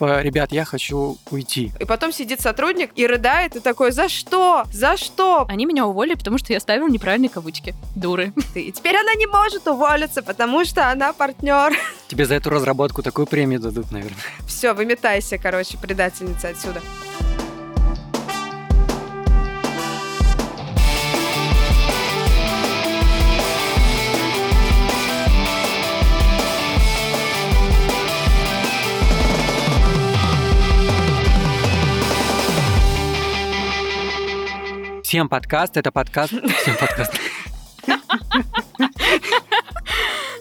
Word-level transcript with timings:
Ребят, 0.00 0.52
я 0.52 0.64
хочу 0.64 1.18
уйти. 1.30 1.72
И 1.80 1.84
потом 1.84 2.12
сидит 2.12 2.40
сотрудник 2.40 2.90
и 2.94 3.06
рыдает, 3.06 3.56
и 3.56 3.60
такой, 3.60 3.92
за 3.92 4.08
что? 4.08 4.64
За 4.72 4.96
что? 4.96 5.46
Они 5.48 5.66
меня 5.66 5.86
уволили, 5.86 6.14
потому 6.14 6.38
что 6.38 6.52
я 6.52 6.60
ставил 6.60 6.88
неправильные 6.88 7.28
кавычки. 7.28 7.74
Дуры. 7.96 8.32
И 8.54 8.72
теперь 8.72 8.96
она 8.96 9.14
не 9.14 9.26
может 9.26 9.66
уволиться, 9.66 10.22
потому 10.22 10.64
что 10.64 10.90
она 10.90 11.12
партнер. 11.12 11.72
Тебе 12.08 12.26
за 12.26 12.34
эту 12.34 12.50
разработку 12.50 13.02
такую 13.02 13.26
премию 13.26 13.60
дадут, 13.60 13.90
наверное. 13.90 14.18
Все, 14.46 14.72
выметайся, 14.72 15.38
короче, 15.38 15.78
предательница 15.78 16.48
отсюда. 16.48 16.80
Всем 35.08 35.30
подкаст, 35.30 35.78
это 35.78 35.90
подкаст... 35.90 36.34
Всем 36.34 36.76
подкаст. 36.76 37.14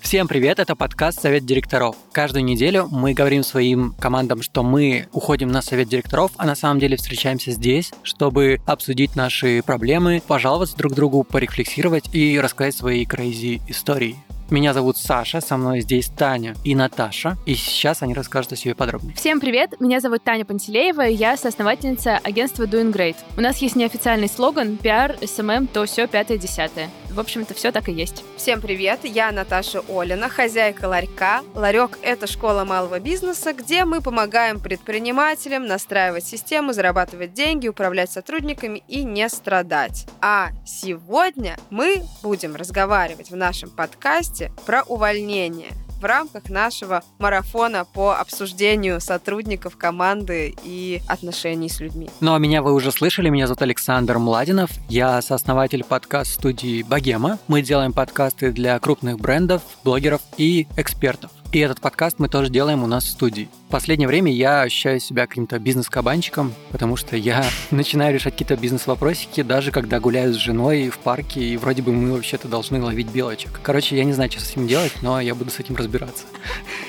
Всем 0.01 0.27
привет, 0.27 0.59
это 0.59 0.75
подкаст 0.75 1.21
«Совет 1.21 1.45
директоров». 1.45 1.95
Каждую 2.11 2.43
неделю 2.43 2.89
мы 2.91 3.13
говорим 3.13 3.43
своим 3.43 3.95
командам, 3.97 4.41
что 4.41 4.63
мы 4.63 5.07
уходим 5.13 5.47
на 5.47 5.61
совет 5.61 5.87
директоров, 5.87 6.33
а 6.35 6.45
на 6.45 6.55
самом 6.55 6.81
деле 6.81 6.97
встречаемся 6.97 7.51
здесь, 7.51 7.93
чтобы 8.03 8.59
обсудить 8.65 9.15
наши 9.15 9.63
проблемы, 9.65 10.21
пожаловаться 10.27 10.75
друг 10.75 10.93
другу, 10.95 11.23
порефлексировать 11.23 12.13
и 12.13 12.37
рассказать 12.37 12.75
свои 12.75 13.05
крейзи 13.05 13.61
истории. 13.69 14.17
Меня 14.49 14.73
зовут 14.73 14.97
Саша, 14.97 15.41
со 15.41 15.57
мной 15.57 15.81
здесь 15.81 16.07
Таня 16.07 16.55
и 16.63 16.73
Наташа, 16.73 17.35
и 17.45 17.53
сейчас 17.55 18.01
они 18.01 18.13
расскажут 18.13 18.53
о 18.53 18.55
себе 18.55 18.75
подробнее. 18.75 19.13
Всем 19.13 19.41
привет, 19.41 19.81
меня 19.81 19.99
зовут 19.99 20.23
Таня 20.23 20.45
Пантелеева, 20.45 21.01
я 21.01 21.35
соосновательница 21.35 22.17
агентства 22.23 22.63
Doing 22.63 22.93
Great. 22.93 23.17
У 23.35 23.41
нас 23.41 23.57
есть 23.57 23.75
неофициальный 23.75 24.29
слоган 24.29 24.77
«Пиар, 24.77 25.17
СММ, 25.21 25.67
то 25.67 25.85
все 25.85 26.07
пятое-десятое». 26.07 26.89
В 27.11 27.19
общем-то, 27.19 27.55
все 27.55 27.71
так 27.71 27.89
и 27.89 27.91
есть. 27.91 28.23
Всем 28.37 28.61
привет, 28.61 28.99
я 29.03 29.31
Наташа 29.31 29.81
Олина, 29.89 30.29
хозяйка 30.29 30.85
ларька. 30.85 31.41
Ларек– 31.55 31.97
это 32.03 32.27
школа 32.27 32.63
малого 32.63 32.99
бизнеса, 32.99 33.53
где 33.53 33.85
мы 33.85 34.01
помогаем 34.01 34.59
предпринимателям 34.59 35.65
настраивать 35.65 36.25
систему, 36.25 36.73
зарабатывать 36.73 37.33
деньги, 37.33 37.67
управлять 37.67 38.11
сотрудниками 38.11 38.83
и 38.87 39.03
не 39.03 39.27
страдать. 39.29 40.05
А 40.21 40.51
сегодня 40.63 41.57
мы 41.71 42.03
будем 42.21 42.55
разговаривать 42.55 43.31
в 43.31 43.35
нашем 43.35 43.71
подкасте 43.71 44.36
про 44.65 44.83
увольнение– 44.83 45.71
в 45.99 46.05
рамках 46.05 46.49
нашего 46.49 47.03
марафона 47.19 47.85
по 47.85 48.15
обсуждению 48.15 49.01
сотрудников 49.01 49.77
команды 49.77 50.55
и 50.63 51.01
отношений 51.07 51.69
с 51.69 51.79
людьми. 51.79 52.09
Ну 52.19 52.33
а 52.33 52.39
меня 52.39 52.61
вы 52.61 52.73
уже 52.73 52.91
слышали, 52.91 53.29
меня 53.29 53.47
зовут 53.47 53.61
Александр 53.61 54.17
Младинов, 54.17 54.69
я 54.89 55.21
сооснователь 55.21 55.83
подкаст-студии 55.83 56.83
«Богема». 56.83 57.39
Мы 57.47 57.61
делаем 57.61 57.93
подкасты 57.93 58.51
для 58.51 58.77
крупных 58.79 59.19
брендов, 59.19 59.61
блогеров 59.83 60.21
и 60.37 60.67
экспертов. 60.77 61.31
И 61.57 61.59
этот 61.59 61.81
подкаст 61.81 62.19
мы 62.19 62.29
тоже 62.29 62.51
делаем 62.51 62.83
у 62.83 62.85
нас 62.85 63.03
в 63.05 63.09
студии. 63.09 63.49
В 63.67 63.71
последнее 63.71 64.07
время 64.07 64.31
я 64.31 64.61
ощущаю 64.61 64.99
себя 64.99 65.25
каким-то 65.25 65.57
бизнес-кабанчиком, 65.57 66.53
потому 66.69 66.97
что 66.97 67.17
я 67.17 67.43
начинаю 67.71 68.13
решать 68.13 68.33
какие-то 68.33 68.55
бизнес-вопросики, 68.55 69.41
даже 69.41 69.71
когда 69.71 69.99
гуляю 69.99 70.35
с 70.35 70.37
женой 70.37 70.89
в 70.89 70.99
парке, 70.99 71.43
и 71.43 71.57
вроде 71.57 71.81
бы 71.81 71.93
мы 71.93 72.13
вообще-то 72.13 72.47
должны 72.47 72.79
ловить 72.79 73.07
белочек. 73.07 73.59
Короче, 73.63 73.97
я 73.97 74.03
не 74.03 74.13
знаю, 74.13 74.29
что 74.31 74.39
с 74.39 74.51
этим 74.51 74.67
делать, 74.67 74.93
но 75.01 75.19
я 75.19 75.33
буду 75.33 75.49
с 75.49 75.59
этим 75.59 75.75
разбираться. 75.75 76.25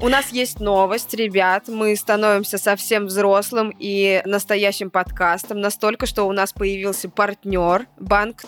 У 0.00 0.08
нас 0.08 0.30
есть 0.30 0.60
новость, 0.60 1.12
ребят. 1.14 1.68
Мы 1.68 1.96
становимся 1.96 2.58
совсем 2.58 3.06
взрослым 3.06 3.74
и 3.78 4.22
настоящим 4.24 4.90
подкастом. 4.90 5.60
Настолько, 5.60 6.06
что 6.06 6.24
у 6.24 6.32
нас 6.32 6.52
появился 6.52 7.08
партнер 7.08 7.86
Банк. 7.98 8.44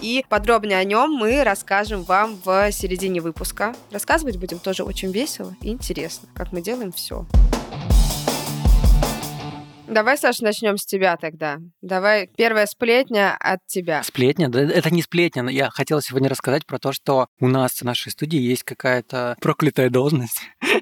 И 0.00 0.24
подробнее 0.28 0.78
о 0.78 0.84
нем 0.84 1.10
мы 1.12 1.42
расскажем 1.42 2.02
вам 2.04 2.38
в 2.44 2.70
середине 2.72 3.20
выпуска. 3.20 3.74
Рассказывать 3.90 4.36
будем 4.36 4.58
тоже 4.58 4.84
очень 4.84 5.10
весело 5.10 5.54
и 5.60 5.68
интересно, 5.68 6.28
как 6.34 6.52
мы 6.52 6.62
делаем 6.62 6.92
все. 6.92 7.26
Давай, 9.88 10.18
Саша, 10.18 10.44
начнем 10.44 10.76
с 10.76 10.84
тебя 10.84 11.16
тогда. 11.16 11.60
Давай, 11.80 12.28
первая 12.36 12.66
сплетня 12.66 13.34
от 13.40 13.60
тебя. 13.66 14.02
Сплетня? 14.02 14.50
Да 14.50 14.60
это 14.60 14.90
не 14.92 15.00
сплетня. 15.00 15.48
Я 15.48 15.70
хотела 15.70 16.02
сегодня 16.02 16.28
рассказать 16.28 16.66
про 16.66 16.78
то, 16.78 16.92
что 16.92 17.28
у 17.40 17.48
нас 17.48 17.72
в 17.72 17.84
нашей 17.84 18.12
студии 18.12 18.38
есть 18.38 18.64
какая-то 18.64 19.36
проклятая 19.40 19.88
должность. 19.88 20.42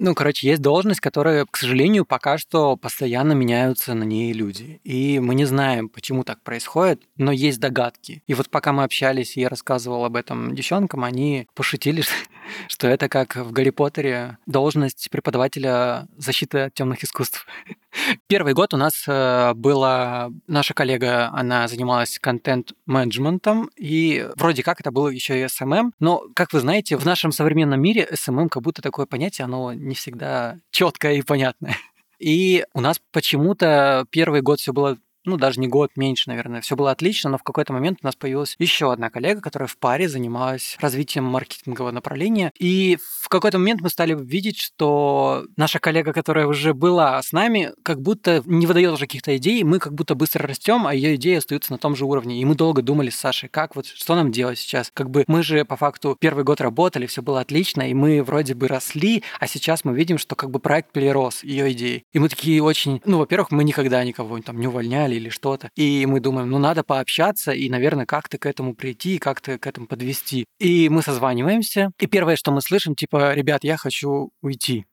Ну, 0.00 0.14
короче, 0.14 0.46
есть 0.46 0.62
должность, 0.62 1.00
которая, 1.00 1.44
к 1.44 1.56
сожалению, 1.56 2.04
пока 2.04 2.38
что 2.38 2.76
постоянно 2.76 3.32
меняются 3.32 3.94
на 3.94 4.04
ней 4.04 4.32
люди. 4.32 4.80
И 4.84 5.18
мы 5.18 5.34
не 5.34 5.44
знаем, 5.44 5.88
почему 5.88 6.22
так 6.22 6.40
происходит, 6.44 7.02
но 7.16 7.32
есть 7.32 7.58
догадки. 7.58 8.22
И 8.28 8.34
вот 8.34 8.48
пока 8.48 8.72
мы 8.72 8.84
общались, 8.84 9.36
и 9.36 9.40
я 9.40 9.48
рассказывал 9.48 10.04
об 10.04 10.14
этом 10.14 10.54
девчонкам, 10.54 11.02
они 11.02 11.48
пошутили, 11.52 12.04
что 12.68 12.88
это 12.88 13.08
как 13.08 13.36
в 13.36 13.52
Гарри 13.52 13.70
Поттере 13.70 14.38
должность 14.46 15.08
преподавателя 15.10 16.06
защиты 16.16 16.60
от 16.60 16.74
темных 16.74 17.04
искусств. 17.04 17.46
Первый 18.26 18.54
год 18.54 18.74
у 18.74 18.76
нас 18.76 19.04
э, 19.06 19.54
была 19.54 20.30
наша 20.46 20.74
коллега, 20.74 21.30
она 21.32 21.68
занималась 21.68 22.18
контент-менеджментом, 22.18 23.70
и 23.76 24.26
вроде 24.36 24.62
как 24.62 24.80
это 24.80 24.90
было 24.90 25.08
еще 25.08 25.40
и 25.40 25.44
SMM, 25.44 25.92
но, 26.00 26.24
как 26.34 26.52
вы 26.52 26.60
знаете, 26.60 26.96
в 26.96 27.04
нашем 27.04 27.32
современном 27.32 27.80
мире 27.80 28.08
SMM 28.10 28.48
как 28.48 28.62
будто 28.62 28.82
такое 28.82 29.06
понятие, 29.06 29.44
оно 29.44 29.72
не 29.72 29.94
всегда 29.94 30.56
четкое 30.70 31.14
и 31.14 31.22
понятное. 31.22 31.76
И 32.18 32.64
у 32.74 32.80
нас 32.80 33.00
почему-то 33.12 34.04
первый 34.10 34.42
год 34.42 34.58
все 34.58 34.72
было 34.72 34.98
ну, 35.28 35.36
даже 35.36 35.60
не 35.60 35.68
год, 35.68 35.90
меньше, 35.96 36.28
наверное. 36.28 36.60
Все 36.60 36.76
было 36.76 36.90
отлично, 36.90 37.30
но 37.30 37.38
в 37.38 37.42
какой-то 37.42 37.72
момент 37.72 37.98
у 38.02 38.06
нас 38.06 38.16
появилась 38.16 38.56
еще 38.58 38.92
одна 38.92 39.10
коллега, 39.10 39.40
которая 39.40 39.66
в 39.66 39.76
паре 39.76 40.08
занималась 40.08 40.76
развитием 40.80 41.24
маркетингового 41.24 41.90
направления. 41.90 42.52
И 42.58 42.98
в 43.20 43.28
какой-то 43.28 43.58
момент 43.58 43.80
мы 43.80 43.90
стали 43.90 44.16
видеть, 44.18 44.58
что 44.58 45.44
наша 45.56 45.78
коллега, 45.78 46.12
которая 46.12 46.46
уже 46.46 46.74
была 46.74 47.20
с 47.22 47.32
нами, 47.32 47.72
как 47.82 48.00
будто 48.00 48.42
не 48.46 48.66
выдает 48.66 48.92
уже 48.92 49.06
каких-то 49.06 49.36
идей, 49.36 49.62
мы 49.64 49.78
как 49.78 49.94
будто 49.94 50.14
быстро 50.14 50.46
растем, 50.46 50.86
а 50.86 50.94
ее 50.94 51.16
идеи 51.16 51.36
остаются 51.36 51.72
на 51.72 51.78
том 51.78 51.94
же 51.94 52.06
уровне. 52.06 52.40
И 52.40 52.44
мы 52.44 52.54
долго 52.54 52.82
думали 52.82 53.10
с 53.10 53.16
Сашей, 53.16 53.48
как 53.48 53.76
вот, 53.76 53.86
что 53.86 54.14
нам 54.14 54.32
делать 54.32 54.58
сейчас? 54.58 54.90
Как 54.94 55.10
бы 55.10 55.24
мы 55.26 55.42
же 55.42 55.64
по 55.64 55.76
факту 55.76 56.16
первый 56.18 56.44
год 56.44 56.60
работали, 56.60 57.06
все 57.06 57.22
было 57.22 57.40
отлично, 57.40 57.90
и 57.90 57.94
мы 57.94 58.22
вроде 58.22 58.54
бы 58.54 58.68
росли, 58.68 59.22
а 59.40 59.46
сейчас 59.46 59.84
мы 59.84 59.94
видим, 59.94 60.16
что 60.18 60.34
как 60.34 60.50
бы 60.50 60.58
проект 60.58 60.92
перерос 60.92 61.44
ее 61.44 61.70
идеи. 61.72 62.04
И 62.12 62.18
мы 62.18 62.28
такие 62.28 62.62
очень, 62.62 63.02
ну, 63.04 63.18
во-первых, 63.18 63.50
мы 63.50 63.64
никогда 63.64 64.02
никого 64.04 64.38
там 64.40 64.58
не 64.58 64.66
увольняли, 64.66 65.17
или 65.18 65.28
что-то. 65.28 65.70
И 65.76 66.06
мы 66.06 66.20
думаем, 66.20 66.50
ну 66.50 66.58
надо 66.58 66.82
пообщаться 66.82 67.52
и, 67.52 67.68
наверное, 67.68 68.06
как-то 68.06 68.38
к 68.38 68.46
этому 68.46 68.74
прийти, 68.74 69.18
как-то 69.18 69.58
к 69.58 69.66
этому 69.66 69.86
подвести. 69.86 70.46
И 70.58 70.88
мы 70.88 71.02
созваниваемся. 71.02 71.90
И 71.98 72.06
первое, 72.06 72.36
что 72.36 72.52
мы 72.52 72.60
слышим, 72.60 72.94
типа, 72.94 73.34
ребят, 73.34 73.64
я 73.64 73.76
хочу 73.76 74.30
уйти. 74.42 74.86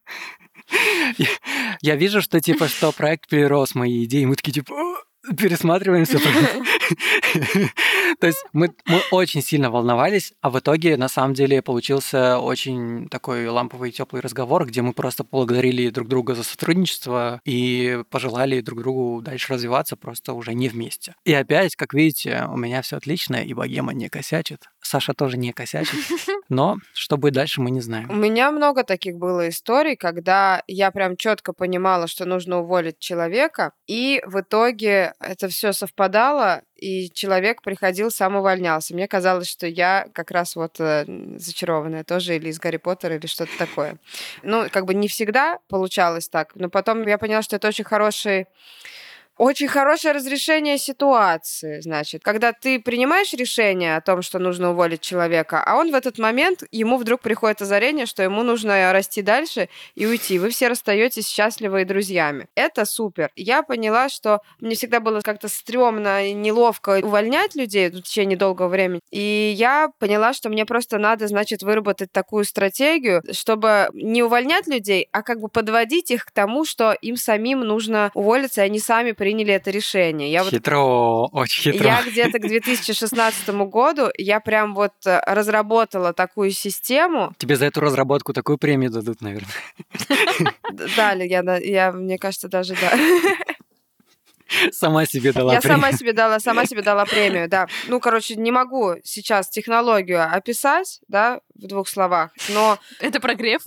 Я 1.81 1.95
вижу, 1.95 2.21
что 2.21 2.39
типа, 2.39 2.67
что 2.67 2.91
проект 2.91 3.29
перерос 3.29 3.75
мои 3.75 4.05
идеи. 4.05 4.25
Мы 4.25 4.35
такие 4.35 4.53
типа, 4.53 4.73
пересматриваемся. 5.37 6.19
То 8.19 8.27
есть 8.27 8.43
мы, 8.53 8.73
мы 8.85 9.01
очень 9.11 9.41
сильно 9.41 9.69
волновались, 9.69 10.33
а 10.41 10.49
в 10.49 10.59
итоге 10.59 10.97
на 10.97 11.09
самом 11.09 11.33
деле 11.33 11.61
получился 11.61 12.39
очень 12.39 13.09
такой 13.09 13.47
ламповый 13.47 13.91
теплый 13.91 14.21
разговор, 14.21 14.65
где 14.65 14.81
мы 14.81 14.93
просто 14.93 15.23
поблагодарили 15.23 15.89
друг 15.89 16.07
друга 16.07 16.35
за 16.35 16.43
сотрудничество 16.43 17.41
и 17.45 18.03
пожелали 18.09 18.61
друг 18.61 18.79
другу 18.79 19.21
дальше 19.21 19.53
развиваться 19.53 19.95
просто 19.95 20.33
уже 20.33 20.53
не 20.53 20.69
вместе. 20.69 21.15
И 21.25 21.33
опять, 21.33 21.75
как 21.75 21.93
видите, 21.93 22.47
у 22.49 22.57
меня 22.57 22.81
все 22.81 22.97
отлично, 22.97 23.37
и 23.37 23.53
богема 23.53 23.93
не 23.93 24.09
косячит. 24.09 24.69
Саша 24.81 25.13
тоже 25.13 25.37
не 25.37 25.51
косячит. 25.51 25.95
Но 26.49 26.77
что 26.93 27.17
будет 27.17 27.33
дальше, 27.33 27.61
мы 27.61 27.71
не 27.71 27.81
знаем. 27.81 28.09
У 28.09 28.15
меня 28.15 28.51
много 28.51 28.83
таких 28.83 29.17
было 29.17 29.49
историй, 29.49 29.95
когда 29.95 30.61
я 30.67 30.91
прям 30.91 31.17
четко 31.17 31.53
понимала, 31.53 32.07
что 32.07 32.25
нужно 32.25 32.59
уволить 32.59 32.99
человека, 32.99 33.71
и 33.87 34.21
в 34.25 34.41
итоге 34.41 35.13
это 35.19 35.47
все 35.47 35.73
совпадало, 35.73 36.61
и 36.85 37.09
человек 37.11 37.63
приходил, 37.63 38.11
сам 38.11 38.35
увольнялся. 38.35 38.93
Мне 38.93 39.07
казалось, 39.07 39.49
что 39.49 39.65
я 39.65 40.07
как 40.13 40.29
раз 40.29 40.55
вот 40.55 40.79
э, 40.79 41.05
зачарованная 41.35 42.03
тоже 42.03 42.35
или 42.35 42.49
из 42.49 42.59
Гарри 42.59 42.77
Поттера, 42.77 43.15
или 43.15 43.25
что-то 43.25 43.51
такое. 43.57 43.97
Ну, 44.43 44.67
как 44.69 44.85
бы 44.85 44.93
не 44.93 45.07
всегда 45.07 45.57
получалось 45.67 46.29
так, 46.29 46.51
но 46.53 46.69
потом 46.69 47.01
я 47.07 47.17
поняла, 47.17 47.41
что 47.41 47.55
это 47.55 47.69
очень 47.69 47.85
хороший 47.85 48.45
Очень 49.37 49.67
хорошее 49.67 50.13
разрешение 50.13 50.77
ситуации, 50.77 51.81
значит. 51.81 52.23
Когда 52.23 52.53
ты 52.53 52.79
принимаешь 52.79 53.33
решение 53.33 53.97
о 53.97 54.01
том, 54.01 54.21
что 54.21 54.39
нужно 54.39 54.71
уволить 54.71 55.01
человека, 55.01 55.61
а 55.61 55.75
он 55.75 55.91
в 55.91 55.95
этот 55.95 56.17
момент, 56.17 56.63
ему 56.71 56.95
вдруг 56.95 57.19
приходит 57.19 57.61
озарение, 57.61 58.05
что 58.05 58.23
ему 58.23 58.43
нужно 58.43 58.93
расти 58.93 59.21
дальше 59.21 59.67
и 59.93 60.05
уйти. 60.05 60.39
Вы 60.39 60.51
все 60.51 60.69
расстаетесь 60.69 61.27
счастливы 61.27 61.81
и 61.81 61.85
друзьями. 61.85 62.47
Это 62.55 62.85
супер. 62.85 63.29
Я 63.35 63.61
поняла, 63.61 64.07
что 64.07 64.39
мне 64.61 64.75
всегда 64.75 65.01
было 65.01 65.19
как-то 65.19 65.49
стрёмно 65.49 66.29
и 66.29 66.33
неловко 66.33 67.01
увольнять 67.03 67.55
людей 67.55 67.89
в 67.89 68.03
течение 68.03 68.37
долгого 68.37 68.69
времени. 68.69 69.01
И 69.11 69.53
я 69.57 69.89
поняла, 69.99 70.31
что 70.31 70.47
мне 70.47 70.65
просто 70.65 70.97
надо, 70.97 71.27
значит, 71.27 71.61
выработать 71.61 72.13
такую 72.13 72.45
стратегию, 72.45 73.21
чтобы 73.33 73.89
не 73.91 74.23
увольнять 74.23 74.67
людей, 74.67 75.09
а 75.11 75.23
как 75.23 75.41
бы 75.41 75.49
подводить 75.49 76.09
их 76.09 76.23
к 76.23 76.31
тому, 76.31 76.63
что 76.63 76.93
им 76.93 77.17
самим 77.17 77.59
нужно 77.59 78.11
уволиться, 78.13 78.61
и 78.61 78.65
они 78.65 78.79
сами 78.79 79.11
приняли 79.25 79.53
это 79.55 79.71
решение. 79.71 80.31
Я 80.31 80.43
хитро, 80.43 80.77
вот, 80.83 81.29
очень 81.33 81.71
хитро. 81.71 81.87
Я 81.87 82.03
где-то 82.03 82.37
к 82.37 82.47
2016 82.47 83.49
году, 83.49 84.11
я 84.19 84.39
прям 84.39 84.75
вот 84.75 84.93
э, 85.07 85.19
разработала 85.25 86.13
такую 86.13 86.51
систему. 86.51 87.33
Тебе 87.39 87.55
за 87.55 87.65
эту 87.65 87.81
разработку 87.81 88.33
такую 88.33 88.59
премию 88.59 88.91
дадут, 88.91 89.21
наверное. 89.21 89.49
Дали, 90.95 91.27
я, 91.27 91.41
я, 91.57 91.91
мне 91.91 92.19
кажется, 92.19 92.49
даже 92.49 92.75
да. 92.75 92.91
Сама 94.71 95.07
себе 95.07 95.33
дала 95.33 95.53
Я 95.53 95.59
премию. 95.61 95.81
сама 95.81 95.91
себе 95.97 96.13
дала, 96.13 96.39
сама 96.39 96.65
себе 96.67 96.83
дала 96.83 97.05
премию, 97.05 97.49
да. 97.49 97.67
Ну, 97.87 97.99
короче, 97.99 98.35
не 98.35 98.51
могу 98.51 98.93
сейчас 99.03 99.49
технологию 99.49 100.21
описать, 100.23 101.01
да, 101.07 101.39
в 101.55 101.67
двух 101.67 101.87
словах, 101.87 102.31
но... 102.49 102.77
Это 102.99 103.19
прогрев? 103.19 103.61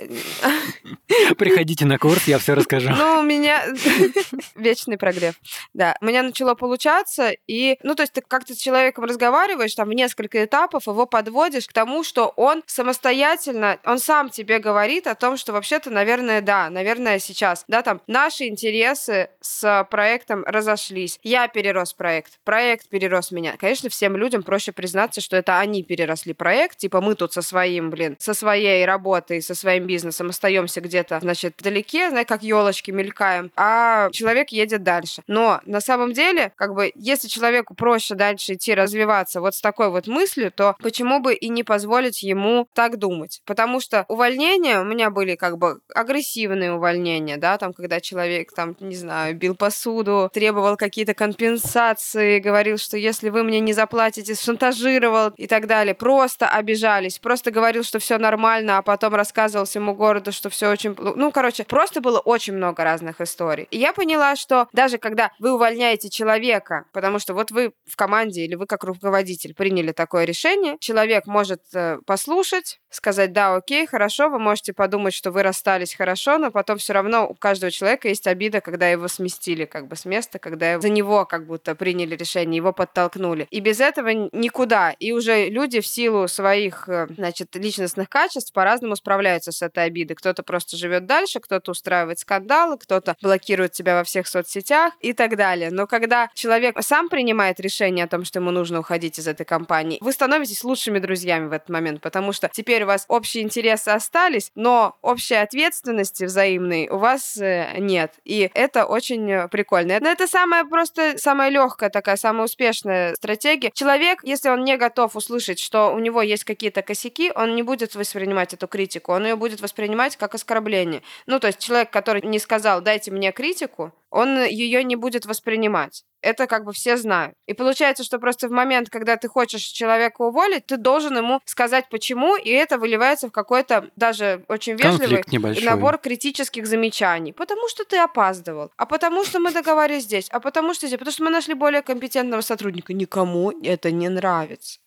Приходите 1.38 1.84
на 1.86 1.98
курс, 1.98 2.24
я 2.28 2.38
все 2.38 2.54
расскажу. 2.54 2.90
Ну, 2.90 3.20
у 3.20 3.22
меня... 3.22 3.64
Вечный 4.54 4.98
прогрев, 4.98 5.34
да. 5.74 5.96
У 6.00 6.04
меня 6.04 6.22
начало 6.22 6.54
получаться, 6.54 7.32
и, 7.46 7.78
ну, 7.82 7.94
то 7.94 8.02
есть 8.02 8.12
ты 8.12 8.20
как-то 8.20 8.54
с 8.54 8.58
человеком 8.58 9.04
разговариваешь, 9.04 9.74
там, 9.74 9.88
в 9.88 9.92
несколько 9.92 10.44
этапов, 10.44 10.86
его 10.86 11.06
подводишь 11.06 11.66
к 11.66 11.72
тому, 11.72 12.04
что 12.04 12.32
он 12.36 12.62
самостоятельно, 12.66 13.78
он 13.84 13.98
сам 13.98 14.28
тебе 14.28 14.58
говорит 14.58 15.06
о 15.06 15.14
том, 15.14 15.36
что 15.36 15.52
вообще-то, 15.52 15.90
наверное, 15.90 16.40
да, 16.40 16.70
наверное, 16.70 17.18
сейчас, 17.18 17.64
да, 17.68 17.82
там, 17.82 18.00
наши 18.06 18.44
интересы 18.48 19.30
с 19.40 19.86
проектом 19.90 20.44
разошлись. 20.44 21.18
Я 21.22 21.48
перерос 21.48 21.94
проект, 21.94 22.38
проект 22.44 22.88
перерос 22.88 23.30
меня. 23.30 23.56
Конечно, 23.56 23.88
всем 23.88 24.16
людям 24.16 24.42
проще 24.42 24.72
признаться, 24.72 25.20
что 25.20 25.36
это 25.36 25.58
они 25.58 25.82
переросли 25.82 26.34
проект, 26.34 26.78
типа 26.78 27.00
мы 27.00 27.14
тут 27.14 27.32
со 27.32 27.42
своим, 27.78 27.90
блин, 27.90 28.16
со 28.18 28.34
своей 28.34 28.84
работой, 28.84 29.40
со 29.40 29.54
своим 29.54 29.86
бизнесом 29.86 30.30
остаемся 30.30 30.80
где-то, 30.80 31.20
значит, 31.20 31.54
вдалеке, 31.58 32.10
знаешь, 32.10 32.26
как 32.26 32.42
елочки 32.42 32.90
мелькаем, 32.90 33.50
а 33.56 34.10
человек 34.10 34.48
едет 34.50 34.82
дальше. 34.82 35.22
Но 35.26 35.60
на 35.64 35.80
самом 35.80 36.12
деле, 36.12 36.52
как 36.56 36.74
бы, 36.74 36.92
если 36.96 37.28
человеку 37.28 37.74
проще 37.74 38.14
дальше 38.14 38.54
идти 38.54 38.74
развиваться 38.74 39.40
вот 39.40 39.54
с 39.54 39.60
такой 39.60 39.90
вот 39.90 40.06
мыслью, 40.08 40.50
то 40.50 40.76
почему 40.82 41.20
бы 41.20 41.34
и 41.34 41.48
не 41.48 41.62
позволить 41.62 42.22
ему 42.22 42.68
так 42.74 42.98
думать? 42.98 43.40
Потому 43.46 43.80
что 43.80 44.04
увольнения 44.08 44.80
у 44.80 44.84
меня 44.84 45.10
были 45.10 45.36
как 45.36 45.58
бы 45.58 45.80
агрессивные 45.94 46.72
увольнения, 46.72 47.36
да, 47.36 47.58
там, 47.58 47.72
когда 47.72 48.00
человек 48.00 48.52
там, 48.54 48.76
не 48.80 48.96
знаю, 48.96 49.36
бил 49.36 49.54
посуду, 49.54 50.30
требовал 50.32 50.76
какие-то 50.76 51.14
компенсации, 51.14 52.40
говорил, 52.40 52.78
что 52.78 52.96
если 52.96 53.28
вы 53.28 53.44
мне 53.44 53.60
не 53.60 53.72
заплатите, 53.72 54.34
шантажировал 54.34 55.30
и 55.36 55.46
так 55.46 55.66
далее. 55.66 55.94
Просто 55.94 56.48
обижались, 56.48 57.18
просто 57.18 57.50
говорил, 57.68 57.84
что 57.84 57.98
все 57.98 58.16
нормально, 58.16 58.78
а 58.78 58.82
потом 58.82 59.14
рассказывал 59.14 59.66
всему 59.66 59.94
городу, 59.94 60.32
что 60.32 60.48
все 60.48 60.70
очень... 60.70 60.96
Ну, 60.98 61.30
короче, 61.30 61.64
просто 61.64 62.00
было 62.00 62.18
очень 62.18 62.54
много 62.54 62.82
разных 62.82 63.20
историй. 63.20 63.68
И 63.70 63.78
я 63.78 63.92
поняла, 63.92 64.36
что 64.36 64.68
даже 64.72 64.96
когда 64.96 65.32
вы 65.38 65.52
увольняете 65.52 66.08
человека, 66.08 66.86
потому 66.92 67.18
что 67.18 67.34
вот 67.34 67.50
вы 67.50 67.72
в 67.86 67.96
команде 67.96 68.46
или 68.46 68.54
вы 68.54 68.64
как 68.64 68.84
руководитель 68.84 69.54
приняли 69.54 69.92
такое 69.92 70.24
решение, 70.24 70.78
человек 70.80 71.26
может 71.26 71.60
э, 71.74 71.98
послушать, 72.06 72.80
сказать, 72.88 73.34
да, 73.34 73.54
окей, 73.54 73.86
хорошо, 73.86 74.30
вы 74.30 74.38
можете 74.38 74.72
подумать, 74.72 75.12
что 75.12 75.30
вы 75.30 75.42
расстались 75.42 75.94
хорошо, 75.94 76.38
но 76.38 76.50
потом 76.50 76.78
все 76.78 76.94
равно 76.94 77.28
у 77.28 77.34
каждого 77.34 77.70
человека 77.70 78.08
есть 78.08 78.26
обида, 78.26 78.62
когда 78.62 78.88
его 78.88 79.08
сместили 79.08 79.66
как 79.66 79.88
бы 79.88 79.96
с 79.96 80.06
места, 80.06 80.38
когда 80.38 80.80
за 80.80 80.88
него 80.88 81.26
как 81.26 81.46
будто 81.46 81.74
приняли 81.74 82.16
решение, 82.16 82.56
его 82.56 82.72
подтолкнули. 82.72 83.46
И 83.50 83.60
без 83.60 83.80
этого 83.80 84.08
никуда. 84.08 84.92
И 84.98 85.12
уже 85.12 85.50
люди 85.50 85.80
в 85.80 85.86
силу 85.86 86.28
своих, 86.28 86.88
э, 86.88 87.08
значит, 87.10 87.57
личностных 87.58 88.08
качеств 88.08 88.52
по-разному 88.52 88.96
справляются 88.96 89.52
с 89.52 89.62
этой 89.62 89.84
обидой. 89.84 90.16
Кто-то 90.16 90.42
просто 90.42 90.76
живет 90.76 91.06
дальше, 91.06 91.40
кто-то 91.40 91.72
устраивает 91.72 92.18
скандалы, 92.18 92.78
кто-то 92.78 93.16
блокирует 93.22 93.72
тебя 93.72 93.96
во 93.96 94.04
всех 94.04 94.26
соцсетях 94.26 94.94
и 95.00 95.12
так 95.12 95.36
далее. 95.36 95.70
Но 95.70 95.86
когда 95.86 96.30
человек 96.34 96.76
сам 96.82 97.08
принимает 97.08 97.60
решение 97.60 98.04
о 98.04 98.08
том, 98.08 98.24
что 98.24 98.38
ему 98.38 98.50
нужно 98.50 98.80
уходить 98.80 99.18
из 99.18 99.28
этой 99.28 99.44
компании, 99.44 99.98
вы 100.00 100.12
становитесь 100.12 100.64
лучшими 100.64 100.98
друзьями 100.98 101.48
в 101.48 101.52
этот 101.52 101.68
момент, 101.68 102.00
потому 102.00 102.32
что 102.32 102.50
теперь 102.52 102.84
у 102.84 102.86
вас 102.86 103.04
общие 103.08 103.44
интересы 103.44 103.90
остались, 103.90 104.50
но 104.54 104.96
общей 105.02 105.34
ответственности 105.34 106.24
взаимной 106.24 106.88
у 106.88 106.98
вас 106.98 107.36
э, 107.36 107.74
нет. 107.78 108.14
И 108.24 108.50
это 108.54 108.86
очень 108.86 109.48
прикольно. 109.48 109.98
Но 110.00 110.08
это 110.08 110.26
самая 110.26 110.64
просто, 110.64 111.18
самая 111.18 111.50
легкая 111.50 111.90
такая, 111.90 112.16
самая 112.16 112.44
успешная 112.44 113.14
стратегия. 113.14 113.70
Человек, 113.72 114.20
если 114.22 114.48
он 114.48 114.64
не 114.64 114.76
готов 114.76 115.16
услышать, 115.16 115.58
что 115.58 115.92
у 115.94 115.98
него 115.98 116.22
есть 116.22 116.44
какие-то 116.44 116.82
косяки, 116.82 117.32
он 117.34 117.47
не 117.54 117.62
будет 117.62 117.94
воспринимать 117.94 118.54
эту 118.54 118.66
критику, 118.66 119.12
он 119.12 119.24
ее 119.24 119.36
будет 119.36 119.60
воспринимать 119.60 120.16
как 120.16 120.34
оскорбление. 120.34 121.02
Ну, 121.26 121.40
то 121.40 121.48
есть 121.48 121.58
человек, 121.58 121.90
который 121.90 122.22
не 122.22 122.38
сказал, 122.38 122.80
дайте 122.80 123.10
мне 123.10 123.32
критику, 123.32 123.92
он 124.10 124.44
ее 124.44 124.84
не 124.84 124.96
будет 124.96 125.26
воспринимать. 125.26 126.04
Это 126.20 126.48
как 126.48 126.64
бы 126.64 126.72
все 126.72 126.96
знают. 126.96 127.34
И 127.46 127.52
получается, 127.52 128.02
что 128.02 128.18
просто 128.18 128.48
в 128.48 128.50
момент, 128.50 128.90
когда 128.90 129.16
ты 129.16 129.28
хочешь 129.28 129.62
человека 129.62 130.22
уволить, 130.22 130.66
ты 130.66 130.76
должен 130.76 131.16
ему 131.16 131.40
сказать 131.44 131.88
почему, 131.90 132.36
и 132.36 132.50
это 132.50 132.76
выливается 132.78 133.28
в 133.28 133.30
какой-то 133.30 133.88
даже 133.94 134.44
очень 134.48 134.74
вежливый 134.74 135.22
набор 135.62 135.98
критических 135.98 136.66
замечаний. 136.66 137.32
Потому 137.32 137.68
что 137.68 137.84
ты 137.84 137.98
опаздывал, 137.98 138.72
а 138.76 138.86
потому 138.86 139.24
что 139.24 139.38
мы 139.38 139.52
договорились 139.52 140.04
здесь, 140.04 140.28
а 140.30 140.40
потому 140.40 140.74
что 140.74 140.86
здесь, 140.88 140.98
потому 140.98 141.12
что 141.12 141.24
мы 141.24 141.30
нашли 141.30 141.54
более 141.54 141.82
компетентного 141.82 142.40
сотрудника. 142.40 142.92
Никому 142.92 143.52
это 143.62 143.92
не 143.92 144.08
нравится. 144.08 144.80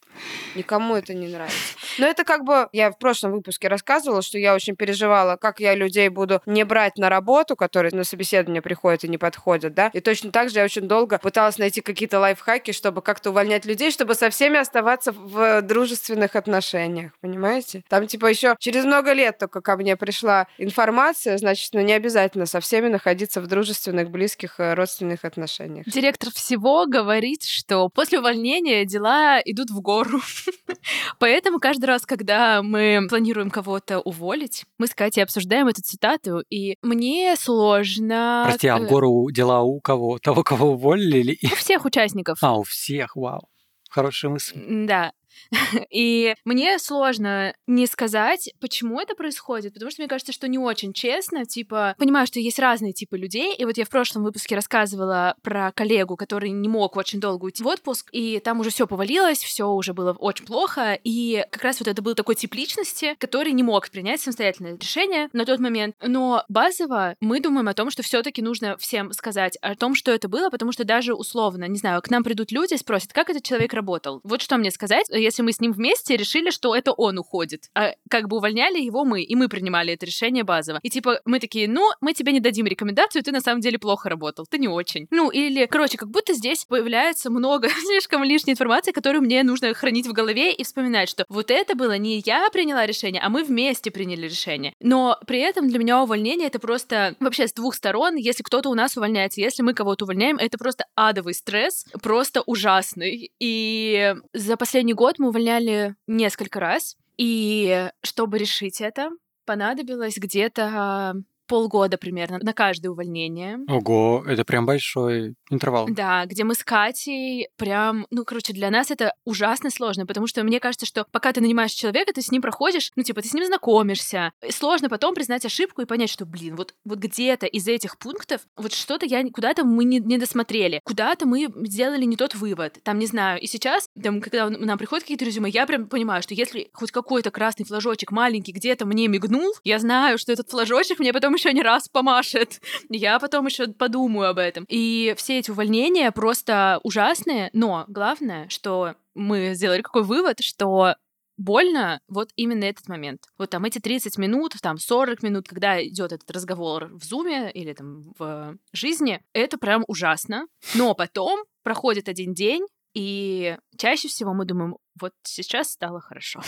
Никому 0.56 0.96
это 0.96 1.14
не 1.14 1.28
нравится. 1.28 1.76
Но 1.98 2.08
это 2.08 2.24
как 2.24 2.44
бы, 2.44 2.68
я 2.72 2.92
в 2.92 2.98
прошлом 2.98 3.32
выпуске 3.32 3.68
рассказывала, 3.68 4.22
что 4.22 4.38
я 4.38 4.56
очень 4.56 4.76
переживала, 4.76 5.36
как 5.36 5.60
я 5.60 5.76
людей 5.76 6.10
буду 6.10 6.42
не 6.46 6.64
брать 6.64 6.98
на 6.98 7.10
работу, 7.10 7.56
которые 7.56 7.94
на 7.96 8.04
собеседование 8.04 8.62
приходят 8.62 9.04
и 9.04 9.08
не 9.08 9.18
подходят, 9.18 9.74
да. 9.74 9.90
И 9.94 10.00
точно 10.00 10.32
так 10.32 10.50
же 10.50 10.60
я 10.60 10.66
очень 10.66 10.88
долго 10.88 11.18
пыталась 11.18 11.58
найти 11.58 11.82
какие-то 11.82 12.20
лайфхаки, 12.20 12.72
чтобы 12.72 13.02
как-то 13.02 13.30
увольнять 13.32 13.66
людей, 13.66 13.92
чтобы 13.92 14.16
со 14.16 14.30
всеми 14.30 14.58
оставаться 14.58 15.12
в 15.12 15.62
дружественных 15.62 16.36
отношениях, 16.36 17.12
понимаете? 17.22 17.84
Там 17.90 18.08
типа 18.08 18.28
еще 18.28 18.56
через 18.60 18.86
много 18.86 19.14
лет 19.14 19.38
только 19.38 19.62
ко 19.62 19.78
мне 19.78 19.96
пришла 19.96 20.48
информация, 20.58 21.38
значит, 21.38 21.74
ну 21.74 21.82
не 21.82 21.94
обязательно 21.94 22.46
со 22.46 22.60
всеми 22.60 22.88
находиться 22.88 23.42
в 23.42 23.48
дружественных, 23.48 24.10
близких, 24.10 24.60
э, 24.60 24.74
родственных 24.74 25.26
отношениях. 25.26 25.86
Директор 25.88 26.32
всего 26.32 26.86
говорит, 26.86 27.44
что 27.44 27.90
после 27.90 28.20
увольнения 28.20 28.86
дела 28.86 29.40
идут 29.44 29.70
в 29.70 29.80
гору 29.82 30.01
гору. 30.04 30.22
Поэтому 31.20 31.60
каждый 31.60 31.86
раз, 31.86 32.06
когда 32.06 32.62
мы 32.62 33.08
планируем 33.10 33.50
кого-то 33.50 34.00
уволить, 34.00 34.66
мы 34.78 34.88
с 34.88 34.96
Катей 34.96 35.24
обсуждаем 35.24 35.68
эту 35.68 35.82
цитату, 35.82 36.44
и 36.50 36.78
мне 36.82 37.36
сложно... 37.38 38.44
Прости, 38.48 38.68
а 38.68 38.78
в 38.78 38.88
гору 38.88 39.30
дела 39.32 39.62
у 39.62 39.80
кого? 39.80 40.20
Того, 40.20 40.44
кого 40.44 40.72
уволили? 40.72 41.20
Или... 41.20 41.38
У 41.52 41.56
всех 41.56 41.86
участников. 41.86 42.38
А, 42.42 42.58
у 42.58 42.64
всех, 42.64 43.16
вау. 43.16 43.48
Хорошая 43.90 44.32
мысль. 44.32 44.54
Да. 44.88 45.12
И 45.92 46.36
мне 46.46 46.80
сложно 46.80 47.54
не 47.68 47.88
сказать, 47.88 48.52
почему 48.60 49.00
это 49.00 49.16
происходит, 49.16 49.74
потому 49.74 49.92
что 49.92 50.02
мне 50.02 50.10
кажется, 50.10 50.34
что 50.34 50.48
не 50.48 50.58
очень 50.58 50.94
честно. 50.94 51.46
Типа, 51.46 51.96
понимаю, 51.98 52.28
что 52.28 52.40
есть 52.40 52.60
разные 52.60 52.94
типы 52.94 53.18
людей. 53.18 53.56
И 53.56 53.66
вот 53.66 53.78
я 53.78 53.86
в 53.86 53.90
прошлом 53.90 54.24
выпуске 54.24 54.56
рассказывала 54.56 55.36
про 55.42 55.72
коллегу, 55.72 56.16
который 56.16 56.52
не 56.52 56.70
мог 56.70 56.96
очень 56.96 57.20
долго 57.20 57.46
уйти 57.46 57.64
в 57.64 57.68
отпуск, 57.68 58.10
и 58.12 58.40
там 58.40 58.60
уже 58.60 58.70
все 58.70 58.88
повалилось, 58.88 59.40
все 59.40 59.68
уже 59.68 59.94
было 59.94 60.14
очень 60.14 60.46
плохо. 60.46 60.98
И 61.04 61.46
как 61.52 61.64
раз 61.64 61.80
вот 61.80 61.88
это 61.88 62.02
был 62.02 62.16
такой 62.16 62.36
тип 62.36 62.54
личности, 62.56 63.16
который 63.20 63.52
не 63.54 63.64
мог 63.64 63.90
принять 63.90 64.22
самостоятельное 64.22 64.78
решение 64.78 65.30
на 65.34 65.46
тот 65.46 65.60
момент. 65.60 65.96
Но 66.02 66.44
базово 66.50 67.16
мы 67.20 67.40
думаем 67.40 67.68
о 67.68 67.74
том, 67.74 67.90
что 67.90 68.04
все-таки 68.04 68.42
нужно 68.42 68.78
всем 68.78 69.12
сказать 69.14 69.58
о 69.62 69.76
том, 69.76 69.96
что 69.96 70.12
это 70.12 70.28
было, 70.28 70.50
потому 70.50 70.72
что 70.72 70.84
даже 70.84 71.14
условно, 71.14 71.66
не 71.66 71.78
знаю, 71.78 72.02
к 72.02 72.10
нам 72.10 72.24
придут 72.24 72.52
люди, 72.52 72.76
спросят, 72.76 73.14
как 73.14 73.30
этот 73.30 73.44
человек 73.44 73.74
работал. 73.74 74.22
Вот 74.24 74.42
что 74.42 74.58
мне 74.58 74.72
сказать 74.72 75.10
если 75.22 75.42
мы 75.42 75.52
с 75.52 75.60
ним 75.60 75.72
вместе 75.72 76.18
решили, 76.18 76.50
что 76.50 76.76
это 76.76 76.92
он 76.92 77.18
уходит. 77.18 77.70
А 77.76 77.94
как 78.10 78.28
бы 78.28 78.38
увольняли 78.38 78.80
его 78.80 79.06
мы, 79.06 79.24
и 79.24 79.36
мы 79.36 79.48
принимали 79.50 79.94
это 79.94 80.06
решение 80.06 80.44
базово. 80.44 80.80
И 80.84 80.90
типа 80.90 81.22
мы 81.26 81.40
такие, 81.40 81.68
ну, 81.68 81.90
мы 82.02 82.14
тебе 82.14 82.32
не 82.32 82.40
дадим 82.40 82.66
рекомендацию, 82.66 83.24
ты 83.24 83.32
на 83.32 83.42
самом 83.42 83.62
деле 83.62 83.80
плохо 83.80 84.10
работал, 84.10 84.46
ты 84.50 84.58
не 84.58 84.68
очень. 84.68 85.08
Ну, 85.12 85.30
или, 85.30 85.66
короче, 85.66 85.98
как 85.98 86.10
будто 86.10 86.34
здесь 86.34 86.66
появляется 86.66 87.30
много 87.30 87.70
слишком 87.86 88.24
лишней 88.24 88.54
информации, 88.54 88.92
которую 88.92 89.22
мне 89.22 89.44
нужно 89.44 89.74
хранить 89.74 90.08
в 90.08 90.14
голове 90.14 90.54
и 90.54 90.64
вспоминать, 90.64 91.10
что 91.10 91.26
вот 91.30 91.52
это 91.52 91.76
было 91.76 91.98
не 91.98 92.22
я 92.26 92.50
приняла 92.52 92.86
решение, 92.86 93.22
а 93.22 93.30
мы 93.30 93.44
вместе 93.44 93.92
приняли 93.92 94.26
решение. 94.28 94.74
Но 94.80 95.18
при 95.28 95.40
этом 95.40 95.68
для 95.70 95.80
меня 95.80 96.02
увольнение 96.02 96.48
это 96.48 96.60
просто 96.60 97.16
вообще 97.20 97.48
с 97.48 97.54
двух 97.54 97.76
сторон. 97.76 98.16
Если 98.16 98.44
кто-то 98.44 98.70
у 98.70 98.76
нас 98.76 98.98
увольняется, 98.98 99.42
если 99.42 99.64
мы 99.64 99.74
кого-то 99.74 100.06
увольняем, 100.06 100.38
это 100.38 100.58
просто 100.58 100.86
адовый 100.96 101.34
стресс, 101.34 101.86
просто 102.02 102.42
ужасный. 102.46 103.32
И 103.40 104.16
за 104.34 104.58
последний 104.58 104.94
год 104.94 105.11
мы 105.20 105.30
увольняли 105.30 105.96
несколько 106.08 106.60
раз. 106.60 106.98
И 107.18 107.90
чтобы 108.04 108.38
решить 108.38 108.82
это, 108.82 109.12
понадобилось 109.46 110.18
где-то 110.18 111.16
полгода 111.52 111.98
примерно 111.98 112.40
на 112.42 112.54
каждое 112.54 112.92
увольнение. 112.92 113.60
Ого, 113.68 114.24
это 114.26 114.46
прям 114.46 114.66
большой 114.66 115.36
интервал. 115.50 115.86
Да, 115.90 116.26
где 116.26 116.46
мы 116.46 116.56
с 116.56 116.64
Катей 116.64 117.50
прям, 117.58 118.08
ну, 118.10 118.24
короче, 118.24 118.54
для 118.54 118.70
нас 118.72 118.90
это 118.90 119.14
ужасно 119.26 119.70
сложно, 119.70 120.06
потому 120.06 120.28
что 120.28 120.44
мне 120.44 120.62
кажется, 120.62 120.86
что 120.86 121.06
пока 121.12 121.34
ты 121.34 121.42
нанимаешь 121.42 121.72
человека, 121.72 122.14
ты 122.14 122.22
с 122.22 122.32
ним 122.32 122.42
проходишь, 122.42 122.92
ну, 122.96 123.04
типа, 123.04 123.22
ты 123.22 123.28
с 123.28 123.34
ним 123.34 123.44
знакомишься. 123.46 124.32
И 124.48 124.52
сложно 124.54 124.88
потом 124.88 125.14
признать 125.14 125.46
ошибку 125.46 125.82
и 125.82 125.86
понять, 125.86 126.10
что, 126.10 126.26
блин, 126.26 126.56
вот, 126.56 126.74
вот 126.86 127.00
где-то 127.00 127.48
из 127.48 127.68
этих 127.68 127.98
пунктов 127.98 128.40
вот 128.56 128.72
что-то 128.72 129.06
я, 129.06 129.22
куда-то 129.30 129.66
мы 129.66 129.84
не, 129.84 130.00
не 130.00 130.18
досмотрели, 130.18 130.80
куда-то 130.86 131.28
мы 131.28 131.50
сделали 131.66 132.06
не 132.06 132.16
тот 132.16 132.34
вывод, 132.34 132.80
там, 132.84 132.98
не 132.98 133.08
знаю. 133.08 133.42
И 133.42 133.48
сейчас, 133.48 133.90
там, 134.02 134.22
когда 134.22 134.50
нам 134.50 134.78
приходят 134.78 135.04
какие-то 135.04 135.26
резюме, 135.26 135.50
я 135.50 135.66
прям 135.66 135.88
понимаю, 135.88 136.24
что 136.24 136.34
если 136.34 136.70
хоть 136.72 136.92
какой-то 136.92 137.30
красный 137.30 137.66
флажочек 137.66 138.12
маленький 138.12 138.54
где-то 138.54 138.86
мне 138.86 139.10
мигнул, 139.10 139.54
я 139.66 139.80
знаю, 139.80 140.18
что 140.18 140.32
этот 140.32 140.50
флажочек 140.50 141.00
мне 141.00 141.12
потом 141.12 141.34
еще 141.42 141.54
не 141.54 141.64
раз 141.64 141.88
помашет. 141.88 142.62
Я 142.90 143.20
потом 143.20 143.48
еще 143.48 143.68
подумаю 143.68 144.30
об 144.30 144.38
этом. 144.38 144.66
И 144.70 145.14
все 145.18 145.40
эти 145.40 145.52
увольнения 145.52 146.12
просто 146.12 146.80
ужасные, 146.84 147.50
но 147.54 147.86
главное, 147.88 148.48
что 148.50 148.96
мы 149.16 149.54
сделали 149.54 149.82
какой 149.82 150.04
вывод, 150.04 150.38
что 150.42 150.96
больно 151.38 152.02
вот 152.08 152.30
именно 152.36 152.66
этот 152.66 152.88
момент. 152.88 153.24
Вот 153.38 153.50
там 153.50 153.66
эти 153.66 153.80
30 153.80 154.18
минут, 154.20 154.54
там 154.62 154.78
40 154.78 155.24
минут, 155.24 155.48
когда 155.48 155.84
идет 155.84 156.12
этот 156.12 156.30
разговор 156.30 156.90
в 156.92 157.04
зуме 157.04 157.52
или 157.52 157.74
там 157.74 158.04
в 158.20 158.58
жизни, 158.74 159.22
это 159.34 159.58
прям 159.58 159.84
ужасно. 159.88 160.46
Но 160.76 160.94
потом 160.94 161.44
проходит 161.64 162.10
один 162.10 162.34
день, 162.34 162.66
и 162.94 163.58
чаще 163.78 164.08
всего 164.08 164.34
мы 164.34 164.46
думаем, 164.46 164.78
вот 165.00 165.14
сейчас 165.24 165.72
стало 165.72 166.02
хорошо. 166.02 166.42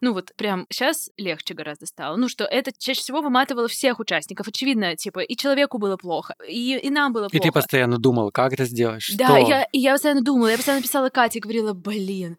Ну 0.00 0.12
вот 0.12 0.32
прям 0.36 0.66
сейчас 0.70 1.10
легче 1.16 1.54
гораздо 1.54 1.86
стало. 1.86 2.16
Ну 2.16 2.28
что 2.28 2.44
это 2.44 2.72
чаще 2.76 3.00
всего 3.00 3.22
выматывало 3.22 3.68
всех 3.68 4.00
участников. 4.00 4.48
Очевидно, 4.48 4.96
типа 4.96 5.20
и 5.20 5.36
человеку 5.36 5.78
было 5.78 5.96
плохо, 5.96 6.34
и, 6.48 6.76
и 6.76 6.90
нам 6.90 7.12
было 7.12 7.28
плохо. 7.28 7.36
И 7.36 7.40
ты 7.40 7.52
постоянно 7.52 7.98
думал, 7.98 8.30
как 8.30 8.52
это 8.52 8.64
сделаешь? 8.64 9.10
Да, 9.14 9.38
я, 9.38 9.64
и 9.72 9.78
я 9.78 9.92
постоянно 9.92 10.22
думала. 10.22 10.48
Я 10.48 10.56
постоянно 10.56 10.82
писала 10.82 11.08
Кате 11.08 11.38
и 11.38 11.42
говорила, 11.42 11.72
блин, 11.72 12.36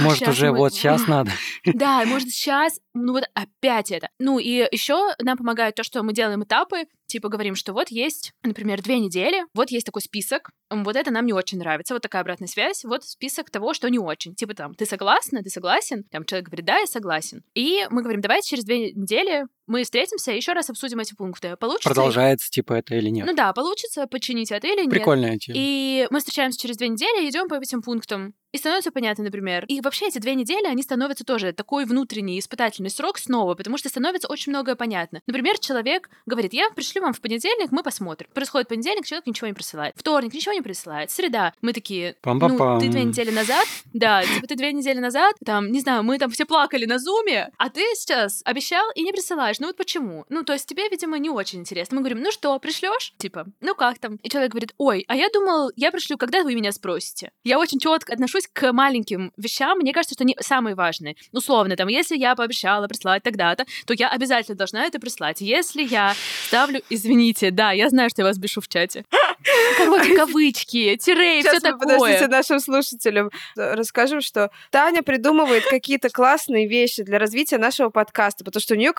может, 0.00 0.18
сейчас 0.18 0.34
уже 0.34 0.52
мы... 0.52 0.58
вот 0.58 0.74
сейчас 0.74 1.06
надо. 1.06 1.30
Да, 1.64 2.04
может, 2.06 2.30
сейчас, 2.30 2.80
ну 2.94 3.12
вот 3.12 3.24
опять 3.34 3.90
это. 3.90 4.08
Ну 4.18 4.38
и 4.38 4.66
еще 4.70 5.14
нам 5.20 5.36
помогает 5.36 5.74
то, 5.74 5.82
что 5.82 6.02
мы 6.02 6.12
делаем 6.12 6.44
этапы, 6.44 6.86
типа 7.06 7.28
говорим, 7.28 7.54
что 7.54 7.72
вот 7.72 7.90
есть, 7.90 8.32
например, 8.42 8.82
две 8.82 8.98
недели, 8.98 9.44
вот 9.54 9.70
есть 9.70 9.86
такой 9.86 10.02
список, 10.02 10.50
вот 10.70 10.96
это 10.96 11.10
нам 11.10 11.26
не 11.26 11.32
очень 11.32 11.58
нравится, 11.58 11.94
вот 11.94 12.02
такая 12.02 12.22
обратная 12.22 12.48
связь, 12.48 12.84
вот 12.84 13.04
список 13.04 13.50
того, 13.50 13.74
что 13.74 13.88
не 13.88 13.98
очень. 13.98 14.34
Типа 14.34 14.54
там, 14.54 14.74
ты 14.74 14.86
согласна, 14.86 15.42
ты 15.42 15.50
согласен? 15.50 16.04
Там 16.10 16.24
человек 16.24 16.46
говорит, 16.46 16.66
да, 16.66 16.78
я 16.78 16.86
согласен. 16.86 17.42
И 17.54 17.86
мы 17.90 18.02
говорим, 18.02 18.20
давайте 18.20 18.50
через 18.50 18.64
две 18.64 18.92
недели 18.92 19.46
мы 19.66 19.84
встретимся 19.84 20.32
еще 20.32 20.52
раз 20.52 20.70
обсудим 20.70 21.00
эти 21.00 21.14
пункты. 21.14 21.56
Получится 21.56 21.88
Продолжается, 21.88 22.46
ли... 22.46 22.50
типа, 22.50 22.74
это 22.74 22.94
или 22.94 23.08
нет? 23.08 23.26
Ну 23.26 23.34
да, 23.34 23.52
получится 23.52 24.06
починить 24.06 24.50
это 24.52 24.66
или 24.66 24.82
нет. 24.82 24.90
Прикольная 24.90 25.38
тема. 25.38 25.58
И 25.58 26.06
мы 26.10 26.20
встречаемся 26.20 26.58
через 26.60 26.76
две 26.76 26.88
недели, 26.88 27.28
идем 27.28 27.48
по 27.48 27.54
этим 27.54 27.82
пунктам. 27.82 28.34
И 28.52 28.58
становится 28.58 28.90
понятно, 28.90 29.24
например. 29.24 29.66
И 29.68 29.82
вообще 29.82 30.06
эти 30.06 30.18
две 30.18 30.34
недели, 30.34 30.66
они 30.66 30.82
становятся 30.82 31.24
тоже 31.24 31.52
такой 31.52 31.84
внутренний 31.84 32.38
испытательный 32.38 32.88
срок 32.88 33.18
снова, 33.18 33.54
потому 33.54 33.76
что 33.76 33.90
становится 33.90 34.28
очень 34.28 34.50
многое 34.50 34.76
понятно. 34.76 35.20
Например, 35.26 35.58
человек 35.58 36.08
говорит, 36.24 36.54
я 36.54 36.70
пришлю 36.70 37.02
вам 37.02 37.12
в 37.12 37.20
понедельник, 37.20 37.70
мы 37.70 37.82
посмотрим. 37.82 38.30
Происходит 38.32 38.68
понедельник, 38.68 39.04
человек 39.04 39.26
ничего 39.26 39.48
не 39.48 39.52
присылает. 39.52 39.94
Вторник 39.96 40.32
ничего 40.32 40.54
не 40.54 40.62
присылает. 40.62 41.10
Среда. 41.10 41.52
Мы 41.60 41.74
такие, 41.74 42.16
ну, 42.24 42.78
ты 42.80 42.88
две 42.88 43.04
недели 43.04 43.30
назад, 43.30 43.66
да, 43.92 44.22
типа 44.22 44.46
ты 44.46 44.54
две 44.54 44.72
недели 44.72 45.00
назад, 45.00 45.34
там, 45.44 45.70
не 45.70 45.80
знаю, 45.80 46.02
мы 46.02 46.18
там 46.18 46.30
все 46.30 46.46
плакали 46.46 46.86
на 46.86 46.98
зуме, 46.98 47.50
а 47.58 47.68
ты 47.68 47.82
сейчас 47.94 48.40
обещал 48.46 48.90
и 48.94 49.02
не 49.02 49.12
присылаешь. 49.12 49.55
Ну 49.60 49.68
вот 49.68 49.76
почему? 49.76 50.24
Ну, 50.28 50.42
то 50.42 50.52
есть 50.52 50.66
тебе, 50.66 50.88
видимо, 50.88 51.18
не 51.18 51.30
очень 51.30 51.60
интересно. 51.60 51.96
Мы 51.96 52.02
говорим, 52.02 52.22
ну 52.22 52.30
что, 52.30 52.58
пришлешь? 52.58 53.14
Типа, 53.18 53.46
ну 53.60 53.74
как 53.74 53.98
там? 53.98 54.16
И 54.22 54.28
человек 54.28 54.52
говорит, 54.52 54.74
ой, 54.78 55.04
а 55.08 55.16
я 55.16 55.28
думал, 55.30 55.70
я 55.76 55.90
пришлю, 55.90 56.16
когда 56.18 56.42
вы 56.42 56.54
меня 56.54 56.72
спросите. 56.72 57.30
Я 57.44 57.58
очень 57.58 57.78
четко 57.78 58.12
отношусь 58.12 58.48
к 58.52 58.72
маленьким 58.72 59.32
вещам. 59.36 59.78
Мне 59.78 59.92
кажется, 59.92 60.14
что 60.14 60.24
они 60.24 60.36
самые 60.40 60.74
важные. 60.74 61.16
Условно, 61.32 61.76
там, 61.76 61.88
если 61.88 62.16
я 62.16 62.34
пообещала 62.34 62.86
прислать 62.88 63.22
тогда-то, 63.22 63.64
то 63.86 63.94
я 63.94 64.08
обязательно 64.08 64.56
должна 64.56 64.84
это 64.84 64.98
прислать. 64.98 65.40
Если 65.40 65.82
я 65.82 66.14
ставлю, 66.46 66.80
извините, 66.90 67.50
да, 67.50 67.72
я 67.72 67.88
знаю, 67.88 68.10
что 68.10 68.22
я 68.22 68.26
вас 68.26 68.38
бешу 68.38 68.60
в 68.60 68.68
чате. 68.68 69.04
Короче, 69.76 70.16
кавычки, 70.16 70.96
тире 70.96 71.40
все 71.40 71.60
такое. 71.60 71.98
Подождите 71.98 72.26
нашим 72.28 72.60
слушателям. 72.60 73.30
Расскажем, 73.54 74.20
что 74.20 74.50
Таня 74.70 75.02
придумывает 75.02 75.64
какие-то 75.66 76.10
классные 76.10 76.66
вещи 76.68 77.02
для 77.02 77.18
развития 77.18 77.58
нашего 77.58 77.90
подкаста, 77.90 78.44
потому 78.44 78.60
что 78.60 78.74
у 78.74 78.76
нее 78.76 78.92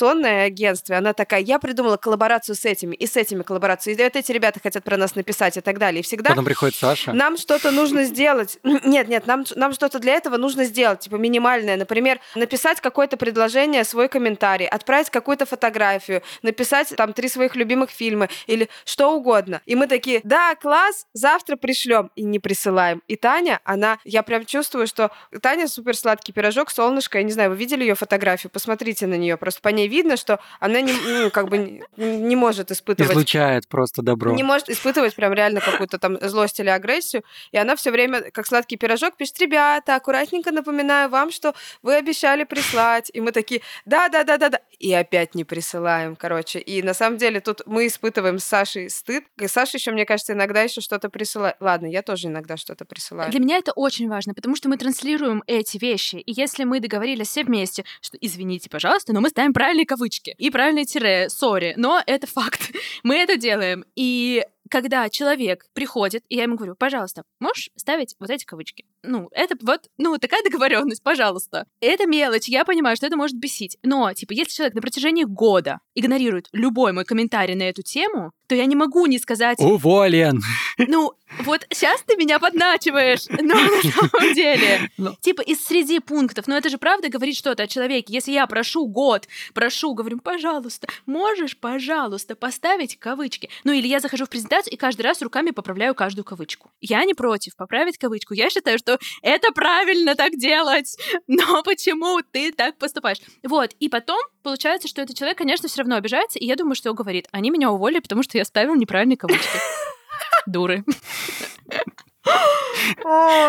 коммуникационное 0.00 0.46
агентство. 0.46 0.96
Она 0.96 1.12
такая, 1.12 1.40
я 1.40 1.58
придумала 1.58 1.96
коллаборацию 1.96 2.54
с 2.54 2.64
этими 2.64 2.94
и 2.96 3.06
с 3.06 3.16
этими 3.16 3.42
коллаборацию. 3.42 3.94
И 3.94 4.02
вот 4.02 4.16
эти 4.16 4.32
ребята 4.32 4.60
хотят 4.62 4.84
про 4.84 4.96
нас 4.96 5.14
написать 5.14 5.56
и 5.56 5.60
так 5.60 5.78
далее. 5.78 6.00
И 6.00 6.02
всегда 6.02 6.30
Потом 6.30 6.44
приходит 6.44 6.76
Саша. 6.76 7.12
Нам 7.12 7.36
что-то 7.36 7.70
нужно 7.70 8.04
сделать. 8.04 8.58
Нет, 8.84 9.08
нет, 9.08 9.26
нам, 9.26 9.44
нам 9.56 9.72
что-то 9.72 9.98
для 9.98 10.14
этого 10.14 10.36
нужно 10.36 10.64
сделать, 10.64 11.00
типа 11.00 11.16
минимальное. 11.16 11.76
Например, 11.76 12.18
написать 12.34 12.80
какое-то 12.80 13.16
предложение, 13.16 13.84
свой 13.84 14.08
комментарий, 14.08 14.66
отправить 14.66 15.10
какую-то 15.10 15.46
фотографию, 15.46 16.22
написать 16.42 16.94
там 16.96 17.12
три 17.12 17.28
своих 17.28 17.56
любимых 17.56 17.90
фильма 17.90 18.28
или 18.46 18.68
что 18.84 19.14
угодно. 19.14 19.60
И 19.66 19.74
мы 19.74 19.86
такие, 19.86 20.20
да, 20.24 20.54
класс, 20.54 21.06
завтра 21.12 21.56
пришлем. 21.56 22.10
И 22.14 22.22
не 22.22 22.38
присылаем. 22.38 23.02
И 23.06 23.16
Таня, 23.16 23.60
она, 23.64 23.98
я 24.04 24.22
прям 24.22 24.44
чувствую, 24.44 24.86
что 24.86 25.10
Таня 25.42 25.68
супер 25.68 25.96
сладкий 25.96 26.32
пирожок, 26.32 26.70
солнышко. 26.70 27.18
Я 27.18 27.24
не 27.24 27.32
знаю, 27.32 27.50
вы 27.50 27.56
видели 27.56 27.82
ее 27.82 27.94
фотографию? 27.94 28.50
Посмотрите 28.50 29.06
на 29.06 29.14
нее. 29.14 29.36
Просто 29.36 29.60
по 29.60 29.68
ней 29.68 29.88
видно, 29.90 30.16
что 30.16 30.40
она 30.60 30.80
не, 30.80 30.92
ну, 30.92 31.30
как 31.30 31.48
бы 31.48 31.58
не, 31.96 32.18
не 32.18 32.36
может 32.36 32.70
испытывать... 32.70 33.12
Излучает 33.12 33.68
просто 33.68 34.02
добро. 34.02 34.32
Не 34.34 34.42
может 34.42 34.70
испытывать 34.70 35.14
прям 35.14 35.32
реально 35.32 35.60
какую-то 35.60 35.98
там 35.98 36.18
злость 36.20 36.60
или 36.60 36.68
агрессию. 36.68 37.22
И 37.52 37.58
она 37.58 37.76
все 37.76 37.90
время, 37.90 38.30
как 38.30 38.46
сладкий 38.46 38.76
пирожок, 38.76 39.16
пишет, 39.16 39.38
ребята, 39.40 39.96
аккуратненько 39.96 40.52
напоминаю 40.52 41.10
вам, 41.10 41.30
что 41.30 41.54
вы 41.82 41.96
обещали 41.96 42.44
прислать. 42.44 43.10
И 43.12 43.20
мы 43.20 43.32
такие, 43.32 43.60
да-да-да-да-да. 43.84 44.60
И 44.78 44.92
опять 44.94 45.34
не 45.34 45.44
присылаем, 45.44 46.16
короче. 46.16 46.58
И 46.58 46.82
на 46.82 46.94
самом 46.94 47.18
деле 47.18 47.40
тут 47.40 47.62
мы 47.66 47.86
испытываем 47.86 48.38
с 48.38 48.44
Сашей 48.44 48.88
стыд. 48.88 49.24
И 49.38 49.46
Саша 49.46 49.76
еще, 49.76 49.90
мне 49.90 50.06
кажется, 50.06 50.32
иногда 50.32 50.62
еще 50.62 50.80
что-то 50.80 51.10
присылает. 51.10 51.56
Ладно, 51.60 51.86
я 51.86 52.02
тоже 52.02 52.28
иногда 52.28 52.56
что-то 52.56 52.84
присылаю. 52.84 53.30
Для 53.30 53.40
меня 53.40 53.58
это 53.58 53.72
очень 53.72 54.08
важно, 54.08 54.32
потому 54.34 54.56
что 54.56 54.68
мы 54.68 54.76
транслируем 54.76 55.42
эти 55.46 55.76
вещи. 55.78 56.16
И 56.16 56.32
если 56.32 56.64
мы 56.64 56.80
договорились 56.80 57.28
все 57.28 57.44
вместе, 57.44 57.84
что 58.00 58.16
извините, 58.20 58.70
пожалуйста, 58.70 59.12
но 59.12 59.20
мы 59.20 59.28
ставим 59.28 59.52
правильные 59.80 59.86
кавычки 59.86 60.34
и 60.38 60.50
правильные 60.50 60.84
тире, 60.84 61.28
сори, 61.28 61.74
но 61.76 62.02
это 62.06 62.26
факт. 62.26 62.70
Мы 63.02 63.16
это 63.16 63.36
делаем. 63.36 63.84
И 63.96 64.44
когда 64.68 65.08
человек 65.08 65.66
приходит, 65.72 66.24
и 66.28 66.36
я 66.36 66.44
ему 66.44 66.56
говорю, 66.56 66.74
пожалуйста, 66.76 67.22
можешь 67.40 67.70
ставить 67.76 68.14
вот 68.18 68.30
эти 68.30 68.44
кавычки? 68.44 68.84
Ну, 69.02 69.28
это 69.32 69.56
вот, 69.62 69.88
ну, 69.98 70.18
такая 70.18 70.42
договоренность, 70.44 71.02
пожалуйста. 71.02 71.66
Это 71.80 72.06
мелочь, 72.06 72.48
я 72.48 72.64
понимаю, 72.64 72.96
что 72.96 73.06
это 73.06 73.16
может 73.16 73.36
бесить. 73.36 73.78
Но, 73.82 74.12
типа, 74.12 74.32
если 74.32 74.52
человек 74.52 74.74
на 74.74 74.80
протяжении 74.80 75.24
года 75.24 75.80
игнорирует 75.94 76.48
любой 76.52 76.92
мой 76.92 77.04
комментарий 77.04 77.54
на 77.54 77.64
эту 77.64 77.82
тему, 77.82 78.32
то 78.46 78.54
я 78.54 78.66
не 78.66 78.76
могу 78.76 79.06
не 79.06 79.18
сказать... 79.18 79.58
Уволен! 79.60 80.40
Ну, 80.88 81.12
вот 81.44 81.66
сейчас 81.70 82.02
ты 82.06 82.16
меня 82.16 82.38
подначиваешь, 82.38 83.26
но 83.28 83.54
на 83.54 83.82
самом 83.82 84.34
деле. 84.34 84.90
Но... 84.96 85.10
Ну. 85.10 85.16
Типа 85.20 85.42
из 85.42 85.62
среди 85.64 86.00
пунктов, 86.00 86.46
но 86.46 86.56
это 86.56 86.68
же 86.68 86.78
правда 86.78 87.08
говорит 87.08 87.36
что-то 87.36 87.64
о 87.64 87.66
человеке. 87.66 88.12
Если 88.12 88.32
я 88.32 88.46
прошу 88.46 88.86
год, 88.86 89.28
прошу, 89.54 89.94
говорю, 89.94 90.18
пожалуйста, 90.18 90.88
можешь, 91.06 91.56
пожалуйста, 91.56 92.34
поставить 92.34 92.98
кавычки. 92.98 93.50
Ну 93.64 93.72
или 93.72 93.86
я 93.86 94.00
захожу 94.00 94.24
в 94.24 94.30
презентацию 94.30 94.72
и 94.72 94.76
каждый 94.76 95.02
раз 95.02 95.22
руками 95.22 95.50
поправляю 95.50 95.94
каждую 95.94 96.24
кавычку. 96.24 96.70
Я 96.80 97.04
не 97.04 97.14
против 97.14 97.56
поправить 97.56 97.98
кавычку. 97.98 98.34
Я 98.34 98.50
считаю, 98.50 98.78
что 98.78 98.89
это 99.22 99.52
правильно 99.52 100.14
так 100.14 100.36
делать. 100.36 100.96
Но 101.26 101.62
почему 101.62 102.20
ты 102.32 102.52
так 102.52 102.76
поступаешь? 102.78 103.18
Вот, 103.42 103.72
и 103.80 103.88
потом 103.88 104.20
получается, 104.42 104.88
что 104.88 105.02
этот 105.02 105.16
человек, 105.16 105.38
конечно, 105.38 105.68
все 105.68 105.82
равно 105.82 105.96
обижается, 105.96 106.38
и 106.38 106.46
я 106.46 106.56
думаю, 106.56 106.74
что 106.74 106.90
он 106.90 106.96
говорит, 106.96 107.28
они 107.32 107.50
меня 107.50 107.70
уволили, 107.70 108.00
потому 108.00 108.22
что 108.22 108.38
я 108.38 108.44
ставил 108.44 108.74
неправильные 108.74 109.16
кавычки. 109.16 109.58
Дуры. 110.46 110.84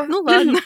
Ну 0.07 0.21
ладно. 0.21 0.59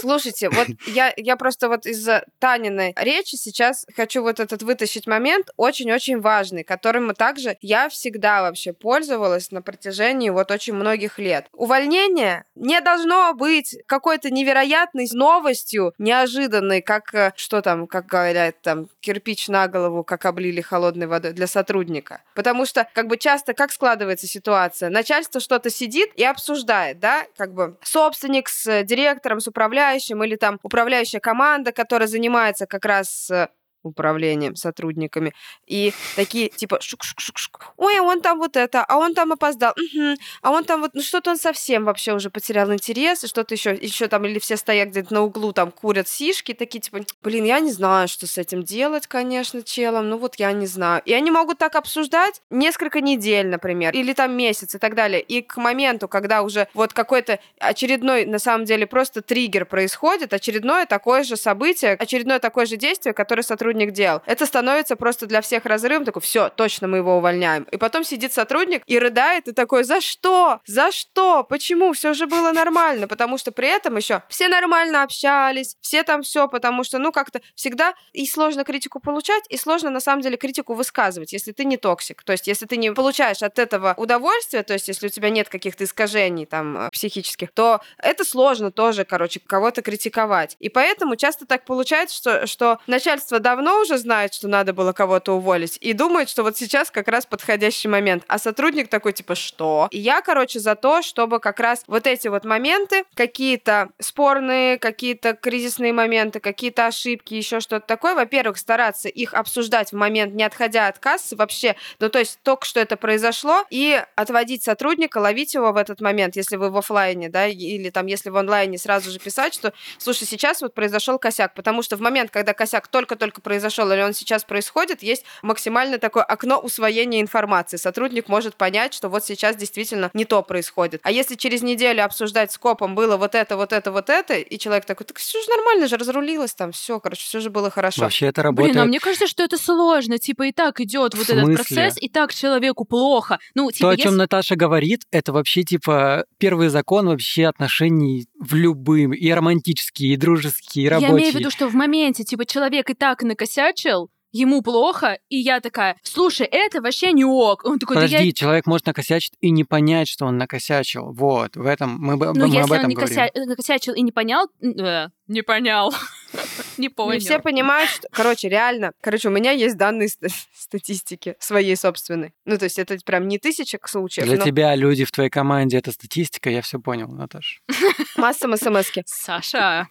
Слушайте, 0.00 0.48
вот 0.50 0.68
я, 0.86 1.12
я 1.16 1.36
просто 1.36 1.68
вот 1.68 1.86
из-за 1.86 2.24
Таниной 2.38 2.94
речи 2.96 3.36
сейчас 3.36 3.86
хочу 3.94 4.22
вот 4.22 4.40
этот 4.40 4.62
вытащить 4.62 5.06
момент, 5.06 5.50
очень-очень 5.56 6.20
важный, 6.20 6.64
которым 6.64 7.08
мы 7.08 7.14
также, 7.14 7.56
я 7.60 7.88
всегда 7.88 8.42
вообще 8.42 8.72
пользовалась 8.72 9.50
на 9.50 9.62
протяжении 9.62 10.30
вот 10.30 10.50
очень 10.50 10.74
многих 10.74 11.18
лет. 11.18 11.46
Увольнение 11.52 12.44
не 12.54 12.80
должно 12.80 13.34
быть 13.34 13.76
какой-то 13.86 14.30
невероятной 14.30 15.06
новостью, 15.12 15.94
неожиданной, 15.98 16.82
как, 16.82 17.14
э, 17.14 17.32
что 17.36 17.62
там, 17.62 17.86
как 17.86 18.06
говорят, 18.06 18.60
там, 18.62 18.88
кирпич 19.00 19.48
на 19.48 19.68
голову, 19.68 20.04
как 20.04 20.24
облили 20.24 20.60
холодной 20.60 21.06
водой 21.06 21.32
для 21.32 21.46
сотрудника. 21.46 22.22
Потому 22.34 22.66
что, 22.66 22.88
как 22.94 23.06
бы 23.06 23.16
часто, 23.16 23.54
как 23.54 23.72
складывается 23.72 24.26
ситуация? 24.26 24.90
Начальство 24.90 25.40
что-то 25.40 25.70
сидит 25.70 26.10
и 26.14 26.24
обсуждает, 26.24 27.00
да, 27.00 27.26
как 27.36 27.54
бы 27.54 27.76
собственник 27.82 28.48
с 28.48 28.82
директором, 28.84 29.40
с 29.40 29.48
управляющим 29.58 30.22
или 30.22 30.36
там 30.36 30.60
управляющая 30.62 31.20
команда, 31.20 31.72
которая 31.72 32.06
занимается 32.06 32.66
как 32.66 32.84
раз 32.84 33.28
э, 33.30 33.48
управлением, 33.88 34.56
сотрудниками. 34.56 35.32
И 35.66 35.92
такие, 36.16 36.48
типа, 36.48 36.78
шук-шук-шук-шук. 36.80 37.72
Ой, 37.76 37.98
а 37.98 38.02
он 38.02 38.20
там 38.20 38.38
вот 38.38 38.56
это, 38.56 38.84
а 38.84 38.96
он 38.96 39.14
там 39.14 39.32
опоздал. 39.32 39.72
Угу. 39.72 40.16
А 40.42 40.50
он 40.50 40.64
там 40.64 40.80
вот, 40.80 40.92
ну 40.94 41.02
что-то 41.02 41.30
он 41.30 41.38
совсем 41.38 41.84
вообще 41.84 42.12
уже 42.14 42.30
потерял 42.30 42.72
интерес, 42.72 43.24
и 43.24 43.28
что-то 43.28 43.54
еще, 43.54 43.74
еще 43.74 44.08
там, 44.08 44.24
или 44.24 44.38
все 44.38 44.56
стоят 44.56 44.90
где-то 44.90 45.12
на 45.14 45.22
углу, 45.22 45.52
там, 45.52 45.70
курят 45.70 46.08
сишки, 46.08 46.54
такие, 46.54 46.80
типа, 46.80 47.00
блин, 47.22 47.44
я 47.44 47.60
не 47.60 47.72
знаю, 47.72 48.08
что 48.08 48.26
с 48.26 48.38
этим 48.38 48.62
делать, 48.62 49.06
конечно, 49.06 49.62
челом, 49.62 50.08
ну 50.08 50.18
вот 50.18 50.36
я 50.36 50.52
не 50.52 50.66
знаю. 50.66 51.02
И 51.04 51.12
они 51.12 51.30
могут 51.30 51.58
так 51.58 51.76
обсуждать 51.76 52.42
несколько 52.50 53.00
недель, 53.00 53.46
например, 53.48 53.94
или 53.94 54.12
там 54.12 54.36
месяц 54.36 54.74
и 54.74 54.78
так 54.78 54.94
далее. 54.94 55.20
И 55.20 55.42
к 55.42 55.56
моменту, 55.56 56.08
когда 56.08 56.42
уже 56.42 56.68
вот 56.74 56.92
какой-то 56.92 57.38
очередной, 57.58 58.24
на 58.24 58.38
самом 58.38 58.64
деле, 58.64 58.86
просто 58.86 59.22
триггер 59.22 59.64
происходит, 59.64 60.32
очередное 60.32 60.86
такое 60.86 61.22
же 61.22 61.36
событие, 61.36 61.92
очередное 61.92 62.38
такое 62.38 62.66
же 62.66 62.76
действие, 62.76 63.12
которое 63.12 63.42
сотрудник 63.42 63.77
сотрудник 63.78 63.92
делал. 63.92 64.22
Это 64.26 64.46
становится 64.46 64.96
просто 64.96 65.26
для 65.26 65.40
всех 65.40 65.64
разрывом, 65.64 66.04
такой, 66.04 66.22
все, 66.22 66.48
точно 66.48 66.88
мы 66.88 66.98
его 66.98 67.16
увольняем. 67.16 67.64
И 67.72 67.76
потом 67.76 68.04
сидит 68.04 68.32
сотрудник 68.32 68.82
и 68.86 68.98
рыдает, 68.98 69.48
и 69.48 69.52
такой, 69.52 69.84
за 69.84 70.00
что? 70.00 70.60
За 70.66 70.90
что? 70.92 71.44
Почему? 71.44 71.92
Все 71.92 72.14
же 72.14 72.26
было 72.26 72.52
нормально, 72.52 73.06
потому 73.08 73.38
что 73.38 73.52
при 73.52 73.68
этом 73.68 73.96
еще 73.96 74.22
все 74.28 74.48
нормально 74.48 75.02
общались, 75.02 75.76
все 75.80 76.02
там 76.02 76.22
все, 76.22 76.48
потому 76.48 76.84
что, 76.84 76.98
ну, 76.98 77.12
как-то 77.12 77.40
всегда 77.54 77.94
и 78.12 78.26
сложно 78.26 78.64
критику 78.64 79.00
получать, 79.00 79.44
и 79.48 79.56
сложно, 79.56 79.90
на 79.90 80.00
самом 80.00 80.22
деле, 80.22 80.36
критику 80.36 80.74
высказывать, 80.74 81.32
если 81.32 81.52
ты 81.52 81.64
не 81.64 81.76
токсик. 81.76 82.22
То 82.22 82.32
есть, 82.32 82.48
если 82.48 82.66
ты 82.66 82.76
не 82.76 82.92
получаешь 82.92 83.42
от 83.42 83.58
этого 83.58 83.94
удовольствия, 83.96 84.62
то 84.62 84.74
есть, 84.74 84.88
если 84.88 85.06
у 85.06 85.10
тебя 85.10 85.30
нет 85.30 85.48
каких-то 85.48 85.84
искажений 85.84 86.46
там 86.46 86.76
э, 86.76 86.90
психических, 86.90 87.52
то 87.52 87.80
это 87.98 88.24
сложно 88.24 88.70
тоже, 88.70 89.04
короче, 89.04 89.40
кого-то 89.40 89.82
критиковать. 89.82 90.56
И 90.58 90.68
поэтому 90.68 91.16
часто 91.16 91.46
так 91.46 91.64
получается, 91.64 92.16
что, 92.16 92.46
что 92.46 92.78
начальство 92.86 93.38
давно 93.38 93.57
давно 93.58 93.80
уже 93.80 93.98
знает, 93.98 94.34
что 94.34 94.46
надо 94.46 94.72
было 94.72 94.92
кого-то 94.92 95.32
уволить, 95.32 95.78
и 95.80 95.92
думает, 95.92 96.28
что 96.28 96.44
вот 96.44 96.56
сейчас 96.56 96.92
как 96.92 97.08
раз 97.08 97.26
подходящий 97.26 97.88
момент. 97.88 98.22
А 98.28 98.38
сотрудник 98.38 98.86
такой, 98.86 99.12
типа, 99.12 99.34
что? 99.34 99.88
И 99.90 99.98
я, 99.98 100.20
короче, 100.22 100.60
за 100.60 100.76
то, 100.76 101.02
чтобы 101.02 101.40
как 101.40 101.58
раз 101.58 101.82
вот 101.88 102.06
эти 102.06 102.28
вот 102.28 102.44
моменты, 102.44 103.02
какие-то 103.14 103.88
спорные, 103.98 104.78
какие-то 104.78 105.34
кризисные 105.34 105.92
моменты, 105.92 106.38
какие-то 106.38 106.86
ошибки, 106.86 107.34
еще 107.34 107.58
что-то 107.58 107.84
такое, 107.84 108.14
во-первых, 108.14 108.58
стараться 108.58 109.08
их 109.08 109.34
обсуждать 109.34 109.90
в 109.90 109.96
момент, 109.96 110.34
не 110.34 110.44
отходя 110.44 110.86
от 110.86 111.00
кассы 111.00 111.34
вообще, 111.34 111.74
ну, 111.98 112.08
то 112.10 112.20
есть 112.20 112.38
только 112.44 112.64
что 112.64 112.78
это 112.78 112.96
произошло, 112.96 113.64
и 113.70 114.00
отводить 114.14 114.62
сотрудника, 114.62 115.18
ловить 115.18 115.54
его 115.54 115.72
в 115.72 115.76
этот 115.76 116.00
момент, 116.00 116.36
если 116.36 116.54
вы 116.54 116.70
в 116.70 116.76
офлайне, 116.76 117.28
да, 117.28 117.48
или 117.48 117.90
там, 117.90 118.06
если 118.06 118.30
в 118.30 118.36
онлайне, 118.36 118.78
сразу 118.78 119.10
же 119.10 119.18
писать, 119.18 119.52
что, 119.52 119.72
слушай, 119.98 120.28
сейчас 120.28 120.62
вот 120.62 120.74
произошел 120.74 121.18
косяк, 121.18 121.54
потому 121.54 121.82
что 121.82 121.96
в 121.96 122.00
момент, 122.00 122.30
когда 122.30 122.54
косяк 122.54 122.86
только-только 122.86 123.40
произошел 123.48 123.90
или 123.90 124.02
он 124.02 124.12
сейчас 124.12 124.44
происходит, 124.44 125.02
есть 125.02 125.24
максимально 125.40 125.98
такое 125.98 126.22
окно 126.22 126.58
усвоения 126.58 127.22
информации. 127.22 127.78
Сотрудник 127.78 128.28
может 128.28 128.56
понять, 128.56 128.92
что 128.92 129.08
вот 129.08 129.24
сейчас 129.24 129.56
действительно 129.56 130.10
не 130.12 130.26
то 130.26 130.42
происходит. 130.42 131.00
А 131.02 131.10
если 131.10 131.34
через 131.34 131.62
неделю 131.62 132.04
обсуждать 132.04 132.52
с 132.52 132.58
копом 132.58 132.94
было 132.94 133.16
вот 133.16 133.34
это, 133.34 133.56
вот 133.56 133.72
это, 133.72 133.90
вот 133.90 134.10
это, 134.10 134.34
и 134.34 134.58
человек 134.58 134.84
такой, 134.84 135.06
так 135.06 135.16
все 135.16 135.40
же 135.40 135.48
нормально 135.48 135.88
же, 135.88 135.96
разрулилось 135.96 136.52
там, 136.52 136.72
все, 136.72 137.00
короче, 137.00 137.22
все 137.22 137.40
же 137.40 137.48
было 137.48 137.70
хорошо. 137.70 138.02
Вообще 138.02 138.26
это 138.26 138.42
работает. 138.42 138.74
Блин, 138.74 138.82
а 138.82 138.86
мне 138.86 139.00
кажется, 139.00 139.26
что 139.26 139.42
это 139.42 139.56
сложно. 139.56 140.18
Типа 140.18 140.42
и 140.42 140.52
так 140.52 140.78
идет 140.82 141.14
вот 141.14 141.30
этот 141.30 141.54
процесс, 141.54 141.94
и 141.98 142.10
так 142.10 142.34
человеку 142.34 142.84
плохо. 142.84 143.38
Ну, 143.54 143.70
типа, 143.70 143.86
То, 143.86 143.88
о 143.88 143.96
чем 143.96 144.12
если... 144.12 144.18
Наташа 144.18 144.56
говорит, 144.56 145.04
это 145.10 145.32
вообще 145.32 145.62
типа 145.62 146.26
первый 146.36 146.68
закон 146.68 147.06
вообще 147.06 147.46
отношений 147.46 148.26
в 148.38 148.54
любым, 148.54 149.12
и 149.12 149.30
романтические, 149.30 150.14
и 150.14 150.16
дружеские, 150.16 150.86
и 150.86 150.88
рабочие. 150.88 151.10
Я 151.10 151.18
имею 151.18 151.32
в 151.32 151.36
виду, 151.36 151.50
что 151.50 151.68
в 151.68 151.74
моменте, 151.74 152.24
типа, 152.24 152.46
человек 152.46 152.90
и 152.90 152.94
так 152.94 153.22
накосячил, 153.22 154.10
ему 154.32 154.62
плохо, 154.62 155.18
и 155.28 155.38
я 155.38 155.60
такая, 155.60 155.96
слушай, 156.02 156.46
это 156.46 156.80
вообще 156.80 157.12
не 157.12 157.24
ок. 157.24 157.64
Он 157.64 157.78
такой, 157.78 157.96
Подожди, 157.96 158.16
да 158.16 158.22
я... 158.22 158.32
человек 158.32 158.66
может 158.66 158.86
накосячить 158.86 159.32
и 159.40 159.50
не 159.50 159.64
понять, 159.64 160.08
что 160.08 160.26
он 160.26 160.36
накосячил. 160.38 161.12
Вот, 161.12 161.56
в 161.56 161.66
этом 161.66 161.96
мы, 161.98 162.16
ну, 162.16 162.34
мы 162.34 162.46
если 162.46 162.58
об 162.58 162.72
этом 162.72 162.84
он 162.84 162.88
не 162.90 162.94
говорим. 162.94 163.16
кося... 163.16 163.46
накосячил 163.46 163.94
и 163.94 164.02
не 164.02 164.12
понял, 164.12 164.46
э, 164.62 165.08
не 165.28 165.42
понял. 165.42 165.92
Не 166.76 166.90
понял. 166.90 167.14
Не 167.14 167.18
все 167.20 167.38
понимают, 167.40 167.90
что... 167.90 168.08
Короче, 168.12 168.48
реально. 168.48 168.92
Короче, 169.00 169.28
у 169.28 169.30
меня 169.32 169.50
есть 169.50 169.76
данные 169.76 170.08
статистики 170.54 171.34
своей 171.40 171.74
собственной. 171.74 172.34
Ну, 172.44 172.56
то 172.58 172.64
есть 172.64 172.78
это 172.78 172.96
прям 173.04 173.26
не 173.26 173.38
тысяча 173.38 173.78
случаев. 173.84 174.26
Для 174.26 174.36
тебя 174.36 174.74
люди 174.76 175.04
в 175.04 175.10
твоей 175.10 175.30
команде— 175.30 175.76
это 175.78 175.90
статистика, 175.90 176.50
я 176.50 176.62
все 176.62 176.78
понял, 176.78 177.08
Наташа. 177.08 177.60
Масса 178.16 178.46
смс-ки. 178.56 179.02
Саша. 179.06 179.88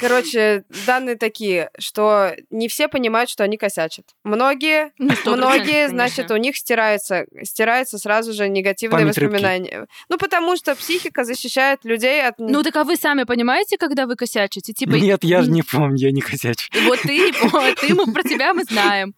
Короче, 0.00 0.64
данные 0.86 1.16
такие, 1.16 1.70
что 1.78 2.34
не 2.50 2.68
все 2.68 2.88
понимают, 2.88 3.30
что 3.30 3.44
они 3.44 3.56
косячат. 3.56 4.06
Многие, 4.24 4.92
ну, 4.98 5.14
многие, 5.36 5.88
значит, 5.88 6.30
у 6.30 6.36
них 6.36 6.56
стирается, 6.56 7.26
стирается 7.42 7.98
сразу 7.98 8.32
же 8.32 8.48
негативные 8.48 9.00
Память 9.02 9.16
воспоминания. 9.16 9.80
Рыбки. 9.80 9.92
Ну, 10.08 10.18
потому 10.18 10.56
что 10.56 10.74
психика 10.74 11.24
защищает 11.24 11.84
людей 11.84 12.26
от... 12.26 12.38
Ну, 12.38 12.62
так 12.62 12.74
а 12.76 12.84
вы 12.84 12.96
сами 12.96 13.22
понимаете, 13.24 13.76
когда 13.76 14.06
вы 14.06 14.16
косячите? 14.16 14.41
Типа... 14.48 14.94
Нет, 14.94 15.24
я 15.24 15.42
же 15.42 15.50
не 15.50 15.62
помню, 15.62 15.96
я 15.96 16.10
не 16.12 16.20
косячу. 16.20 16.68
Вот 16.86 17.00
ты 17.00 17.18
не 17.18 17.32
помнишь, 17.32 17.74
ты, 17.80 17.94
мы 17.94 18.12
про 18.12 18.22
тебя 18.22 18.52
мы 18.54 18.64
знаем. 18.64 19.14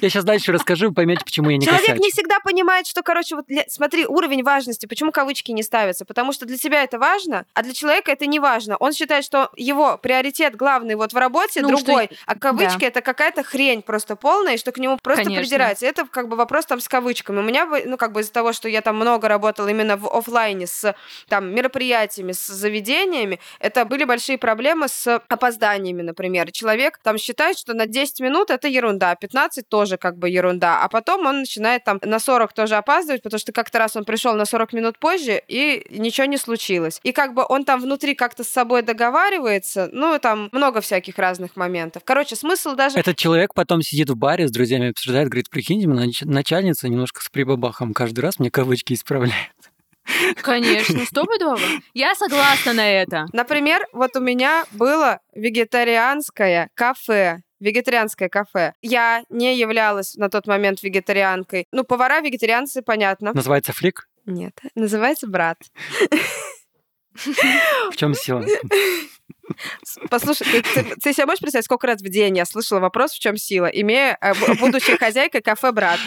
Я 0.00 0.08
сейчас 0.08 0.24
дальше 0.24 0.52
расскажу, 0.52 0.88
вы 0.88 0.94
поймете, 0.94 1.24
почему 1.24 1.50
я 1.50 1.56
не 1.56 1.66
Человек 1.66 1.86
косячу. 1.86 2.02
не 2.02 2.10
всегда 2.10 2.40
понимает, 2.40 2.86
что, 2.86 3.02
короче, 3.02 3.36
вот 3.36 3.46
смотри, 3.68 4.06
уровень 4.06 4.42
важности, 4.42 4.86
почему 4.86 5.12
кавычки 5.12 5.52
не 5.52 5.62
ставятся. 5.62 6.04
Потому 6.04 6.32
что 6.32 6.46
для 6.46 6.56
тебя 6.56 6.82
это 6.82 6.98
важно, 6.98 7.44
а 7.54 7.62
для 7.62 7.72
человека 7.72 8.10
это 8.12 8.26
не 8.26 8.40
важно. 8.40 8.76
Он 8.76 8.92
считает, 8.92 9.24
что 9.24 9.50
его 9.56 9.98
приоритет 9.98 10.56
главный 10.56 10.94
вот 10.94 11.12
в 11.12 11.16
работе 11.16 11.60
ну, 11.60 11.68
другой, 11.68 12.06
что... 12.06 12.16
а 12.26 12.34
кавычки 12.36 12.80
да. 12.80 12.86
это 12.86 13.00
какая-то 13.02 13.42
хрень 13.42 13.82
просто 13.82 14.16
полная, 14.16 14.54
и 14.54 14.58
что 14.58 14.72
к 14.72 14.78
нему 14.78 14.98
просто 15.02 15.24
Конечно. 15.24 15.42
придирается. 15.42 15.86
Это 15.86 16.06
как 16.06 16.28
бы 16.28 16.36
вопрос 16.36 16.66
там 16.66 16.80
с 16.80 16.88
кавычками. 16.88 17.38
У 17.38 17.42
меня, 17.42 17.68
ну, 17.84 17.96
как 17.96 18.12
бы 18.12 18.20
из-за 18.20 18.32
того, 18.32 18.52
что 18.52 18.68
я 18.68 18.80
там 18.80 18.96
много 18.96 19.28
работала 19.28 19.68
именно 19.68 19.96
в 19.96 20.06
офлайне 20.06 20.66
с 20.66 20.94
там 21.28 21.54
мероприятиями, 21.54 22.32
с 22.32 22.46
заведениями, 22.46 23.40
это 23.58 23.84
были 23.84 24.04
большие 24.04 24.38
проблемы 24.38 24.59
с 24.88 25.20
опозданиями, 25.28 26.02
например. 26.02 26.50
Человек 26.52 26.98
там 27.02 27.18
считает, 27.18 27.58
что 27.58 27.74
на 27.74 27.86
10 27.86 28.20
минут 28.20 28.50
это 28.50 28.68
ерунда, 28.68 29.14
15 29.14 29.68
тоже 29.68 29.96
как 29.96 30.18
бы 30.18 30.28
ерунда, 30.28 30.82
а 30.82 30.88
потом 30.88 31.26
он 31.26 31.40
начинает 31.40 31.84
там 31.84 31.98
на 32.02 32.18
40 32.18 32.52
тоже 32.52 32.76
опаздывать, 32.76 33.22
потому 33.22 33.38
что 33.38 33.52
как-то 33.52 33.78
раз 33.78 33.96
он 33.96 34.04
пришел 34.04 34.34
на 34.34 34.44
40 34.44 34.72
минут 34.72 34.98
позже, 34.98 35.42
и 35.48 35.86
ничего 35.90 36.26
не 36.26 36.36
случилось. 36.36 37.00
И 37.02 37.12
как 37.12 37.34
бы 37.34 37.44
он 37.48 37.64
там 37.64 37.80
внутри 37.80 38.14
как-то 38.14 38.44
с 38.44 38.48
собой 38.48 38.82
договаривается, 38.82 39.88
ну, 39.92 40.18
там 40.18 40.48
много 40.52 40.80
всяких 40.80 41.18
разных 41.18 41.56
моментов. 41.56 42.02
Короче, 42.04 42.36
смысл 42.36 42.74
даже... 42.74 42.98
Этот 42.98 43.16
человек 43.16 43.54
потом 43.54 43.82
сидит 43.82 44.10
в 44.10 44.16
баре 44.16 44.48
с 44.48 44.50
друзьями, 44.50 44.90
обсуждает, 44.90 45.28
говорит, 45.28 45.50
прикиньте, 45.50 45.88
начальница 46.24 46.88
немножко 46.88 47.22
с 47.22 47.28
прибабахом 47.28 47.92
каждый 47.94 48.20
раз 48.20 48.38
мне 48.38 48.50
кавычки 48.50 48.94
исправляет. 48.94 49.59
Конечно, 50.42 51.04
стопудово. 51.04 51.60
Я 51.94 52.14
согласна 52.14 52.72
на 52.72 52.90
это. 52.90 53.26
Например, 53.32 53.86
вот 53.92 54.16
у 54.16 54.20
меня 54.20 54.64
было 54.72 55.20
вегетарианское 55.34 56.70
кафе 56.74 57.40
вегетарианское 57.60 58.28
кафе. 58.28 58.72
Я 58.80 59.22
не 59.28 59.56
являлась 59.56 60.14
на 60.16 60.30
тот 60.30 60.46
момент 60.46 60.82
вегетарианкой. 60.82 61.66
Ну, 61.72 61.84
повара 61.84 62.20
вегетарианцы, 62.20 62.80
понятно. 62.80 63.32
Называется 63.34 63.72
флик? 63.74 64.08
Нет, 64.26 64.58
называется 64.74 65.26
брат. 65.26 65.58
В 67.14 67.96
чем 67.96 68.14
сила? 68.14 68.44
Послушай, 70.10 70.46
ты, 70.46 70.62
ты, 70.62 70.96
ты 71.02 71.12
себе 71.12 71.26
можешь 71.26 71.40
представить, 71.40 71.64
сколько 71.64 71.86
раз 71.86 72.00
в 72.00 72.08
день 72.08 72.36
я 72.36 72.44
слышала 72.44 72.78
вопрос, 72.80 73.12
в 73.12 73.18
чем 73.18 73.36
сила, 73.36 73.66
имея, 73.66 74.16
э, 74.20 74.32
будучи 74.60 74.96
хозяйкой 74.96 75.42
кафе 75.42 75.72
«Брат». 75.72 75.98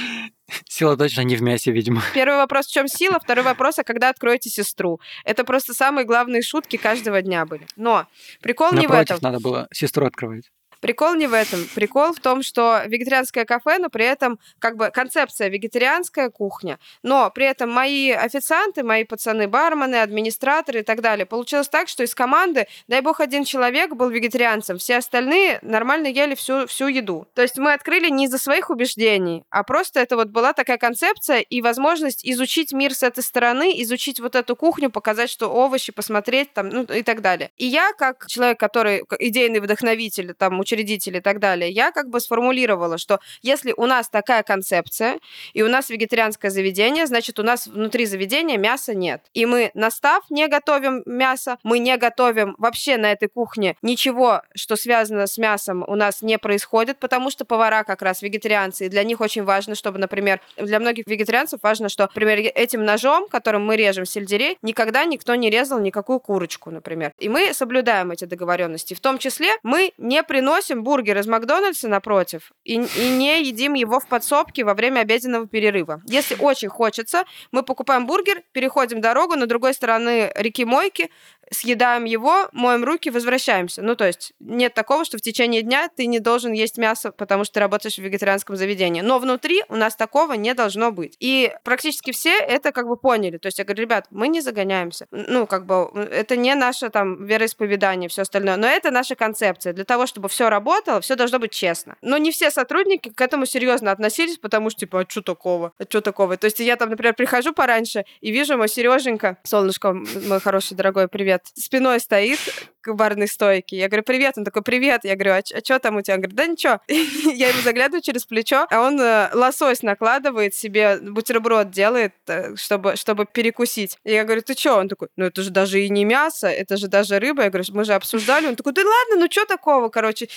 Сила 0.69 0.97
точно 0.97 1.21
не 1.21 1.35
в 1.35 1.41
мясе, 1.41 1.71
видимо. 1.71 2.01
Первый 2.13 2.37
вопрос, 2.37 2.67
в 2.67 2.71
чем 2.71 2.87
сила? 2.87 3.19
Второй 3.19 3.43
вопрос, 3.43 3.79
а 3.79 3.83
когда 3.83 4.09
откроете 4.09 4.49
сестру? 4.49 4.99
Это 5.25 5.43
просто 5.43 5.73
самые 5.73 6.05
главные 6.05 6.41
шутки 6.41 6.77
каждого 6.77 7.21
дня 7.21 7.45
были. 7.45 7.65
Но 7.75 8.07
прикол 8.41 8.71
Напротив, 8.71 8.89
не 8.89 8.97
в 8.97 9.01
этом. 9.01 9.19
надо 9.21 9.39
было 9.39 9.67
сестру 9.71 10.05
открывать. 10.05 10.51
Прикол 10.83 11.15
не 11.15 11.27
в 11.27 11.33
этом. 11.33 11.65
Прикол 11.73 12.11
в 12.11 12.19
том, 12.19 12.43
что 12.43 12.81
вегетарианское 12.85 13.45
кафе, 13.45 13.77
но 13.79 13.87
при 13.87 14.03
этом 14.03 14.37
как 14.59 14.75
бы 14.75 14.89
концепция 14.93 15.47
вегетарианская 15.47 16.29
кухня, 16.29 16.77
но 17.03 17.31
при 17.31 17.45
этом 17.45 17.71
мои 17.71 18.11
официанты, 18.11 18.83
мои 18.83 19.05
пацаны, 19.05 19.47
бармены, 19.47 20.01
администраторы 20.01 20.81
и 20.81 20.83
так 20.83 20.99
далее. 20.99 21.25
Получилось 21.25 21.69
так, 21.69 21.87
что 21.87 22.03
из 22.03 22.13
команды, 22.13 22.67
дай 22.89 22.99
бог, 22.99 23.21
один 23.21 23.45
человек 23.45 23.95
был 23.95 24.09
вегетарианцем, 24.09 24.77
все 24.77 24.97
остальные 24.97 25.59
нормально 25.61 26.07
ели 26.07 26.35
всю, 26.35 26.67
всю 26.67 26.87
еду. 26.87 27.29
То 27.33 27.43
есть 27.43 27.57
мы 27.57 27.71
открыли 27.71 28.09
не 28.09 28.25
из-за 28.25 28.37
своих 28.37 28.69
убеждений, 28.69 29.45
а 29.51 29.63
просто 29.63 30.01
это 30.01 30.17
вот 30.17 30.31
была 30.31 30.51
такая 30.51 30.77
концепция 30.77 31.39
и 31.39 31.61
возможность 31.61 32.25
изучить 32.25 32.73
мир 32.73 32.93
с 32.93 33.03
этой 33.03 33.23
стороны, 33.23 33.71
изучить 33.83 34.19
вот 34.19 34.35
эту 34.35 34.57
кухню, 34.57 34.89
показать, 34.89 35.29
что 35.29 35.47
овощи, 35.47 35.93
посмотреть 35.93 36.51
там, 36.51 36.67
ну 36.67 36.83
и 36.83 37.03
так 37.03 37.21
далее. 37.21 37.51
И 37.55 37.65
я, 37.65 37.93
как 37.93 38.27
человек, 38.27 38.59
который 38.59 39.05
идейный 39.19 39.61
вдохновитель, 39.61 40.33
там, 40.33 40.59
учредитель 40.73 41.17
и 41.17 41.21
так 41.21 41.39
далее, 41.39 41.69
я 41.69 41.91
как 41.91 42.09
бы 42.09 42.19
сформулировала, 42.19 42.97
что 42.97 43.19
если 43.41 43.73
у 43.77 43.85
нас 43.85 44.09
такая 44.09 44.43
концепция, 44.43 45.19
и 45.53 45.61
у 45.61 45.69
нас 45.69 45.89
вегетарианское 45.89 46.51
заведение, 46.51 47.05
значит, 47.05 47.39
у 47.39 47.43
нас 47.43 47.67
внутри 47.67 48.05
заведения 48.05 48.57
мяса 48.57 48.93
нет. 48.93 49.21
И 49.33 49.45
мы 49.45 49.71
на 49.73 49.91
став 49.91 50.23
не 50.29 50.47
готовим 50.47 51.03
мясо, 51.05 51.57
мы 51.63 51.79
не 51.79 51.95
готовим 51.97 52.55
вообще 52.57 52.97
на 52.97 53.11
этой 53.11 53.29
кухне 53.29 53.75
ничего, 53.81 54.41
что 54.55 54.75
связано 54.75 55.27
с 55.27 55.37
мясом, 55.37 55.83
у 55.87 55.95
нас 55.95 56.21
не 56.21 56.37
происходит, 56.37 56.97
потому 56.99 57.29
что 57.29 57.45
повара 57.45 57.83
как 57.83 58.01
раз 58.01 58.21
вегетарианцы, 58.21 58.85
и 58.85 58.89
для 58.89 59.03
них 59.03 59.21
очень 59.21 59.43
важно, 59.43 59.75
чтобы, 59.75 59.99
например, 59.99 60.41
для 60.57 60.79
многих 60.79 61.07
вегетарианцев 61.07 61.59
важно, 61.61 61.89
что, 61.89 62.03
например, 62.03 62.39
этим 62.39 62.83
ножом, 62.83 63.27
которым 63.27 63.65
мы 63.65 63.75
режем 63.75 64.05
сельдерей, 64.05 64.57
никогда 64.61 65.05
никто 65.05 65.35
не 65.35 65.49
резал 65.49 65.79
никакую 65.79 66.19
курочку, 66.19 66.71
например. 66.71 67.13
И 67.19 67.29
мы 67.29 67.53
соблюдаем 67.53 68.11
эти 68.11 68.25
договоренности. 68.25 68.93
В 68.93 68.99
том 68.99 69.17
числе 69.17 69.49
мы 69.63 69.93
не 69.97 70.23
приносим 70.23 70.62
бургер 70.71 71.17
из 71.17 71.27
Макдональдса 71.27 71.87
напротив 71.87 72.51
и, 72.63 72.75
и 72.75 73.09
не 73.09 73.43
едим 73.43 73.73
его 73.73 73.99
в 73.99 74.07
подсобке 74.07 74.63
во 74.63 74.73
время 74.73 75.01
обеденного 75.01 75.47
перерыва. 75.47 76.01
Если 76.05 76.35
очень 76.35 76.69
хочется, 76.69 77.25
мы 77.51 77.63
покупаем 77.63 78.05
бургер, 78.05 78.43
переходим 78.53 79.01
дорогу 79.01 79.35
на 79.35 79.47
другой 79.47 79.73
стороны 79.73 80.31
реки 80.35 80.65
Мойки, 80.65 81.09
съедаем 81.51 82.05
его, 82.05 82.49
моем 82.51 82.83
руки, 82.83 83.09
возвращаемся. 83.09 83.81
Ну, 83.81 83.95
то 83.95 84.05
есть 84.05 84.33
нет 84.39 84.73
такого, 84.73 85.05
что 85.05 85.17
в 85.17 85.21
течение 85.21 85.61
дня 85.61 85.89
ты 85.95 86.05
не 86.05 86.19
должен 86.19 86.51
есть 86.51 86.77
мясо, 86.77 87.11
потому 87.11 87.43
что 87.43 87.55
ты 87.55 87.59
работаешь 87.59 87.95
в 87.95 87.99
вегетарианском 87.99 88.55
заведении. 88.55 89.01
Но 89.01 89.19
внутри 89.19 89.63
у 89.69 89.75
нас 89.75 89.95
такого 89.95 90.33
не 90.33 90.53
должно 90.53 90.91
быть. 90.91 91.15
И 91.19 91.53
практически 91.63 92.11
все 92.11 92.37
это 92.37 92.71
как 92.71 92.87
бы 92.87 92.97
поняли. 92.97 93.37
То 93.37 93.47
есть 93.47 93.59
я 93.59 93.65
говорю, 93.65 93.83
ребят, 93.83 94.07
мы 94.09 94.27
не 94.27 94.41
загоняемся. 94.41 95.07
Ну, 95.11 95.47
как 95.47 95.65
бы 95.65 95.89
это 96.11 96.35
не 96.35 96.55
наше 96.55 96.89
там 96.89 97.25
вероисповедание, 97.25 98.09
все 98.09 98.23
остальное, 98.23 98.57
но 98.57 98.67
это 98.67 98.91
наша 98.91 99.15
концепция. 99.15 99.73
Для 99.73 99.85
того, 99.85 100.05
чтобы 100.07 100.29
все 100.29 100.49
работало, 100.49 101.01
все 101.01 101.15
должно 101.15 101.39
быть 101.39 101.51
честно. 101.51 101.95
Но 102.01 102.17
не 102.17 102.31
все 102.31 102.51
сотрудники 102.51 103.09
к 103.09 103.21
этому 103.21 103.45
серьезно 103.45 103.91
относились, 103.91 104.37
потому 104.37 104.69
что 104.69 104.81
типа, 104.81 105.01
а 105.01 105.05
что 105.07 105.21
такого? 105.21 105.73
А 105.77 105.83
что 105.83 106.01
такого? 106.01 106.37
То 106.37 106.45
есть 106.45 106.59
я 106.59 106.75
там, 106.75 106.89
например, 106.89 107.13
прихожу 107.13 107.53
пораньше 107.53 108.05
и 108.21 108.31
вижу 108.31 108.57
мой 108.57 108.67
Сереженька, 108.67 109.37
солнышко, 109.43 109.93
мой 109.93 110.39
хороший, 110.39 110.75
дорогой, 110.75 111.07
привет, 111.07 111.42
спиной 111.55 111.99
стоит 111.99 112.39
к 112.83 112.93
барной 112.93 113.27
стойке. 113.27 113.77
Я 113.77 113.87
говорю, 113.87 114.03
привет. 114.03 114.37
Он 114.37 114.43
такой, 114.43 114.61
привет. 114.61 115.01
Я 115.03 115.15
говорю, 115.15 115.33
а, 115.33 115.37
а 115.37 115.59
что 115.63 115.79
там 115.79 115.95
у 115.95 116.01
тебя? 116.01 116.15
Он 116.15 116.21
говорит, 116.21 116.35
да 116.35 116.45
ничего. 116.45 116.79
Я 117.33 117.49
ему 117.49 117.61
заглядываю 117.61 118.01
через 118.01 118.25
плечо, 118.25 118.67
а 118.69 118.81
он 118.81 118.99
э, 118.99 119.29
лосось 119.33 119.81
накладывает 119.81 120.53
себе, 120.53 120.97
бутерброд 120.97 121.71
делает, 121.71 122.13
э, 122.27 122.55
чтобы, 122.55 122.95
чтобы 122.95 123.25
перекусить. 123.25 123.97
И 124.03 124.11
я 124.11 124.23
говорю, 124.23 124.41
ты 124.41 124.53
что? 124.53 124.75
Он 124.75 124.89
такой, 124.89 125.07
ну 125.15 125.25
это 125.25 125.41
же 125.41 125.49
даже 125.49 125.81
и 125.81 125.89
не 125.89 126.05
мясо, 126.05 126.47
это 126.47 126.77
же 126.77 126.87
даже 126.87 127.19
рыба. 127.19 127.43
Я 127.43 127.49
говорю, 127.49 127.65
мы 127.73 127.85
же 127.85 127.93
обсуждали. 127.93 128.47
Он 128.47 128.55
такой, 128.55 128.73
да 128.73 128.81
ладно, 128.81 129.23
ну 129.23 129.31
что 129.31 129.45
такого, 129.45 129.89
короче. 129.89 130.27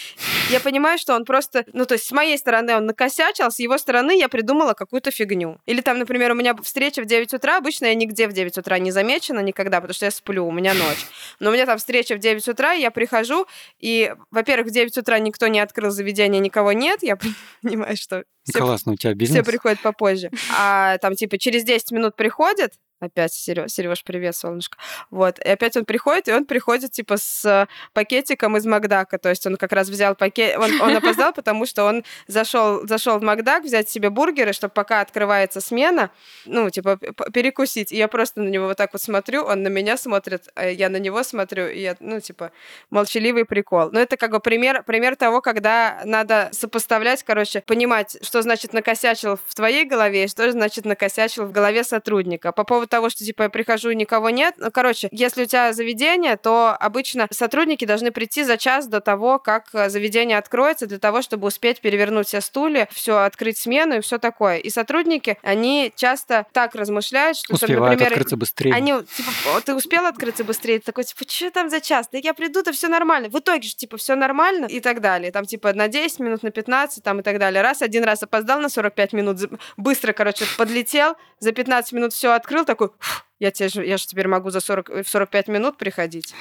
Я 0.50 0.60
понимаю, 0.60 0.98
что 0.98 1.14
он 1.14 1.24
просто, 1.24 1.64
ну 1.72 1.84
то 1.84 1.94
есть 1.94 2.06
с 2.06 2.12
моей 2.12 2.38
стороны 2.38 2.76
он 2.76 2.86
накосячил, 2.86 3.50
с 3.50 3.58
его 3.58 3.78
стороны 3.78 4.16
я 4.16 4.28
придумала 4.28 4.74
какую-то 4.74 5.10
фигню. 5.10 5.58
Или 5.66 5.80
там, 5.80 5.98
например, 5.98 6.32
у 6.32 6.34
меня 6.34 6.54
встреча 6.62 7.02
в 7.02 7.06
9 7.06 7.34
утра, 7.34 7.58
обычно 7.58 7.86
я 7.86 7.94
нигде 7.94 8.28
в 8.28 8.32
9 8.32 8.58
утра 8.58 8.78
не 8.78 8.90
замечена 8.90 9.40
никогда, 9.40 9.80
потому 9.80 9.94
что 9.94 10.04
я 10.04 10.10
сплю, 10.10 10.46
у 10.46 10.52
меня 10.52 10.74
ночь. 10.74 11.06
Но 11.40 11.50
у 11.50 11.52
меня 11.52 11.66
там 11.66 11.78
встреча 11.78 12.14
в 12.14 12.18
9 12.18 12.35
утра, 12.48 12.72
я 12.72 12.90
прихожу, 12.90 13.46
и, 13.78 14.14
во-первых, 14.30 14.68
в 14.68 14.70
9 14.72 14.96
утра 14.98 15.18
никто 15.18 15.46
не 15.48 15.60
открыл 15.60 15.90
заведение, 15.90 16.40
никого 16.40 16.72
нет, 16.72 17.02
я 17.02 17.16
понимаю, 17.62 17.96
что 17.96 18.24
все, 18.44 18.60
Классно, 18.60 18.92
у 18.92 18.96
тебя 18.96 19.12
бизнес. 19.14 19.42
Все 19.42 19.50
приходят 19.50 19.80
попозже. 19.80 20.30
А 20.56 20.98
там, 20.98 21.14
типа, 21.14 21.36
через 21.36 21.64
10 21.64 21.90
минут 21.90 22.14
приходят, 22.14 22.74
Опять 22.98 23.34
Сереж, 23.34 23.72
Сереж, 23.72 24.02
привет, 24.04 24.34
солнышко. 24.34 24.78
Вот. 25.10 25.38
И 25.38 25.48
опять 25.48 25.76
он 25.76 25.84
приходит, 25.84 26.28
и 26.28 26.32
он 26.32 26.46
приходит, 26.46 26.92
типа, 26.92 27.18
с 27.18 27.68
пакетиком 27.92 28.56
из 28.56 28.64
Макдака. 28.64 29.18
То 29.18 29.28
есть 29.28 29.46
он 29.46 29.56
как 29.56 29.72
раз 29.72 29.90
взял 29.90 30.14
пакет... 30.14 30.56
Он, 30.56 30.80
он 30.80 30.96
опоздал, 30.96 31.34
потому 31.34 31.66
что 31.66 31.84
он 31.84 32.04
зашел, 32.26 32.86
зашел 32.86 33.18
в 33.18 33.22
Макдак 33.22 33.64
взять 33.64 33.90
себе 33.90 34.08
бургеры, 34.08 34.54
чтобы 34.54 34.72
пока 34.72 35.02
открывается 35.02 35.60
смена, 35.60 36.10
ну, 36.46 36.70
типа, 36.70 36.96
перекусить. 37.34 37.92
И 37.92 37.98
я 37.98 38.08
просто 38.08 38.40
на 38.40 38.48
него 38.48 38.66
вот 38.68 38.78
так 38.78 38.94
вот 38.94 39.02
смотрю, 39.02 39.42
он 39.42 39.62
на 39.62 39.68
меня 39.68 39.98
смотрит, 39.98 40.48
а 40.54 40.66
я 40.66 40.88
на 40.88 40.96
него 40.96 41.22
смотрю, 41.22 41.68
и 41.68 41.80
я, 41.80 41.96
ну, 42.00 42.18
типа, 42.20 42.50
молчаливый 42.88 43.44
прикол. 43.44 43.90
Но 43.92 44.00
это 44.00 44.16
как 44.16 44.30
бы 44.30 44.40
пример, 44.40 44.82
пример 44.84 45.16
того, 45.16 45.42
когда 45.42 46.00
надо 46.06 46.48
сопоставлять, 46.52 47.22
короче, 47.24 47.60
понимать, 47.60 48.16
что 48.22 48.40
значит 48.40 48.72
накосячил 48.72 49.38
в 49.46 49.54
твоей 49.54 49.84
голове, 49.84 50.24
и 50.24 50.28
что 50.28 50.50
значит 50.50 50.86
накосячил 50.86 51.44
в 51.44 51.52
голове 51.52 51.84
сотрудника. 51.84 52.52
По 52.52 52.64
поводу 52.64 52.85
того, 52.86 53.10
что, 53.10 53.24
типа, 53.24 53.44
я 53.44 53.48
прихожу 53.48 53.90
и 53.90 53.94
никого 53.94 54.30
нет. 54.30 54.54
Ну, 54.58 54.70
короче, 54.70 55.08
если 55.12 55.42
у 55.42 55.46
тебя 55.46 55.72
заведение, 55.72 56.36
то 56.36 56.76
обычно 56.78 57.28
сотрудники 57.30 57.84
должны 57.84 58.10
прийти 58.10 58.44
за 58.44 58.56
час 58.56 58.86
до 58.86 59.00
того, 59.00 59.38
как 59.38 59.66
э, 59.72 59.88
заведение 59.88 60.38
откроется, 60.38 60.86
для 60.86 60.98
того, 60.98 61.22
чтобы 61.22 61.48
успеть 61.48 61.80
перевернуть 61.80 62.28
все 62.28 62.40
стулья, 62.40 62.88
все 62.92 63.18
открыть 63.18 63.58
смену 63.58 63.96
и 63.96 64.00
все 64.00 64.18
такое. 64.18 64.58
И 64.58 64.70
сотрудники, 64.70 65.38
они 65.42 65.92
часто 65.96 66.46
так 66.52 66.74
размышляют, 66.74 67.36
что, 67.36 67.54
Успевают 67.54 67.78
там, 67.78 67.90
например, 67.90 68.12
открыться 68.12 68.36
быстрее. 68.36 68.74
Они, 68.74 68.92
типа, 68.92 69.60
ты 69.64 69.74
успел 69.74 70.06
открыться 70.06 70.44
быстрее? 70.44 70.78
Ты 70.78 70.86
такой, 70.86 71.04
типа, 71.04 71.24
что 71.28 71.50
там 71.50 71.70
за 71.70 71.80
час? 71.80 72.08
Да 72.12 72.18
я 72.18 72.34
приду, 72.34 72.62
то 72.62 72.72
все 72.72 72.88
нормально. 72.88 73.28
В 73.28 73.38
итоге 73.38 73.62
же, 73.62 73.74
типа, 73.74 73.96
все 73.96 74.14
нормально 74.14 74.66
и 74.66 74.80
так 74.80 75.00
далее. 75.00 75.30
Там, 75.32 75.46
типа, 75.46 75.72
на 75.72 75.88
10 75.88 76.20
минут, 76.20 76.42
на 76.42 76.50
15, 76.50 77.02
там 77.02 77.20
и 77.20 77.22
так 77.22 77.38
далее. 77.38 77.62
Раз, 77.62 77.82
один 77.82 78.04
раз 78.04 78.22
опоздал 78.22 78.60
на 78.60 78.68
45 78.68 79.12
минут, 79.12 79.38
быстро, 79.76 80.12
короче, 80.12 80.44
подлетел, 80.56 81.16
за 81.38 81.52
15 81.52 81.92
минут 81.92 82.12
все 82.12 82.32
открыл, 82.32 82.64
такой, 82.76 82.96
я, 83.38 83.50
тебе 83.50 83.68
же, 83.68 83.84
я 83.84 83.96
же 83.96 84.06
теперь 84.06 84.28
могу 84.28 84.50
за 84.50 84.60
40, 84.60 84.88
в 85.04 85.08
45 85.08 85.48
минут 85.48 85.78
приходить. 85.78 86.34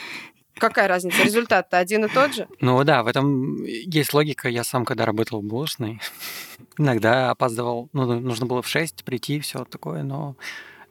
Какая 0.57 0.87
разница? 0.87 1.21
Результат-то 1.23 1.77
один 1.77 2.05
и 2.05 2.07
тот 2.07 2.33
же? 2.33 2.47
Ну 2.61 2.81
да, 2.83 3.03
в 3.03 3.07
этом 3.07 3.63
есть 3.65 4.13
логика. 4.13 4.47
Я 4.47 4.63
сам, 4.63 4.85
когда 4.85 5.05
работал 5.05 5.41
в 5.41 5.43
булочной, 5.43 5.99
иногда 6.77 7.31
опаздывал. 7.31 7.89
Ну, 7.93 8.19
нужно 8.19 8.45
было 8.45 8.61
в 8.61 8.67
6 8.67 9.03
прийти, 9.03 9.39
все 9.39 9.65
такое, 9.65 10.03
но... 10.03 10.35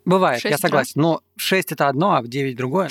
Бывает, 0.04 0.44
я 0.44 0.59
согласен. 0.59 1.00
Но 1.00 1.22
в 1.37 1.40
6 1.40 1.72
это 1.72 1.88
одно, 1.88 2.14
а 2.14 2.20
в 2.20 2.28
9 2.28 2.57
другое. 2.57 2.90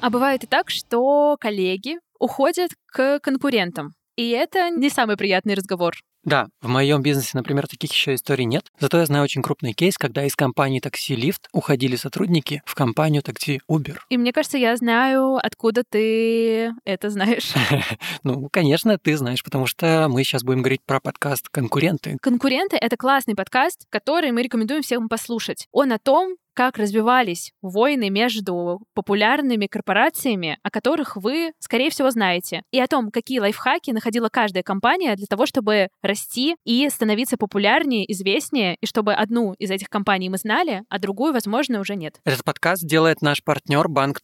А 0.00 0.08
бывает 0.08 0.44
и 0.44 0.46
так, 0.46 0.70
что 0.70 1.36
коллеги 1.38 1.98
уходят 2.18 2.70
к 2.86 3.20
конкурентам. 3.20 3.92
И 4.16 4.30
это 4.30 4.70
не 4.70 4.88
самый 4.88 5.18
приятный 5.18 5.54
разговор. 5.54 5.94
Да, 6.26 6.48
в 6.60 6.68
моем 6.68 7.02
бизнесе, 7.02 7.30
например, 7.34 7.68
таких 7.68 7.92
еще 7.92 8.14
историй 8.14 8.46
нет. 8.46 8.66
Зато 8.80 8.98
я 8.98 9.06
знаю 9.06 9.22
очень 9.22 9.42
крупный 9.42 9.72
кейс, 9.74 9.96
когда 9.96 10.24
из 10.24 10.34
компании 10.34 10.80
такси 10.80 11.14
Lyft 11.14 11.42
уходили 11.52 11.94
сотрудники 11.94 12.62
в 12.66 12.74
компанию 12.74 13.22
такси 13.22 13.60
Uber. 13.70 13.96
И 14.10 14.18
мне 14.18 14.32
кажется, 14.32 14.58
я 14.58 14.76
знаю, 14.76 15.36
откуда 15.36 15.84
ты 15.88 16.72
это 16.84 17.10
знаешь. 17.10 17.54
Ну, 18.24 18.48
конечно, 18.50 18.98
ты 18.98 19.16
знаешь, 19.16 19.44
потому 19.44 19.66
что 19.66 20.08
мы 20.10 20.24
сейчас 20.24 20.42
будем 20.42 20.62
говорить 20.62 20.80
про 20.84 20.98
подкаст 20.98 21.48
«Конкуренты». 21.48 22.16
«Конкуренты»— 22.20 22.76
это 22.80 22.96
классный 22.96 23.36
подкаст, 23.36 23.84
который 23.88 24.32
мы 24.32 24.42
рекомендуем 24.42 24.82
всем 24.82 25.08
послушать. 25.08 25.68
Он 25.70 25.92
о 25.92 25.98
том, 25.98 26.36
как 26.56 26.78
развивались 26.78 27.52
войны 27.60 28.08
между 28.08 28.80
популярными 28.94 29.66
корпорациями, 29.66 30.58
о 30.62 30.70
которых 30.70 31.14
вы, 31.16 31.52
скорее 31.58 31.90
всего, 31.90 32.10
знаете, 32.10 32.62
и 32.72 32.80
о 32.80 32.86
том, 32.86 33.10
какие 33.10 33.40
лайфхаки 33.40 33.90
находила 33.90 34.30
каждая 34.30 34.62
компания 34.62 35.14
для 35.16 35.26
того, 35.26 35.44
чтобы 35.44 35.88
расти 36.16 36.56
и 36.64 36.88
становиться 36.88 37.36
популярнее, 37.36 38.10
известнее, 38.10 38.76
и 38.80 38.86
чтобы 38.86 39.12
одну 39.12 39.52
из 39.58 39.70
этих 39.70 39.90
компаний 39.90 40.30
мы 40.30 40.38
знали, 40.38 40.82
а 40.88 40.98
другую, 40.98 41.34
возможно, 41.34 41.78
уже 41.78 41.94
нет. 41.94 42.20
Этот 42.24 42.42
подкаст 42.42 42.86
делает 42.86 43.20
наш 43.20 43.42
партнер 43.42 43.86
Банк. 43.88 44.20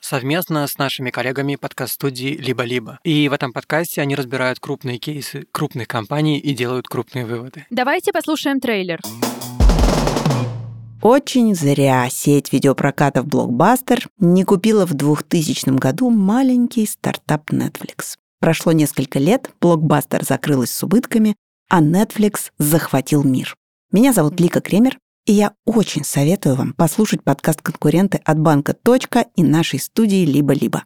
совместно 0.00 0.66
с 0.66 0.78
нашими 0.78 1.10
коллегами 1.10 1.54
подкаст-студии 1.54 2.36
«Либо-либо». 2.36 2.98
И 3.04 3.28
в 3.28 3.32
этом 3.32 3.52
подкасте 3.52 4.00
они 4.02 4.16
разбирают 4.16 4.58
крупные 4.58 4.98
кейсы 4.98 5.46
крупных 5.52 5.86
компаний 5.86 6.38
и 6.40 6.54
делают 6.54 6.88
крупные 6.88 7.24
выводы. 7.24 7.66
Давайте 7.70 8.12
послушаем 8.12 8.58
трейлер. 8.58 9.00
Очень 11.00 11.54
зря 11.54 12.08
сеть 12.10 12.52
видеопрокатов 12.52 13.26
Blockbuster 13.26 14.04
не 14.18 14.42
купила 14.42 14.86
в 14.86 14.94
2000 14.94 15.78
году 15.78 16.10
маленький 16.10 16.84
стартап 16.86 17.52
Netflix. 17.52 18.16
Прошло 18.40 18.72
несколько 18.72 19.18
лет, 19.18 19.50
Blockbuster 19.60 20.24
закрылась 20.24 20.70
с 20.70 20.82
убытками, 20.82 21.36
а 21.68 21.82
Netflix 21.82 22.50
захватил 22.58 23.24
мир. 23.24 23.56
Меня 23.90 24.12
зовут 24.12 24.38
Лика 24.40 24.60
Кремер, 24.60 24.98
и 25.26 25.32
я 25.32 25.54
очень 25.66 26.04
советую 26.04 26.54
вам 26.54 26.72
послушать 26.72 27.22
подкаст 27.22 27.62
«Конкуренты» 27.62 28.20
от 28.24 28.38
банка 28.38 28.74
«Точка» 28.74 29.26
и 29.34 29.42
нашей 29.42 29.78
студии 29.80 30.24
«Либо-либо». 30.24 30.84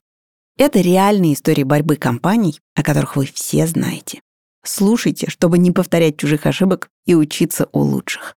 Это 0.58 0.80
реальные 0.80 1.34
истории 1.34 1.62
борьбы 1.62 1.96
компаний, 1.96 2.58
о 2.74 2.82
которых 2.82 3.16
вы 3.16 3.26
все 3.26 3.66
знаете. 3.66 4.20
Слушайте, 4.64 5.28
чтобы 5.28 5.58
не 5.58 5.70
повторять 5.70 6.16
чужих 6.16 6.46
ошибок 6.46 6.88
и 7.06 7.14
учиться 7.14 7.68
у 7.72 7.80
лучших. 7.80 8.36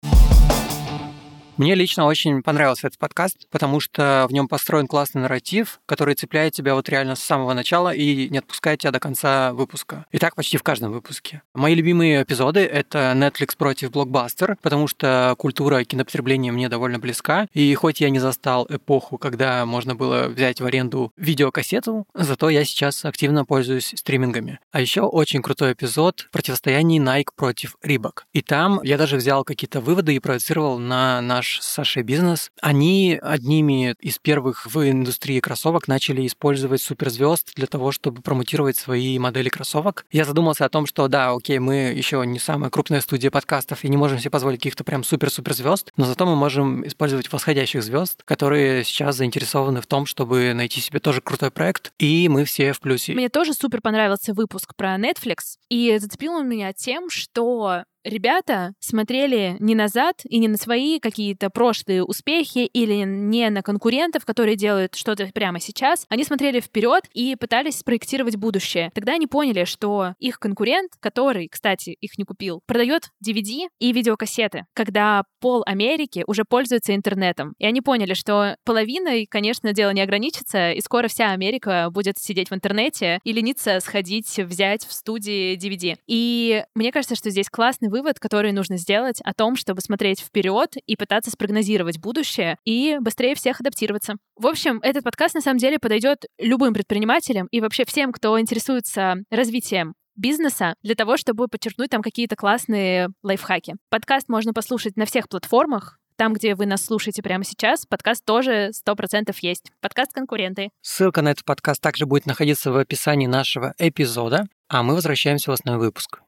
Мне 1.55 1.75
лично 1.75 2.05
очень 2.05 2.41
понравился 2.41 2.87
этот 2.87 2.97
подкаст, 2.97 3.47
потому 3.51 3.79
что 3.79 4.25
в 4.27 4.33
нем 4.33 4.47
построен 4.47 4.87
классный 4.87 5.21
нарратив, 5.21 5.79
который 5.85 6.15
цепляет 6.15 6.53
тебя 6.53 6.73
вот 6.73 6.89
реально 6.89 7.15
с 7.15 7.21
самого 7.21 7.53
начала 7.53 7.93
и 7.93 8.27
не 8.29 8.39
отпускает 8.39 8.79
тебя 8.79 8.91
до 8.91 8.99
конца 8.99 9.53
выпуска. 9.53 10.07
И 10.11 10.17
так 10.17 10.35
почти 10.35 10.57
в 10.57 10.63
каждом 10.63 10.91
выпуске. 10.91 11.43
Мои 11.53 11.75
любимые 11.75 12.23
эпизоды— 12.23 12.61
это 12.61 13.13
Netflix 13.15 13.55
против 13.55 13.91
блокбастер, 13.91 14.57
потому 14.63 14.87
что 14.87 15.35
культура 15.37 15.83
кинопотребления 15.83 16.51
мне 16.51 16.69
довольно 16.69 16.97
близка. 16.97 17.47
И 17.53 17.71
хоть 17.75 18.01
я 18.01 18.09
не 18.09 18.17
застал 18.17 18.65
эпоху, 18.67 19.19
когда 19.19 19.63
можно 19.67 19.93
было 19.93 20.29
взять 20.29 20.59
в 20.59 20.65
аренду 20.65 21.11
видеокассету, 21.17 22.07
зато 22.15 22.49
я 22.49 22.65
сейчас 22.65 23.05
активно 23.05 23.45
пользуюсь 23.45 23.93
стримингами. 23.95 24.59
А 24.71 24.81
еще 24.81 25.01
очень 25.01 25.43
крутой 25.43 25.73
эпизод 25.73 26.29
противостояние 26.31 26.99
Nike 26.99 27.29
против 27.35 27.75
Reebok. 27.85 28.21
И 28.33 28.41
там 28.41 28.81
я 28.81 28.97
даже 28.97 29.17
взял 29.17 29.43
какие-то 29.43 29.81
выводы 29.81 30.15
и 30.15 30.19
проецировал 30.19 30.79
на 30.79 31.21
наш 31.21 31.42
наш 31.43 31.59
с 31.59 31.65
Сашей 31.65 32.03
бизнес, 32.03 32.51
они 32.61 33.19
одними 33.21 33.95
из 33.99 34.17
первых 34.17 34.65
в 34.65 34.89
индустрии 34.89 35.41
кроссовок 35.41 35.89
начали 35.89 36.25
использовать 36.25 36.81
суперзвезд 36.81 37.53
для 37.55 37.67
того, 37.67 37.91
чтобы 37.91 38.21
промотировать 38.21 38.77
свои 38.77 39.19
модели 39.19 39.49
кроссовок. 39.49 40.05
Я 40.09 40.23
задумался 40.23 40.63
о 40.63 40.69
том, 40.69 40.85
что 40.85 41.09
да, 41.09 41.31
окей, 41.31 41.59
мы 41.59 41.75
еще 41.93 42.23
не 42.25 42.39
самая 42.39 42.69
крупная 42.69 43.01
студия 43.01 43.29
подкастов 43.29 43.83
и 43.83 43.89
не 43.89 43.97
можем 43.97 44.19
себе 44.19 44.29
позволить 44.29 44.59
каких-то 44.59 44.85
прям 44.85 45.03
супер-супер 45.03 45.53
звезд, 45.53 45.91
но 45.97 46.05
зато 46.05 46.25
мы 46.25 46.37
можем 46.37 46.87
использовать 46.87 47.29
восходящих 47.29 47.83
звезд, 47.83 48.23
которые 48.23 48.85
сейчас 48.85 49.17
заинтересованы 49.17 49.81
в 49.81 49.87
том, 49.87 50.05
чтобы 50.05 50.53
найти 50.53 50.79
себе 50.79 50.99
тоже 50.99 51.19
крутой 51.19 51.51
проект, 51.51 51.91
и 51.99 52.29
мы 52.29 52.45
все 52.45 52.71
в 52.71 52.79
плюсе. 52.79 53.13
Мне 53.15 53.27
тоже 53.27 53.53
супер 53.53 53.81
понравился 53.81 54.33
выпуск 54.33 54.75
про 54.77 54.95
Netflix, 54.95 55.57
и 55.67 55.97
зацепил 55.97 56.41
меня 56.41 56.71
тем, 56.71 57.09
что 57.09 57.83
ребята 58.03 58.73
смотрели 58.79 59.55
не 59.59 59.75
назад 59.75 60.21
и 60.25 60.39
не 60.39 60.47
на 60.47 60.57
свои 60.57 60.99
какие-то 60.99 61.49
прошлые 61.49 62.03
успехи 62.03 62.59
или 62.59 63.03
не 63.05 63.49
на 63.49 63.61
конкурентов, 63.61 64.25
которые 64.25 64.55
делают 64.55 64.95
что-то 64.95 65.29
прямо 65.33 65.59
сейчас. 65.59 66.05
Они 66.09 66.23
смотрели 66.23 66.59
вперед 66.59 67.05
и 67.13 67.35
пытались 67.35 67.77
спроектировать 67.77 68.35
будущее. 68.35 68.91
Тогда 68.93 69.13
они 69.13 69.27
поняли, 69.27 69.65
что 69.65 70.15
их 70.19 70.39
конкурент, 70.39 70.91
который, 70.99 71.47
кстати, 71.47 71.91
их 72.01 72.17
не 72.17 72.25
купил, 72.25 72.61
продает 72.65 73.09
DVD 73.25 73.67
и 73.79 73.91
видеокассеты, 73.91 74.65
когда 74.73 75.23
пол 75.39 75.63
Америки 75.65 76.23
уже 76.27 76.43
пользуется 76.45 76.95
интернетом. 76.95 77.53
И 77.57 77.65
они 77.65 77.81
поняли, 77.81 78.13
что 78.13 78.55
половиной, 78.65 79.25
конечно, 79.25 79.73
дело 79.73 79.91
не 79.91 80.01
ограничится, 80.01 80.71
и 80.71 80.81
скоро 80.81 81.07
вся 81.07 81.31
Америка 81.31 81.89
будет 81.91 82.17
сидеть 82.17 82.49
в 82.49 82.53
интернете 82.53 83.19
и 83.23 83.31
лениться 83.31 83.79
сходить, 83.79 84.37
взять 84.39 84.85
в 84.85 84.93
студии 84.93 85.57
DVD. 85.57 85.97
И 86.07 86.63
мне 86.75 86.91
кажется, 86.91 87.15
что 87.15 87.29
здесь 87.29 87.49
классный 87.49 87.89
вывод, 87.93 88.19
который 88.19 88.51
нужно 88.53 88.77
сделать 88.77 89.21
о 89.23 89.33
том, 89.33 89.55
чтобы 89.55 89.81
смотреть 89.81 90.19
вперед 90.19 90.73
и 90.87 90.95
пытаться 90.95 91.29
спрогнозировать 91.29 91.99
будущее 91.99 92.57
и 92.65 92.97
быстрее 92.99 93.35
всех 93.35 93.61
адаптироваться. 93.61 94.15
В 94.35 94.47
общем, 94.47 94.79
этот 94.81 95.03
подкаст 95.03 95.35
на 95.35 95.41
самом 95.41 95.59
деле 95.59 95.77
подойдет 95.77 96.25
любым 96.39 96.73
предпринимателям 96.73 97.47
и 97.51 97.61
вообще 97.61 97.85
всем, 97.85 98.11
кто 98.11 98.39
интересуется 98.39 99.17
развитием 99.29 99.93
бизнеса 100.15 100.73
для 100.81 100.95
того, 100.95 101.17
чтобы 101.17 101.47
подчеркнуть 101.47 101.91
там 101.91 102.01
какие-то 102.01 102.35
классные 102.35 103.09
лайфхаки. 103.21 103.75
Подкаст 103.91 104.27
можно 104.27 104.53
послушать 104.53 104.97
на 104.97 105.05
всех 105.05 105.29
платформах, 105.29 105.99
там, 106.15 106.33
где 106.33 106.55
вы 106.55 106.65
нас 106.65 106.85
слушаете 106.85 107.21
прямо 107.21 107.43
сейчас, 107.43 107.85
подкаст 107.85 108.23
тоже 108.25 108.71
100% 108.87 109.35
есть. 109.41 109.71
Подкаст 109.81 110.13
«Конкуренты». 110.13 110.69
Ссылка 110.81 111.21
на 111.21 111.29
этот 111.29 111.45
подкаст 111.45 111.81
также 111.81 112.05
будет 112.05 112.25
находиться 112.25 112.71
в 112.71 112.77
описании 112.77 113.27
нашего 113.27 113.73
эпизода, 113.77 114.45
а 114.67 114.83
мы 114.83 114.95
возвращаемся 114.95 115.51
в 115.51 115.53
основной 115.53 115.85
выпуск. 115.85 116.21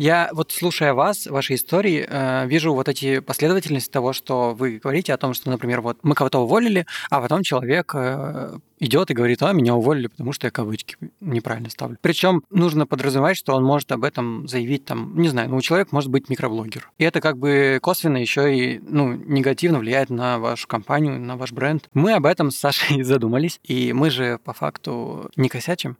Я 0.00 0.30
вот 0.32 0.50
слушая 0.50 0.94
вас, 0.94 1.26
ваши 1.26 1.56
истории, 1.56 2.06
э, 2.08 2.46
вижу 2.46 2.72
вот 2.72 2.88
эти 2.88 3.20
последовательности 3.20 3.90
того, 3.90 4.14
что 4.14 4.54
вы 4.54 4.78
говорите 4.78 5.12
о 5.12 5.18
том, 5.18 5.34
что, 5.34 5.50
например, 5.50 5.82
вот 5.82 5.98
мы 6.02 6.14
кого-то 6.14 6.38
уволили, 6.38 6.86
а 7.10 7.20
потом 7.20 7.42
человек 7.42 7.92
э, 7.94 8.56
идет 8.78 9.10
и 9.10 9.12
говорит, 9.12 9.42
а, 9.42 9.52
меня 9.52 9.74
уволили, 9.74 10.06
потому 10.06 10.32
что 10.32 10.46
я 10.46 10.50
кавычки 10.50 10.96
неправильно 11.20 11.68
ставлю. 11.68 11.98
Причем 12.00 12.42
нужно 12.48 12.86
подразумевать, 12.86 13.36
что 13.36 13.54
он 13.54 13.62
может 13.62 13.92
об 13.92 14.04
этом 14.04 14.48
заявить 14.48 14.86
там, 14.86 15.20
не 15.20 15.28
знаю, 15.28 15.50
ну, 15.50 15.58
у 15.58 15.60
человека 15.60 15.90
может 15.92 16.08
быть 16.08 16.30
микроблогер. 16.30 16.90
И 16.96 17.04
это 17.04 17.20
как 17.20 17.36
бы 17.36 17.78
косвенно 17.82 18.16
еще 18.16 18.56
и, 18.56 18.78
ну, 18.78 19.12
негативно 19.12 19.80
влияет 19.80 20.08
на 20.08 20.38
вашу 20.38 20.66
компанию, 20.66 21.20
на 21.20 21.36
ваш 21.36 21.52
бренд. 21.52 21.90
Мы 21.92 22.14
об 22.14 22.24
этом 22.24 22.50
с 22.50 22.56
Сашей 22.56 23.02
задумались, 23.02 23.60
и 23.64 23.92
мы 23.92 24.08
же 24.08 24.38
по 24.44 24.54
факту 24.54 25.30
не 25.36 25.50
косячим. 25.50 25.98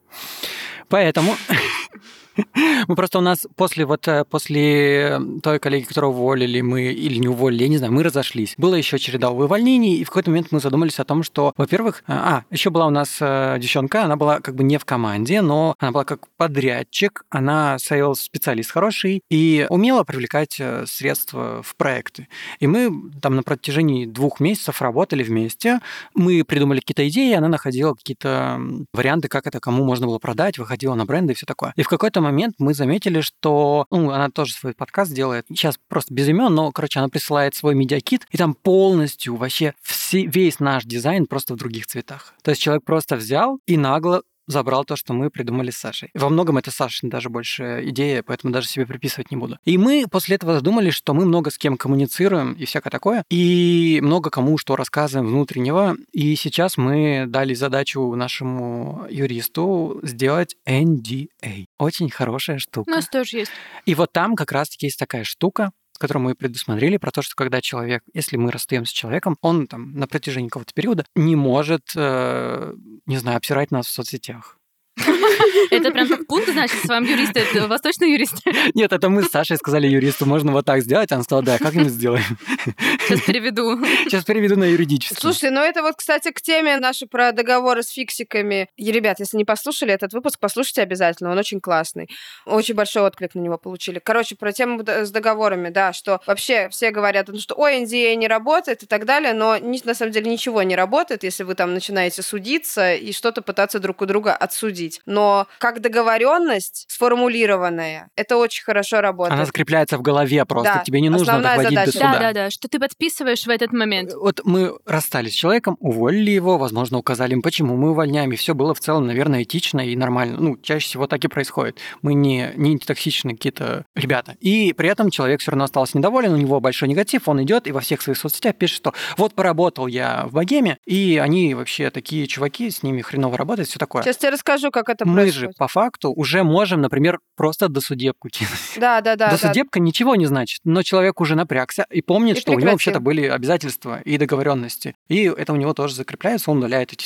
Поэтому 0.89 1.37
мы 2.89 2.97
просто 2.97 3.19
у 3.19 3.23
нас 3.23 3.47
после 3.57 3.85
вот 3.85 4.07
э, 4.09 4.25
после 4.25 5.21
той 5.43 5.59
коллеги, 5.59 5.85
которую 5.85 6.13
уволили, 6.13 6.61
мы 6.61 6.93
или 6.93 7.19
не 7.19 7.29
уволили, 7.29 7.65
я 7.65 7.69
не 7.69 7.79
знаю, 7.79 7.93
мы 7.93 8.03
разошлись. 8.03 8.55
Было 8.57 8.75
еще 8.75 8.99
череда 8.99 9.31
увольнений, 9.31 9.97
и 9.97 10.05
в 10.05 10.09
какой-то 10.09 10.31
момент 10.31 10.49
мы 10.51 10.61
задумались 10.61 10.99
о 10.99 11.05
том, 11.05 11.23
что, 11.23 11.53
во-первых, 11.57 12.03
э, 12.07 12.13
а, 12.13 12.45
еще 12.51 12.71
была 12.71 12.87
у 12.87 12.91
нас 12.91 13.19
э, 13.21 13.57
девчонка, 13.61 14.05
она 14.05 14.17
была 14.17 14.41
как 14.41 14.55
бы 14.55 14.65
не 14.65 14.79
в 14.79 14.85
команде, 14.85 15.43
но 15.43 15.75
она 15.79 15.93
была 15.93 16.05
как 16.05 16.29
подрядчик, 16.37 17.25
она 17.31 17.77
sales 17.77 18.17
специалист 18.17 18.71
хороший 18.71 19.23
и 19.31 19.67
умела 19.69 20.05
привлекать 20.05 20.61
средства 20.87 21.63
в 21.63 21.75
проекты. 21.77 22.29
И 22.59 22.67
мы 22.67 22.91
там 23.21 23.37
на 23.37 23.43
протяжении 23.43 24.07
двух 24.07 24.41
месяцев 24.41 24.83
работали 24.83 25.23
вместе, 25.23 25.81
мы 26.15 26.45
придумали 26.45 26.81
какие-то 26.81 27.09
идеи, 27.09 27.35
она 27.35 27.49
находила 27.49 27.95
какие-то 27.95 28.61
варианты, 28.93 29.29
как 29.29 29.47
это 29.47 29.61
кому 29.61 29.85
можно 29.85 30.07
было 30.07 30.19
продать, 30.19 30.59
выходила 30.59 30.95
на 30.95 31.05
бренды 31.05 31.33
и 31.33 31.37
все 31.37 31.47
такое. 31.47 31.73
И 31.77 31.83
в 31.83 31.89
какой-то 31.89 32.21
момент 32.21 32.30
мы 32.59 32.75
заметили, 32.75 33.21
что 33.21 33.87
ну, 33.91 34.11
она 34.11 34.31
тоже 34.31 34.53
свой 34.55 34.75
подкаст 34.75 35.13
делает. 35.13 35.47
Сейчас 35.49 35.77
просто 35.89 36.13
без 36.15 36.29
имен, 36.29 36.55
но, 36.55 36.73
короче, 36.73 37.01
она 37.01 37.09
присылает 37.09 37.55
свой 37.55 37.75
медиакит, 37.75 38.27
и 38.31 38.37
там 38.37 38.55
полностью 38.55 39.37
вообще 39.37 39.75
все, 39.83 40.27
весь 40.27 40.61
наш 40.61 40.85
дизайн 40.85 41.27
просто 41.27 41.55
в 41.55 41.57
других 41.57 41.87
цветах. 41.87 42.35
То 42.43 42.51
есть 42.51 42.63
человек 42.63 42.85
просто 42.85 43.17
взял 43.17 43.61
и 43.67 43.77
нагло 43.77 44.23
забрал 44.51 44.85
то, 44.85 44.97
что 44.97 45.13
мы 45.13 45.31
придумали 45.31 45.71
с 45.71 45.77
Сашей. 45.77 46.11
Во 46.15 46.29
многом 46.29 46.59
это 46.59 46.71
Саша 46.71 47.07
даже 47.07 47.31
больше 47.31 47.83
идея, 47.87 48.23
поэтому 48.23 48.53
даже 48.53 48.69
себе 48.69 48.87
приписывать 48.87 49.31
не 49.31 49.37
буду. 49.37 49.59
И 49.65 49.79
мы 49.79 50.07
после 50.11 50.37
этого 50.37 50.55
задумались, 50.55 50.95
что 50.95 51.15
мы 51.15 51.25
много 51.25 51.51
с 51.51 51.59
кем 51.59 51.77
коммуницируем 51.77 52.53
и 52.55 52.65
всякое 52.65 52.91
такое, 52.91 53.25
и 53.31 54.01
много 54.03 54.31
кому 54.31 54.59
что 54.59 54.77
рассказываем 54.77 55.29
внутреннего. 55.31 55.97
И 56.13 56.35
сейчас 56.37 56.77
мы 56.77 57.25
дали 57.27 57.55
задачу 57.55 58.15
нашему 58.15 59.07
юристу 59.09 60.01
сделать 60.03 60.57
NDA. 60.67 61.67
Очень 61.79 62.11
хорошая 62.11 62.59
штука. 62.59 62.89
У 62.89 62.93
нас 62.93 63.09
тоже 63.09 63.39
есть. 63.39 63.53
И 63.87 63.95
вот 63.95 64.13
там 64.13 64.35
как 64.37 64.53
раз-таки 64.53 64.87
есть 64.87 64.99
такая 64.99 65.25
штука, 65.25 65.71
которую 66.01 66.25
мы 66.25 66.35
предусмотрели, 66.35 66.97
про 66.97 67.11
то, 67.11 67.23
что 67.23 67.35
когда 67.37 67.61
человек, 67.61 68.03
если 68.15 68.37
мы 68.37 68.51
расстаемся 68.51 68.91
с 68.91 68.95
человеком, 68.95 69.37
он 69.43 69.67
там 69.67 69.93
на 69.93 70.07
протяжении 70.07 70.49
какого-то 70.49 70.73
периода 70.75 71.05
не 71.15 71.37
может, 71.37 71.93
э, 71.95 72.75
не 73.07 73.19
знаю, 73.19 73.37
обсирать 73.37 73.71
нас 73.71 73.87
в 73.87 73.91
соцсетях. 73.91 74.60
Это 75.71 75.91
прям 75.91 76.09
как 76.09 76.27
пункт, 76.27 76.49
значит, 76.49 76.79
с 76.85 76.89
вами 76.89 77.09
юрист, 77.09 77.37
это 77.37 77.67
восточный 77.69 78.13
юрист? 78.13 78.35
Нет, 78.75 78.93
это 78.93 79.09
мы 79.09 79.23
с 79.23 79.31
Сашей 79.31 79.57
сказали 79.57 79.87
юристу, 79.87 80.27
можно 80.27 80.53
вот 80.53 80.65
так 80.65 80.83
сделать, 80.83 81.13
она 81.13 81.23
сказала, 81.23 81.45
да, 81.45 81.59
как 81.59 81.75
мы 81.75 81.85
сделаем? 81.85 82.25
Сейчас 83.07 83.21
переведу. 83.23 83.79
Сейчас 84.05 84.25
переведу 84.25 84.57
на 84.57 84.65
юридический. 84.65 85.17
Слушай, 85.21 85.51
ну 85.51 85.61
это 85.61 85.83
вот, 85.83 85.97
кстати, 85.97 86.31
к 86.31 86.41
теме 86.41 86.79
нашей 86.79 87.09
про 87.09 87.33
договоры 87.33 87.83
с 87.83 87.91
фиксиками. 87.91 88.69
И, 88.77 88.91
ребят, 88.93 89.21
если 89.21 89.37
не 89.37 89.45
послушали 89.45 89.93
этот 89.93 90.13
выпуск, 90.13 90.39
послушайте 90.41 90.83
обязательно, 90.83 91.31
он 91.31 91.39
очень 91.39 91.61
классный. 91.61 92.09
Очень 92.47 92.75
большой 92.75 93.03
отклик 93.03 93.35
на 93.35 93.41
него 93.41 93.59
получили. 93.59 94.01
Короче, 94.03 94.37
про 94.37 94.53
тему 94.53 94.83
с 94.87 95.11
договорами, 95.11 95.71
да, 95.71 95.93
что 95.93 96.21
вообще 96.27 96.69
все 96.71 96.91
говорят, 96.91 97.29
ну, 97.29 97.39
что 97.39 97.55
ой, 97.57 97.83
NDA 97.83 98.15
не 98.17 98.29
работает 98.29 98.83
и 98.83 98.87
так 98.87 99.05
далее, 99.05 99.33
но 99.33 99.57
на 99.59 99.95
самом 99.95 100.13
деле 100.13 100.31
ничего 100.31 100.63
не 100.63 100.77
работает, 100.77 101.23
если 101.25 101.45
вы 101.45 101.55
там 101.55 101.75
начинаете 101.75 102.23
судиться 102.23 102.95
и 102.95 103.13
что-то 103.13 103.43
пытаться 103.43 103.79
друг 103.79 104.03
у 104.03 104.07
друга 104.07 104.35
отсудить. 104.35 104.90
Но 105.07 105.47
как 105.59 105.81
договоренность 105.81 106.87
сформулированная, 106.89 108.11
это 108.17 108.37
очень 108.37 108.65
хорошо 108.65 109.01
работает. 109.01 109.35
Она 109.35 109.47
закрепляется 109.47 109.99
в 109.99 110.03
голове 110.03 110.45
просто, 110.45 110.75
да. 110.75 110.83
тебе 110.85 111.01
не 111.01 111.09
нужно 111.09 111.35
Основная 111.35 111.57
доводить 111.57 111.79
задача. 111.79 111.93
до 111.93 111.99
суда. 111.99 112.13
Да, 112.13 112.19
да, 112.19 112.33
да, 112.33 112.51
что 112.51 112.69
ты 112.69 112.79
подписываешь 112.79 113.45
в 113.45 113.51
этот 113.51 113.73
момент. 113.73 114.13
Вот 114.15 114.41
мы 114.45 114.79
расстались 114.87 115.33
с 115.33 115.37
человеком, 115.37 115.77
уволили 115.81 116.31
его, 116.31 116.59
возможно, 116.59 116.99
указали 116.99 117.33
им, 117.33 117.43
почему 117.43 117.77
мы 117.77 117.91
увольняем, 117.91 118.33
и 118.33 118.37
все 118.37 118.55
было 118.55 118.75
в 118.75 118.81
целом, 118.81 119.07
наверное, 119.07 119.43
этично 119.43 119.81
и 119.81 119.97
нормально. 119.97 120.39
Ну, 120.39 120.57
чаще 120.57 120.87
всего 120.87 121.07
так 121.07 121.25
и 121.25 121.29
происходит. 121.29 121.79
Мы 122.03 122.15
не, 122.15 122.53
не 122.57 122.79
токсичные 122.79 123.37
какие-то 123.37 123.85
ребята. 123.95 124.37
И 124.41 124.73
при 124.73 124.89
этом 124.89 125.11
человек 125.11 125.41
все 125.41 125.51
равно 125.53 125.65
остался 125.65 125.99
недоволен, 125.99 126.33
у 126.33 126.37
него 126.37 126.61
большой 126.61 126.89
негатив, 126.89 127.29
он 127.29 127.43
идет 127.43 127.67
и 127.67 127.73
во 127.73 127.81
всех 127.81 128.03
своих 128.03 128.19
соцсетях 128.19 128.57
пишет, 128.57 128.77
что 128.77 128.95
вот 129.17 129.35
поработал 129.35 129.87
я 129.87 130.25
в 130.27 130.33
богеме, 130.33 130.79
и 130.87 131.21
они 131.23 131.55
вообще 131.55 131.91
такие 131.91 132.27
чуваки, 132.27 132.71
с 132.71 132.83
ними 132.83 133.03
хреново 133.03 133.37
работать, 133.37 133.69
все 133.69 133.79
такое. 133.79 134.03
Сейчас 134.03 134.17
тебе 134.17 134.31
расскажу, 134.31 134.71
как 134.71 134.80
как 134.83 134.97
это 134.97 135.07
мы 135.07 135.15
происходит. 135.23 135.51
же 135.51 135.55
по 135.59 135.69
факту 135.69 136.13
уже 136.13 136.43
можем, 136.43 136.81
например, 136.81 137.19
просто 137.37 137.69
досудебку 137.69 138.29
кинуть. 138.29 138.51
Да, 138.77 139.01
да, 139.01 139.17
да. 139.17 139.27
да. 139.27 139.31
Досудебка 139.33 139.81
ничего 139.81 140.17
не 140.17 140.27
значит, 140.27 140.61
но 140.65 140.83
человек 140.83 141.21
уже 141.21 141.35
напрягся 141.37 141.87
и 141.91 142.03
помнит, 142.03 142.37
И 142.39 142.41
что 142.41 142.51
у 142.51 142.55
него 142.55 142.61
прекратил. 142.61 142.75
вообще-то 142.75 143.01
были 143.01 143.27
обязательства 143.27 144.01
и 144.05 144.19
договоренности. 144.19 144.95
И 145.09 145.25
это 145.25 145.53
у 145.53 145.57
него 145.57 145.75
тоже 145.75 145.95
закрепляется, 145.95 146.51
он 146.51 146.59
удаляет 146.59 146.93
эти 146.93 147.05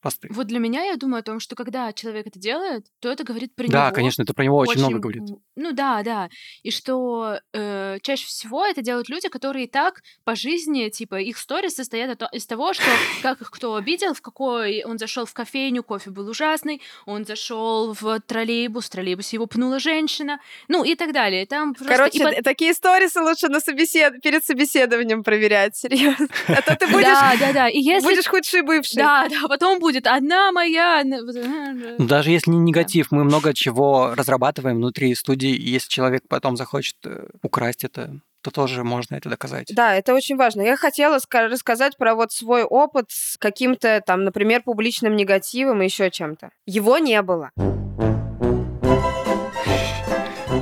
посты. 0.00 0.28
Вот 0.30 0.46
для 0.46 0.58
меня 0.58 0.84
я 0.84 0.96
думаю 0.96 1.20
о 1.20 1.22
том, 1.22 1.40
что 1.40 1.56
когда 1.56 1.92
человек 1.92 2.26
это 2.26 2.38
делает, 2.38 2.86
то 3.00 3.10
это 3.10 3.24
говорит 3.24 3.54
про 3.54 3.66
Да, 3.66 3.86
него. 3.86 3.94
конечно, 3.94 4.22
это 4.22 4.34
про 4.34 4.44
него 4.44 4.56
очень, 4.58 4.78
много 4.80 4.98
говорит. 4.98 5.22
Ну 5.56 5.72
да, 5.72 6.02
да. 6.02 6.28
И 6.62 6.70
что 6.70 7.40
э, 7.52 7.98
чаще 8.02 8.26
всего 8.26 8.64
это 8.64 8.80
делают 8.82 9.08
люди, 9.08 9.28
которые 9.28 9.64
и 9.66 9.68
так 9.68 10.02
по 10.24 10.34
жизни, 10.36 10.88
типа, 10.88 11.16
их 11.16 11.36
сторис 11.38 11.74
состоят 11.74 12.20
из 12.32 12.46
того, 12.46 12.72
что 12.72 12.84
как 13.22 13.40
их 13.40 13.50
кто 13.50 13.74
обидел, 13.74 14.14
в 14.14 14.22
какой 14.22 14.84
он 14.84 14.98
зашел 14.98 15.24
в 15.26 15.34
кофейню, 15.34 15.82
кофе 15.82 16.10
был 16.10 16.28
ужасный, 16.28 16.80
он 17.06 17.24
зашел 17.24 17.92
в 17.92 18.20
троллейбус, 18.20 18.86
в 18.86 18.90
троллейбусе 18.90 19.36
его 19.36 19.46
пнула 19.46 19.78
женщина, 19.80 20.40
ну 20.68 20.84
и 20.84 20.94
так 20.94 21.12
далее. 21.12 21.46
Там 21.46 21.74
просто... 21.74 21.94
Короче, 21.96 22.18
и 22.18 22.22
по- 22.36 22.42
такие 22.42 22.72
сторисы 22.74 23.20
лучше 23.20 23.48
на 23.48 23.60
собесед... 23.60 24.20
перед 24.22 24.44
собеседованием 24.44 25.22
проверять, 25.24 25.76
серьезно. 25.76 26.28
А 26.46 26.62
то 26.62 26.76
ты 26.76 26.86
будешь, 26.92 27.04
Да, 27.04 27.34
да, 27.38 27.52
да. 27.52 27.68
И 27.68 27.78
если... 27.80 28.06
будешь 28.06 28.26
худший 28.26 28.62
бывший. 28.62 28.96
Да, 28.96 29.28
да, 29.28 29.48
потом 29.48 29.80
будет 29.88 30.06
одна 30.06 30.52
моя... 30.52 31.02
Ну, 31.02 32.06
Даже 32.06 32.30
если 32.30 32.50
не 32.50 32.58
негатив, 32.58 33.10
мы 33.10 33.24
много 33.24 33.54
чего 33.54 34.14
разрабатываем 34.14 34.76
внутри 34.76 35.14
студии, 35.14 35.48
и 35.50 35.70
если 35.70 35.88
человек 35.88 36.24
потом 36.28 36.58
захочет 36.58 36.96
э, 37.06 37.26
украсть 37.42 37.84
это, 37.84 38.20
то 38.42 38.50
тоже 38.50 38.84
можно 38.84 39.14
это 39.14 39.30
доказать. 39.30 39.72
Да, 39.74 39.94
это 39.94 40.12
очень 40.12 40.36
важно. 40.36 40.60
Я 40.60 40.76
хотела 40.76 41.16
ска- 41.16 41.48
рассказать 41.48 41.96
про 41.96 42.14
вот 42.14 42.32
свой 42.32 42.64
опыт 42.64 43.06
с 43.08 43.38
каким-то 43.38 44.02
там, 44.06 44.24
например, 44.24 44.62
публичным 44.62 45.16
негативом 45.16 45.80
и 45.80 45.86
еще 45.86 46.10
чем-то. 46.10 46.50
Его 46.66 46.98
не 46.98 47.22
было. 47.22 47.50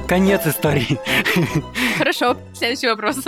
Конец 0.07 0.47
истории. 0.47 1.01
Хорошо, 1.99 2.37
следующий 2.55 2.87
вопрос. 2.87 3.25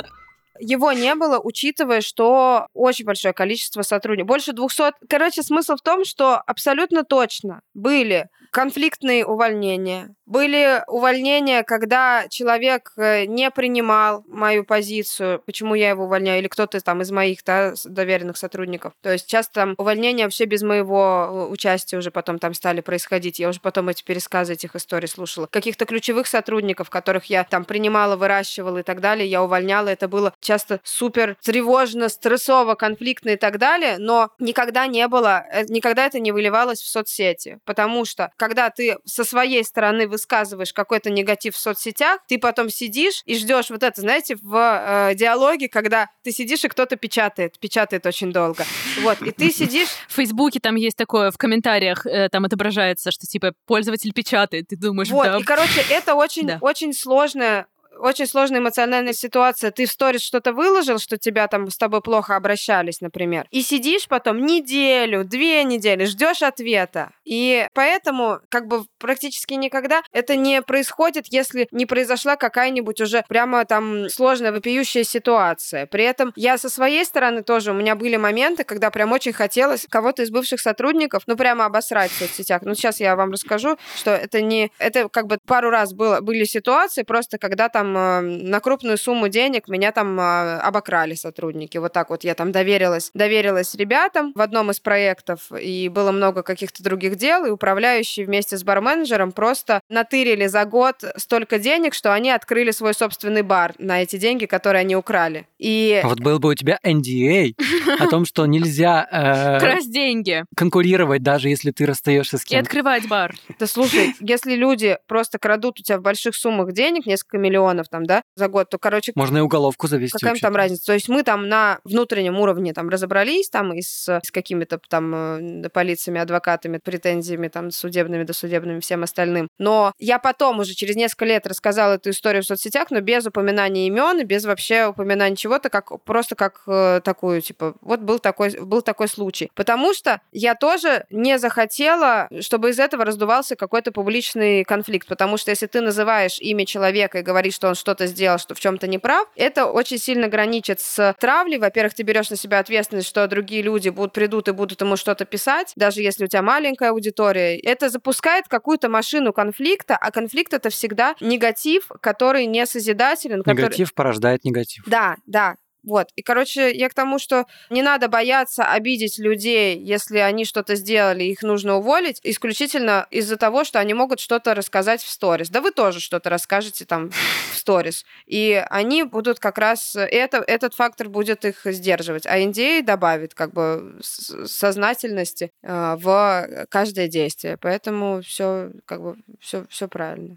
Его 0.60 0.92
не 0.92 1.14
было, 1.14 1.38
учитывая, 1.38 2.00
что 2.00 2.66
очень 2.74 3.04
большое 3.04 3.34
количество 3.34 3.82
сотрудников, 3.82 4.28
больше 4.28 4.52
200. 4.52 4.94
Короче, 5.08 5.42
смысл 5.42 5.76
в 5.76 5.82
том, 5.82 6.04
что 6.04 6.36
абсолютно 6.38 7.04
точно 7.04 7.60
были 7.74 8.28
конфликтные 8.52 9.26
увольнения, 9.26 10.14
были 10.28 10.84
увольнения, 10.86 11.62
когда 11.62 12.26
человек 12.28 12.92
э, 12.96 13.24
не 13.24 13.50
принимал 13.50 14.24
мою 14.28 14.64
позицию, 14.64 15.42
почему 15.44 15.74
я 15.74 15.90
его 15.90 16.04
увольняю, 16.04 16.40
или 16.40 16.48
кто-то 16.48 16.80
там 16.80 17.00
из 17.00 17.10
моих 17.10 17.42
да, 17.44 17.72
доверенных 17.84 18.36
сотрудников. 18.36 18.92
То 19.00 19.12
есть 19.12 19.26
часто 19.26 19.54
там 19.54 19.74
увольнения 19.78 20.24
вообще 20.24 20.44
без 20.44 20.62
моего 20.62 21.46
э, 21.48 21.52
участия 21.52 21.96
уже 21.96 22.10
потом 22.10 22.38
там 22.38 22.52
стали 22.52 22.82
происходить. 22.82 23.38
Я 23.38 23.48
уже 23.48 23.60
потом 23.60 23.88
эти 23.88 24.04
пересказы 24.04 24.52
этих 24.52 24.76
историй 24.76 25.08
слушала. 25.08 25.46
Каких-то 25.46 25.86
ключевых 25.86 26.26
сотрудников, 26.26 26.90
которых 26.90 27.24
я 27.26 27.44
там 27.44 27.64
принимала, 27.64 28.16
выращивала 28.16 28.78
и 28.78 28.82
так 28.82 29.00
далее, 29.00 29.26
я 29.26 29.42
увольняла. 29.42 29.88
Это 29.88 30.08
было 30.08 30.34
часто 30.40 30.80
супер 30.84 31.36
тревожно, 31.42 32.10
стрессово, 32.10 32.74
конфликтно 32.74 33.30
и 33.30 33.36
так 33.36 33.58
далее, 33.58 33.96
но 33.98 34.30
никогда 34.38 34.86
не 34.86 35.08
было, 35.08 35.44
э, 35.50 35.64
никогда 35.68 36.04
это 36.04 36.20
не 36.20 36.32
выливалось 36.32 36.82
в 36.82 36.86
соцсети, 36.86 37.58
потому 37.64 38.04
что 38.04 38.30
когда 38.36 38.68
ты 38.68 38.98
со 39.06 39.24
своей 39.24 39.64
стороны 39.64 40.06
высказываешь 40.18 40.72
какой-то 40.72 41.10
негатив 41.10 41.54
в 41.54 41.58
соцсетях, 41.58 42.20
ты 42.26 42.38
потом 42.38 42.68
сидишь 42.70 43.22
и 43.24 43.36
ждешь 43.38 43.70
вот 43.70 43.84
это, 43.84 44.00
знаете, 44.00 44.36
в 44.42 45.10
э, 45.10 45.14
диалоге, 45.14 45.68
когда 45.68 46.08
ты 46.24 46.32
сидишь 46.32 46.64
и 46.64 46.68
кто-то 46.68 46.96
печатает, 46.96 47.58
печатает 47.60 48.04
очень 48.04 48.32
долго. 48.32 48.64
Вот, 49.00 49.22
и 49.22 49.30
ты 49.30 49.50
сидишь, 49.52 49.88
В 50.08 50.14
Фейсбуке 50.14 50.58
там 50.58 50.74
есть 50.74 50.96
такое, 50.96 51.30
в 51.30 51.38
комментариях 51.38 52.04
э, 52.04 52.28
там 52.30 52.44
отображается, 52.44 53.12
что 53.12 53.26
типа 53.26 53.52
пользователь 53.66 54.12
печатает, 54.12 54.66
ты 54.68 54.76
думаешь, 54.76 55.08
вот, 55.10 55.24
да, 55.24 55.38
и, 55.38 55.42
короче, 55.44 55.84
это 55.88 56.14
очень, 56.16 56.46
Да. 56.48 56.58
очень 56.60 56.92
сложная 56.92 57.66
очень 57.98 58.26
сложная 58.26 58.60
эмоциональная 58.60 59.12
ситуация. 59.12 59.70
Ты 59.70 59.86
в 59.86 59.90
сторис 59.90 60.22
что-то 60.22 60.52
выложил, 60.52 60.98
что 60.98 61.18
тебя 61.18 61.48
там 61.48 61.70
с 61.70 61.76
тобой 61.76 62.00
плохо 62.00 62.36
обращались, 62.36 63.00
например. 63.00 63.46
И 63.50 63.62
сидишь 63.62 64.08
потом 64.08 64.44
неделю, 64.44 65.24
две 65.24 65.64
недели, 65.64 66.04
ждешь 66.04 66.42
ответа. 66.42 67.10
И 67.24 67.66
поэтому, 67.74 68.40
как 68.48 68.66
бы 68.66 68.84
практически 68.98 69.54
никогда 69.54 70.02
это 70.12 70.36
не 70.36 70.62
происходит, 70.62 71.26
если 71.30 71.68
не 71.70 71.86
произошла 71.86 72.36
какая-нибудь 72.36 73.00
уже 73.00 73.24
прямо 73.28 73.64
там 73.64 74.08
сложная, 74.08 74.52
вопиющая 74.52 75.04
ситуация. 75.04 75.86
При 75.86 76.04
этом 76.04 76.32
я 76.36 76.58
со 76.58 76.68
своей 76.68 77.04
стороны 77.04 77.42
тоже, 77.42 77.72
у 77.72 77.74
меня 77.74 77.96
были 77.96 78.16
моменты, 78.16 78.64
когда 78.64 78.90
прям 78.90 79.12
очень 79.12 79.32
хотелось 79.32 79.86
кого-то 79.88 80.22
из 80.22 80.30
бывших 80.30 80.60
сотрудников, 80.60 81.24
ну, 81.26 81.36
прямо 81.36 81.66
обосрать 81.66 82.10
в 82.10 82.18
соцсетях. 82.18 82.62
Ну, 82.62 82.74
сейчас 82.74 83.00
я 83.00 83.16
вам 83.16 83.32
расскажу, 83.32 83.76
что 83.96 84.10
это 84.10 84.40
не... 84.40 84.70
Это 84.78 85.08
как 85.08 85.26
бы 85.26 85.38
пару 85.46 85.70
раз 85.70 85.92
было, 85.92 86.20
были 86.20 86.44
ситуации, 86.44 87.02
просто 87.02 87.38
когда 87.38 87.68
там 87.68 87.87
э, 87.96 88.20
на 88.20 88.60
крупную 88.60 88.98
сумму 88.98 89.28
денег 89.28 89.68
меня 89.68 89.92
там 89.92 90.18
э, 90.18 90.58
обокрали 90.58 91.14
сотрудники. 91.14 91.78
Вот 91.78 91.92
так 91.92 92.10
вот 92.10 92.24
я 92.24 92.34
там 92.34 92.52
доверилась, 92.52 93.10
доверилась 93.14 93.74
ребятам 93.74 94.32
в 94.34 94.40
одном 94.40 94.70
из 94.70 94.80
проектов, 94.80 95.50
и 95.52 95.88
было 95.88 96.12
много 96.12 96.42
каких-то 96.42 96.82
других 96.82 97.16
дел, 97.16 97.44
и 97.44 97.50
управляющие 97.50 98.26
вместе 98.26 98.56
с 98.56 98.64
барменеджером 98.64 99.32
просто 99.32 99.80
натырили 99.88 100.46
за 100.46 100.64
год 100.64 101.04
столько 101.16 101.58
денег, 101.58 101.94
что 101.94 102.12
они 102.12 102.30
открыли 102.30 102.70
свой 102.70 102.94
собственный 102.94 103.42
бар 103.42 103.74
на 103.78 104.02
эти 104.02 104.16
деньги, 104.16 104.46
которые 104.46 104.80
они 104.80 104.96
украли. 104.96 105.46
И 105.58 106.00
А 106.02 106.08
Вот 106.08 106.20
был 106.20 106.38
бы 106.38 106.50
у 106.50 106.54
тебя 106.54 106.78
NDA 106.84 107.54
о 107.98 108.06
том, 108.06 108.24
что 108.24 108.46
нельзя 108.46 109.06
э, 109.10 109.60
красть 109.60 109.92
деньги 109.92 110.44
конкурировать, 110.56 111.22
даже 111.22 111.48
если 111.48 111.70
ты 111.70 111.86
расстаешься 111.86 112.38
с 112.38 112.44
и 112.44 112.48
кем-то. 112.48 112.66
открывать 112.66 113.08
бар. 113.08 113.34
Да 113.58 113.66
слушай, 113.66 114.14
если 114.20 114.54
люди 114.54 114.98
просто 115.06 115.38
крадут 115.38 115.80
у 115.80 115.82
тебя 115.82 115.98
в 115.98 116.02
больших 116.02 116.34
суммах 116.34 116.72
денег, 116.72 117.06
несколько 117.06 117.38
миллионов 117.38 117.77
там, 117.86 118.04
да, 118.04 118.22
за 118.34 118.48
год, 118.48 118.70
то, 118.70 118.78
короче, 118.78 119.12
Можно 119.14 119.38
и 119.38 119.40
уголовку 119.40 119.86
завести. 119.86 120.18
какая 120.18 120.38
там 120.40 120.56
разница? 120.56 120.86
То 120.86 120.94
есть 120.94 121.08
мы 121.08 121.22
там 121.22 121.48
на 121.48 121.78
внутреннем 121.84 122.38
уровне 122.38 122.72
там 122.72 122.88
разобрались 122.88 123.48
там 123.50 123.72
и 123.72 123.82
с, 123.82 124.08
с 124.08 124.30
какими-то 124.30 124.80
там 124.88 125.14
э, 125.14 125.68
полициями, 125.68 126.20
адвокатами, 126.20 126.78
претензиями 126.78 127.48
там 127.48 127.70
судебными, 127.70 128.24
досудебными, 128.24 128.80
всем 128.80 129.02
остальным. 129.02 129.48
Но 129.58 129.92
я 129.98 130.18
потом 130.18 130.60
уже 130.60 130.74
через 130.74 130.96
несколько 130.96 131.24
лет 131.24 131.46
рассказала 131.46 131.94
эту 131.94 132.10
историю 132.10 132.42
в 132.42 132.46
соцсетях, 132.46 132.90
но 132.90 133.00
без 133.00 133.26
упоминания 133.26 133.86
имен 133.86 134.20
и 134.20 134.24
без 134.24 134.44
вообще 134.44 134.86
упоминания 134.86 135.36
чего-то, 135.36 135.70
как 135.70 136.02
просто 136.04 136.34
как 136.34 136.62
э, 136.66 137.00
такую, 137.04 137.40
типа, 137.40 137.74
вот 137.80 138.00
был 138.00 138.18
такой, 138.18 138.58
был 138.60 138.82
такой 138.82 139.08
случай. 139.08 139.50
Потому 139.54 139.94
что 139.94 140.20
я 140.32 140.54
тоже 140.54 141.04
не 141.10 141.38
захотела, 141.38 142.28
чтобы 142.40 142.70
из 142.70 142.78
этого 142.78 143.04
раздувался 143.04 143.56
какой-то 143.56 143.92
публичный 143.92 144.64
конфликт, 144.64 145.08
потому 145.08 145.36
что 145.36 145.50
если 145.50 145.66
ты 145.66 145.80
называешь 145.80 146.38
имя 146.40 146.66
человека 146.66 147.18
и 147.18 147.22
говоришь, 147.22 147.54
что 147.54 147.67
он 147.68 147.74
что-то 147.74 148.06
сделал, 148.06 148.38
что 148.38 148.54
в 148.54 148.60
чем-то 148.60 148.86
не 148.86 148.98
прав, 148.98 149.28
это 149.36 149.66
очень 149.66 149.98
сильно 149.98 150.28
граничит 150.28 150.80
с 150.80 151.14
травлей. 151.20 151.58
Во-первых, 151.58 151.94
ты 151.94 152.02
берешь 152.02 152.30
на 152.30 152.36
себя 152.36 152.58
ответственность, 152.58 153.08
что 153.08 153.26
другие 153.26 153.62
люди 153.62 153.88
будут 153.88 154.12
придут 154.12 154.48
и 154.48 154.52
будут 154.52 154.80
ему 154.80 154.96
что-то 154.96 155.24
писать, 155.24 155.72
даже 155.76 156.02
если 156.02 156.24
у 156.24 156.26
тебя 156.26 156.42
маленькая 156.42 156.90
аудитория. 156.90 157.58
Это 157.58 157.88
запускает 157.88 158.48
какую-то 158.48 158.88
машину 158.88 159.32
конфликта, 159.32 159.96
а 159.96 160.10
конфликт 160.10 160.52
это 160.54 160.70
всегда 160.70 161.14
негатив, 161.20 161.88
который 162.00 162.46
не 162.46 162.66
созидателен, 162.66 163.42
который... 163.42 163.62
Негатив 163.62 163.94
порождает 163.94 164.44
негатив. 164.44 164.84
Да, 164.86 165.16
да. 165.26 165.56
Вот. 165.82 166.08
И, 166.16 166.22
короче, 166.22 166.72
я 166.72 166.88
к 166.88 166.94
тому, 166.94 167.18
что 167.18 167.46
не 167.70 167.82
надо 167.82 168.08
бояться 168.08 168.64
обидеть 168.64 169.18
людей, 169.18 169.78
если 169.78 170.18
они 170.18 170.44
что-то 170.44 170.74
сделали, 170.74 171.24
их 171.24 171.42
нужно 171.42 171.76
уволить, 171.76 172.20
исключительно 172.22 173.06
из-за 173.10 173.36
того, 173.36 173.64
что 173.64 173.78
они 173.78 173.94
могут 173.94 174.20
что-то 174.20 174.54
рассказать 174.54 175.02
в 175.02 175.08
сторис. 175.08 175.48
Да 175.48 175.60
вы 175.60 175.70
тоже 175.70 176.00
что-то 176.00 176.30
расскажете 176.30 176.84
там 176.84 177.10
в 177.52 177.56
сторис. 177.56 178.04
И 178.26 178.62
они 178.70 179.02
будут 179.02 179.38
как 179.38 179.58
раз... 179.58 179.94
Это, 179.96 180.38
этот 180.38 180.74
фактор 180.74 181.08
будет 181.08 181.44
их 181.44 181.60
сдерживать. 181.64 182.26
А 182.26 182.38
NDA 182.38 182.82
добавит 182.82 183.34
как 183.34 183.52
бы 183.52 183.98
сознательности 184.00 185.52
э, 185.62 185.96
в 185.98 186.66
каждое 186.68 187.08
действие. 187.08 187.56
Поэтому 187.56 188.20
все 188.22 188.70
как 188.84 189.02
бы 189.02 189.16
все, 189.40 189.64
все 189.68 189.88
правильно. 189.88 190.36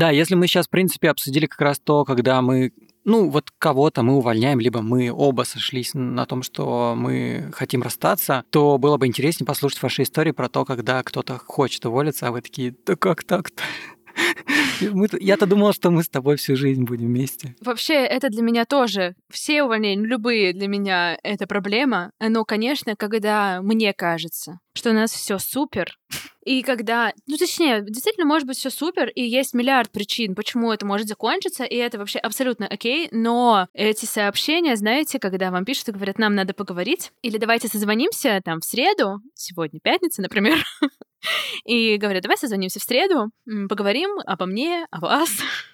Да, 0.00 0.08
если 0.08 0.34
мы 0.34 0.46
сейчас, 0.46 0.66
в 0.66 0.70
принципе, 0.70 1.10
обсудили 1.10 1.44
как 1.44 1.60
раз 1.60 1.78
то, 1.78 2.06
когда 2.06 2.40
мы, 2.40 2.72
ну, 3.04 3.28
вот 3.28 3.50
кого-то 3.58 4.02
мы 4.02 4.14
увольняем, 4.14 4.58
либо 4.58 4.80
мы 4.80 5.12
оба 5.12 5.42
сошлись 5.42 5.90
на 5.92 6.24
том, 6.24 6.42
что 6.42 6.94
мы 6.96 7.50
хотим 7.52 7.82
расстаться, 7.82 8.42
то 8.48 8.78
было 8.78 8.96
бы 8.96 9.06
интереснее 9.06 9.46
послушать 9.46 9.82
ваши 9.82 10.04
истории 10.04 10.30
про 10.30 10.48
то, 10.48 10.64
когда 10.64 11.02
кто-то 11.02 11.38
хочет 11.44 11.84
уволиться, 11.84 12.28
а 12.28 12.30
вы 12.30 12.40
такие, 12.40 12.74
да 12.86 12.96
как 12.96 13.24
так-то? 13.24 13.62
Я-то 15.20 15.46
думал, 15.46 15.72
что 15.72 15.90
мы 15.90 16.02
с 16.02 16.08
тобой 16.08 16.36
всю 16.36 16.56
жизнь 16.56 16.84
будем 16.84 17.06
вместе. 17.06 17.54
Вообще, 17.60 17.94
это 17.94 18.28
для 18.28 18.42
меня 18.42 18.64
тоже. 18.64 19.14
Все 19.30 19.62
увольнения, 19.62 20.06
любые 20.06 20.52
для 20.52 20.68
меня 20.68 21.18
это 21.22 21.46
проблема. 21.46 22.12
Но, 22.20 22.44
конечно, 22.44 22.96
когда 22.96 23.60
мне 23.62 23.92
кажется, 23.92 24.58
что 24.74 24.90
у 24.90 24.92
нас 24.92 25.10
все 25.12 25.38
супер, 25.38 25.96
и 26.44 26.62
когда, 26.62 27.12
ну 27.26 27.36
точнее, 27.36 27.82
действительно 27.82 28.26
может 28.26 28.46
быть 28.46 28.56
все 28.56 28.70
супер, 28.70 29.08
и 29.08 29.22
есть 29.22 29.52
миллиард 29.52 29.90
причин, 29.90 30.34
почему 30.34 30.72
это 30.72 30.86
может 30.86 31.06
закончиться, 31.06 31.64
и 31.64 31.76
это 31.76 31.98
вообще 31.98 32.18
абсолютно 32.18 32.66
окей, 32.66 33.08
но 33.10 33.68
эти 33.74 34.06
сообщения, 34.06 34.76
знаете, 34.76 35.18
когда 35.18 35.50
вам 35.50 35.64
пишут 35.64 35.90
и 35.90 35.92
говорят, 35.92 36.18
нам 36.18 36.34
надо 36.34 36.54
поговорить, 36.54 37.12
или 37.22 37.36
давайте 37.36 37.68
созвонимся 37.68 38.40
там 38.44 38.60
в 38.60 38.64
среду, 38.64 39.20
сегодня 39.34 39.80
пятница, 39.80 40.22
например, 40.22 40.64
и 41.64 41.96
говорят, 41.96 42.22
давай 42.22 42.36
созвонимся 42.36 42.80
в 42.80 42.82
среду, 42.82 43.30
поговорим 43.68 44.18
обо 44.26 44.46
мне, 44.46 44.86
о 44.90 45.00
вас. 45.00 45.30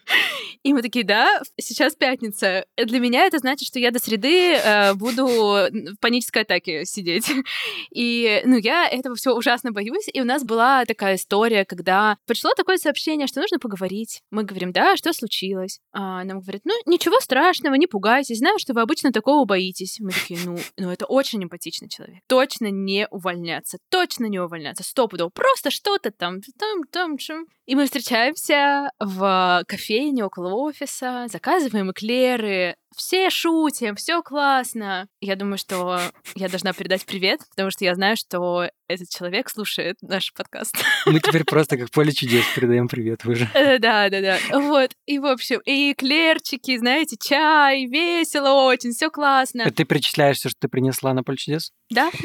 И 0.62 0.72
мы 0.72 0.82
такие, 0.82 1.04
да, 1.04 1.42
сейчас 1.60 1.94
пятница. 1.94 2.66
Для 2.76 2.98
меня 2.98 3.24
это 3.26 3.38
значит, 3.38 3.68
что 3.68 3.78
я 3.78 3.90
до 3.90 3.98
среды 3.98 4.54
э, 4.54 4.94
буду 4.94 5.26
в 5.26 5.96
панической 6.00 6.42
атаке 6.42 6.84
сидеть. 6.84 7.30
И, 7.94 8.42
ну, 8.44 8.56
я 8.56 8.88
этого 8.88 9.14
все 9.14 9.32
ужасно 9.32 9.72
боюсь. 9.72 10.08
И 10.12 10.20
у 10.20 10.24
нас 10.24 10.44
была 10.44 10.84
такая 10.84 11.16
история, 11.16 11.64
когда 11.64 12.16
пришло 12.26 12.50
такое 12.56 12.78
сообщение, 12.78 13.26
что 13.26 13.40
нужно 13.40 13.58
поговорить. 13.58 14.22
Мы 14.30 14.44
говорим, 14.44 14.72
да, 14.72 14.96
что 14.96 15.12
случилось? 15.12 15.80
А 15.92 16.24
нам 16.24 16.40
говорят, 16.40 16.62
ну, 16.64 16.74
ничего 16.86 17.20
страшного, 17.20 17.74
не 17.74 17.86
пугайтесь, 17.86 18.38
знаю, 18.38 18.58
что 18.58 18.74
вы 18.74 18.80
обычно 18.80 19.12
такого 19.12 19.44
боитесь. 19.44 19.98
Мы 20.00 20.10
такие, 20.10 20.40
ну, 20.44 20.58
ну 20.76 20.90
это 20.90 21.06
очень 21.06 21.42
эмпатичный 21.42 21.88
человек. 21.88 22.20
Точно 22.26 22.70
не 22.70 23.06
увольняться, 23.10 23.78
точно 23.88 24.26
не 24.26 24.38
увольняться, 24.40 24.82
стопудово 24.82 25.30
просто 25.36 25.70
что-то 25.70 26.10
там, 26.10 26.40
там, 26.58 26.82
там, 26.90 27.18
чем. 27.18 27.46
И 27.66 27.74
мы 27.74 27.84
встречаемся 27.84 28.90
в 28.98 29.64
кофейне 29.68 30.24
около 30.24 30.54
офиса, 30.54 31.26
заказываем 31.28 31.90
эклеры, 31.90 32.76
все 32.96 33.28
шутим, 33.28 33.96
все 33.96 34.22
классно. 34.22 35.08
Я 35.20 35.36
думаю, 35.36 35.58
что 35.58 36.00
я 36.34 36.48
должна 36.48 36.72
передать 36.72 37.04
привет, 37.04 37.40
потому 37.50 37.70
что 37.70 37.84
я 37.84 37.94
знаю, 37.94 38.16
что 38.16 38.70
этот 38.88 39.10
человек 39.10 39.50
слушает 39.50 39.96
наш 40.00 40.32
подкаст. 40.32 40.76
Мы 41.04 41.20
теперь 41.20 41.44
просто 41.46 41.76
как 41.76 41.90
поле 41.90 42.12
чудес 42.12 42.44
передаем 42.54 42.88
привет 42.88 43.24
вы 43.24 43.34
же. 43.34 43.50
Э, 43.52 43.78
да, 43.78 44.08
да, 44.08 44.20
да. 44.20 44.38
Вот. 44.52 44.92
И, 45.06 45.18
в 45.18 45.26
общем, 45.26 45.60
и 45.66 45.92
эклерчики, 45.92 46.78
знаете, 46.78 47.16
чай, 47.20 47.86
весело 47.86 48.62
очень, 48.64 48.92
все 48.92 49.10
классно. 49.10 49.70
Ты 49.70 49.84
перечисляешь 49.84 50.38
все, 50.38 50.48
что 50.48 50.60
ты 50.60 50.68
принесла 50.68 51.12
на 51.12 51.22
поле 51.22 51.36
чудес? 51.36 51.72
Да. 51.90 52.10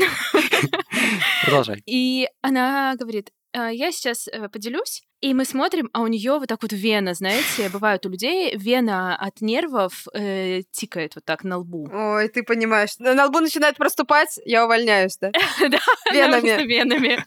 Продолжай. 1.43 1.81
И 1.85 2.27
она 2.41 2.95
говорит, 2.95 3.31
«А, 3.53 3.71
я 3.71 3.91
сейчас 3.91 4.27
э, 4.27 4.49
поделюсь, 4.49 5.03
и 5.21 5.35
мы 5.35 5.45
смотрим, 5.45 5.89
а 5.93 6.01
у 6.01 6.07
нее 6.07 6.39
вот 6.39 6.47
так 6.47 6.63
вот 6.63 6.73
вена, 6.73 7.13
знаете, 7.13 7.69
бывает 7.69 8.03
у 8.07 8.09
людей 8.09 8.55
вена 8.57 9.15
от 9.15 9.39
нервов 9.41 10.07
э, 10.13 10.61
тикает 10.71 11.13
вот 11.13 11.23
так 11.25 11.43
на 11.43 11.59
лбу. 11.59 11.87
Ой, 11.93 12.27
ты 12.27 12.41
понимаешь, 12.41 12.97
на 12.97 13.27
лбу 13.27 13.39
начинает 13.39 13.77
проступать, 13.77 14.39
я 14.45 14.65
увольняюсь, 14.65 15.17
да? 15.21 15.31
Да, 15.61 15.79
венами. 16.11 16.63
Венами. 16.65 17.23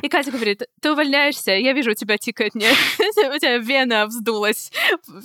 И 0.00 0.08
Катя 0.08 0.30
говорит, 0.30 0.62
ты 0.80 0.92
увольняешься, 0.92 1.52
я 1.52 1.74
вижу, 1.74 1.90
у 1.90 1.94
тебя 1.94 2.16
тикает, 2.16 2.54
не, 2.54 2.64
у 2.98 3.38
тебя 3.38 3.58
вена 3.58 4.06
вздулась, 4.06 4.72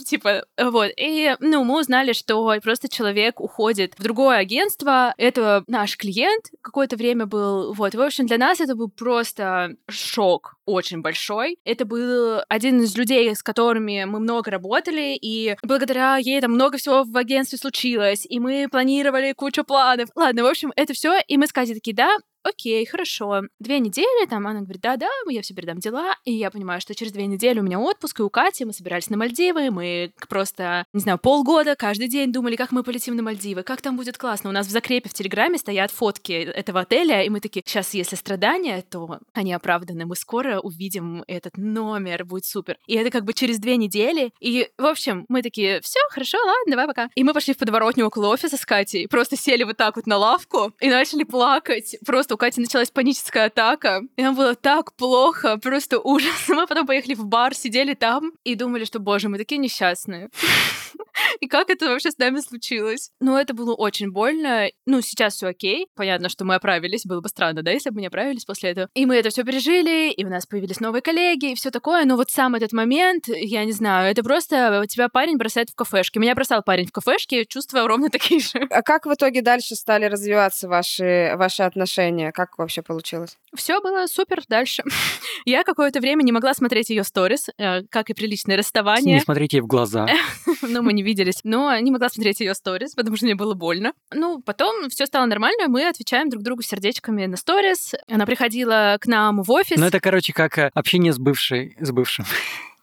типа, 0.06 0.44
вот. 0.58 0.92
И, 0.98 1.36
ну, 1.40 1.64
мы 1.64 1.80
узнали, 1.80 2.12
что 2.12 2.54
просто 2.62 2.90
человек 2.90 3.40
уходит 3.40 3.94
в 3.98 4.04
другое 4.04 4.40
агентство, 4.40 5.14
это 5.18 5.64
наш 5.68 5.96
клиент 5.96 6.48
какое-то 6.62 6.98
время 6.98 7.26
был, 7.26 7.74
вот. 7.74 7.96
В 7.96 8.02
общем, 8.02 8.28
для 8.28 8.38
нас 8.38 8.60
это 8.60 8.76
был 8.76 8.90
просто 8.90 9.76
шок 9.90 10.57
очень 10.68 11.02
большой. 11.02 11.58
Это 11.66 11.86
был 11.86 12.42
один 12.50 12.82
из 12.82 12.96
людей, 12.96 13.34
с 13.36 13.42
которыми 13.42 14.04
мы 14.04 14.20
много 14.20 14.52
работали, 14.52 15.18
и 15.20 15.56
благодаря 15.64 16.18
ей 16.18 16.40
там 16.42 16.52
много 16.52 16.78
всего 16.78 17.04
в 17.04 17.18
агентстве 17.18 17.58
случилось, 17.58 18.26
и 18.30 18.40
мы 18.40 18.68
планировали 18.70 19.34
кучу 19.34 19.64
планов. 19.64 20.10
Ладно, 20.16 20.44
в 20.44 20.48
общем, 20.48 20.72
это 20.76 20.94
все, 20.94 21.18
и 21.28 21.38
мы 21.38 21.48
с 21.48 21.54
Катей 21.54 21.74
такие, 21.74 21.96
да, 21.96 22.16
окей, 22.48 22.86
хорошо. 22.86 23.42
Две 23.60 23.80
недели, 23.80 24.26
там, 24.28 24.48
она 24.48 24.62
говорит, 24.62 24.82
да-да, 24.82 25.10
я 25.30 25.42
все 25.42 25.54
передам 25.54 25.80
дела, 25.80 26.16
и 26.26 26.34
я 26.34 26.50
понимаю, 26.52 26.82
что 26.82 26.96
через 26.96 27.12
две 27.12 27.26
недели 27.28 27.60
у 27.60 27.64
меня 27.64 27.80
отпуск, 27.80 28.20
и 28.20 28.24
у 28.24 28.30
Кати 28.30 28.66
мы 28.66 28.74
собирались 28.74 29.10
на 29.10 29.18
Мальдивы, 29.18 29.72
мы 29.72 30.14
просто, 30.30 30.86
не 30.94 31.00
знаю, 31.00 31.18
полгода 31.18 31.76
каждый 31.76 32.08
день 32.08 32.32
думали, 32.32 32.56
как 32.56 32.72
мы 32.72 32.84
полетим 32.84 33.16
на 33.16 33.24
Мальдивы, 33.24 33.64
как 33.64 33.82
там 33.82 33.98
будет 33.98 34.18
классно. 34.18 34.50
У 34.50 34.54
нас 34.54 34.68
в 34.68 34.72
закрепе 34.72 35.10
в 35.10 35.14
Телеграме 35.14 35.58
стоят 35.58 35.92
фотки 35.92 36.32
этого 36.32 36.82
отеля, 36.82 37.24
и 37.24 37.30
мы 37.30 37.40
такие, 37.40 37.64
сейчас, 37.66 37.94
если 37.94 38.16
страдания, 38.16 38.84
то 38.90 39.20
они 39.34 39.54
оправданы, 39.54 40.06
мы 40.06 40.16
скоро 40.16 40.60
увидим 40.60 41.24
этот 41.28 41.58
номер, 41.58 42.26
будет 42.26 42.46
супер. 42.46 42.78
И 42.88 42.96
это 42.96 43.10
как 43.10 43.26
бы 43.26 43.34
через 43.34 43.60
две 43.60 43.78
недели, 43.78 44.32
и, 44.40 44.70
в 44.78 44.86
общем, 44.86 45.26
мы 45.30 45.42
такие, 45.42 45.82
все, 45.82 46.00
хорошо, 46.10 46.38
ладно, 46.38 46.72
давай 46.72 46.88
пока. 46.88 47.10
И 47.16 47.24
мы 47.24 47.34
пошли 47.34 47.54
в 47.54 47.58
подворотню 47.58 48.06
около 48.06 48.28
офиса 48.28 48.58
с 48.58 48.66
Катей, 48.66 49.08
просто 49.08 49.36
сели 49.36 49.64
вот 49.64 49.78
так 49.78 49.96
вот 49.96 50.08
на 50.08 50.18
лавку 50.18 50.74
и 50.80 50.90
начали 50.90 51.24
плакать, 51.24 51.98
просто 52.06 52.36
Кати 52.38 52.62
началась 52.62 52.92
паническая 52.92 53.48
атака, 53.48 54.02
и 54.16 54.22
нам 54.22 54.36
было 54.36 54.56
так 54.56 54.94
плохо, 54.96 55.58
просто 55.58 56.00
ужас. 56.00 56.34
Мы 56.48 56.68
потом 56.68 56.86
поехали 56.88 57.16
в 57.16 57.26
бар, 57.26 57.56
сидели 57.56 57.94
там 57.94 58.32
и 58.44 58.56
думали, 58.56 58.86
что, 58.86 59.00
боже, 59.00 59.30
мы 59.30 59.38
такие 59.38 59.58
несчастные. 59.58 60.30
И 61.40 61.48
как 61.48 61.70
это 61.70 61.88
вообще 61.88 62.12
с 62.12 62.18
нами 62.18 62.40
случилось? 62.40 63.12
Ну, 63.20 63.38
это 63.38 63.54
было 63.54 63.74
очень 63.74 64.12
больно. 64.12 64.68
Ну, 64.86 65.02
сейчас 65.02 65.36
все 65.36 65.48
окей. 65.48 65.88
Понятно, 65.96 66.30
что 66.30 66.46
мы 66.46 66.56
оправились. 66.56 67.06
Было 67.06 67.22
бы 67.22 67.30
странно, 67.30 67.64
да, 67.64 67.72
если 67.72 67.90
бы 67.90 67.96
мы 67.96 68.02
не 68.02 68.08
оправились 68.08 68.46
после 68.46 68.72
этого. 68.72 68.90
И 68.94 69.06
мы 69.06 69.16
это 69.16 69.30
все 69.30 69.44
пережили, 69.44 70.12
и 70.12 70.26
у 70.26 70.30
нас 70.30 70.46
появились 70.46 70.80
новые 70.80 71.02
коллеги, 71.02 71.52
и 71.52 71.56
все 71.56 71.72
такое. 71.72 72.06
Но 72.06 72.16
вот 72.16 72.30
сам 72.30 72.56
этот 72.56 72.72
момент, 72.74 73.28
я 73.28 73.66
не 73.66 73.72
знаю, 73.72 74.10
это 74.12 74.24
просто 74.24 74.86
тебя 74.88 75.10
парень 75.10 75.38
бросает 75.38 75.70
в 75.70 75.76
кафешке. 75.76 76.20
Меня 76.20 76.36
бросал 76.36 76.64
парень 76.64 76.88
в 76.88 76.92
кафешке, 76.92 77.46
чувства 77.46 77.88
ровно 77.88 78.10
такие 78.12 78.40
же. 78.40 78.60
А 78.70 78.82
как 78.82 79.06
в 79.06 79.14
итоге 79.14 79.42
дальше 79.42 79.76
стали 79.76 80.06
развиваться 80.06 80.68
ваши, 80.68 81.34
ваши 81.36 81.64
отношения? 81.64 82.27
Как 82.32 82.58
вообще 82.58 82.82
получилось? 82.82 83.38
Все 83.56 83.82
было 83.82 84.08
супер 84.08 84.42
дальше. 84.48 84.84
Я 85.46 85.64
какое-то 85.64 86.00
время 86.00 86.24
не 86.24 86.32
могла 86.32 86.54
смотреть 86.54 86.90
ее 86.90 87.04
сторис, 87.04 87.50
э, 87.58 87.84
как 87.90 88.10
и 88.10 88.14
приличное 88.14 88.58
расставание. 88.58 89.16
Не 89.16 89.22
смотрите 89.22 89.58
ей 89.58 89.62
в 89.62 89.68
глаза. 89.68 90.08
Ну, 90.62 90.82
мы 90.82 90.94
не 90.94 91.04
виделись. 91.04 91.42
Но 91.44 91.78
не 91.80 91.92
могла 91.92 92.10
смотреть 92.10 92.40
ее 92.40 92.54
сторис, 92.54 92.94
потому 92.96 93.16
что 93.16 93.26
мне 93.26 93.36
было 93.36 93.54
больно. 93.54 93.94
Ну, 94.12 94.42
потом 94.42 94.90
все 94.90 95.06
стало 95.06 95.26
нормально, 95.26 95.68
мы 95.68 95.88
отвечаем 95.88 96.30
друг 96.30 96.44
другу 96.44 96.62
сердечками 96.62 97.26
на 97.26 97.38
сторис. 97.38 97.94
Она 98.10 98.26
приходила 98.26 98.98
к 99.00 99.06
нам 99.08 99.44
в 99.44 99.52
офис. 99.52 99.78
Ну, 99.78 99.86
это, 99.86 100.00
короче, 100.00 100.34
как 100.34 100.58
э, 100.58 100.72
общение 100.74 101.14
с 101.14 101.20
бывшей, 101.20 101.76
с 101.80 101.92
бывшим. 101.92 102.26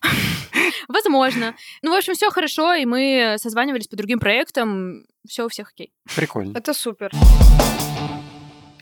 Возможно. 0.89 1.55
Ну, 1.83 1.93
в 1.93 1.97
общем, 1.97 2.15
все 2.15 2.31
хорошо, 2.31 2.75
и 2.75 2.85
мы 2.85 3.37
созванивались 3.39 3.89
по 3.89 3.97
другим 3.97 4.19
проектам. 4.19 5.05
Все 5.27 5.45
у 5.45 5.49
всех 5.49 5.71
окей. 5.71 5.93
Прикольно. 6.15 6.57
Это 6.57 6.75
супер. 6.75 7.11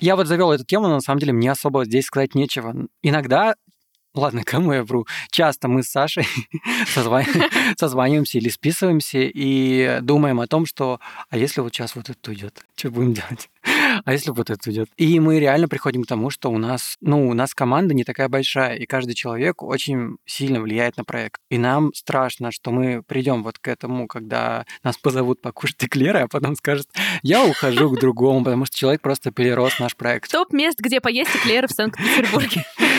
Я 0.03 0.17
вот 0.17 0.27
завел 0.27 0.51
эту 0.51 0.65
тему, 0.65 0.89
но 0.89 0.95
на 0.95 1.01
самом 1.01 1.21
деле 1.21 1.33
мне 1.33 1.53
особо 1.53 1.85
здесь 1.85 2.07
сказать 2.07 2.35
нечего. 2.35 2.75
Иногда 3.03 3.55
Ладно, 4.15 4.43
кому 4.45 4.73
я 4.73 4.85
вру? 4.85 5.07
Часто 5.31 5.69
мы 5.69 5.83
с 5.83 5.89
Сашей 5.89 6.27
созваниваемся 7.77 8.39
или 8.39 8.49
списываемся 8.49 9.19
и 9.21 10.01
думаем 10.03 10.41
о 10.41 10.47
том, 10.47 10.67
что 10.67 11.01
а 11.31 11.39
если 11.39 11.61
вот 11.61 11.73
сейчас 11.73 11.97
вот 11.97 12.11
это 12.11 12.31
уйдет, 12.31 12.65
что 12.77 12.91
будем 12.91 13.15
делать? 13.15 13.49
А 14.05 14.13
если 14.13 14.31
вот 14.31 14.51
это 14.51 14.69
уйдет? 14.69 14.89
И 14.97 15.19
мы 15.21 15.39
реально 15.39 15.69
приходим 15.69 16.05
к 16.05 16.07
тому, 16.07 16.31
что 16.31 16.51
у 16.51 16.59
нас, 16.59 16.97
ну, 17.01 17.29
у 17.29 17.35
нас 17.35 17.55
команда 17.55 17.95
не 17.95 18.05
такая 18.05 18.29
большая, 18.29 18.77
и 18.77 18.87
каждый 18.87 19.15
человек 19.15 19.63
очень 19.63 20.17
сильно 20.27 20.61
влияет 20.61 20.97
на 20.97 21.05
проект. 21.05 21.41
И 21.51 21.59
нам 21.59 21.93
страшно, 21.95 22.51
что 22.53 22.71
мы 22.71 23.03
придем 23.03 23.43
вот 23.43 23.59
к 23.59 23.69
этому, 23.69 24.07
когда 24.07 24.65
нас 24.83 24.97
позовут 24.97 25.41
покушать 25.41 25.77
эклеры, 25.85 26.21
а 26.21 26.29
потом 26.29 26.57
скажут, 26.57 26.89
я 27.23 27.45
ухожу 27.45 27.91
к 27.91 28.01
другому, 28.01 28.45
потому 28.45 28.65
что 28.65 28.77
человек 28.77 29.01
просто 29.01 29.31
перерос 29.31 29.79
наш 29.79 29.97
проект. 29.97 30.31
Топ 30.31 30.53
мест, 30.53 30.79
где 30.79 31.01
поесть 31.01 31.35
эклеры 31.35 31.69
в 31.69 31.73
Санкт-Петербурге. 31.73 32.65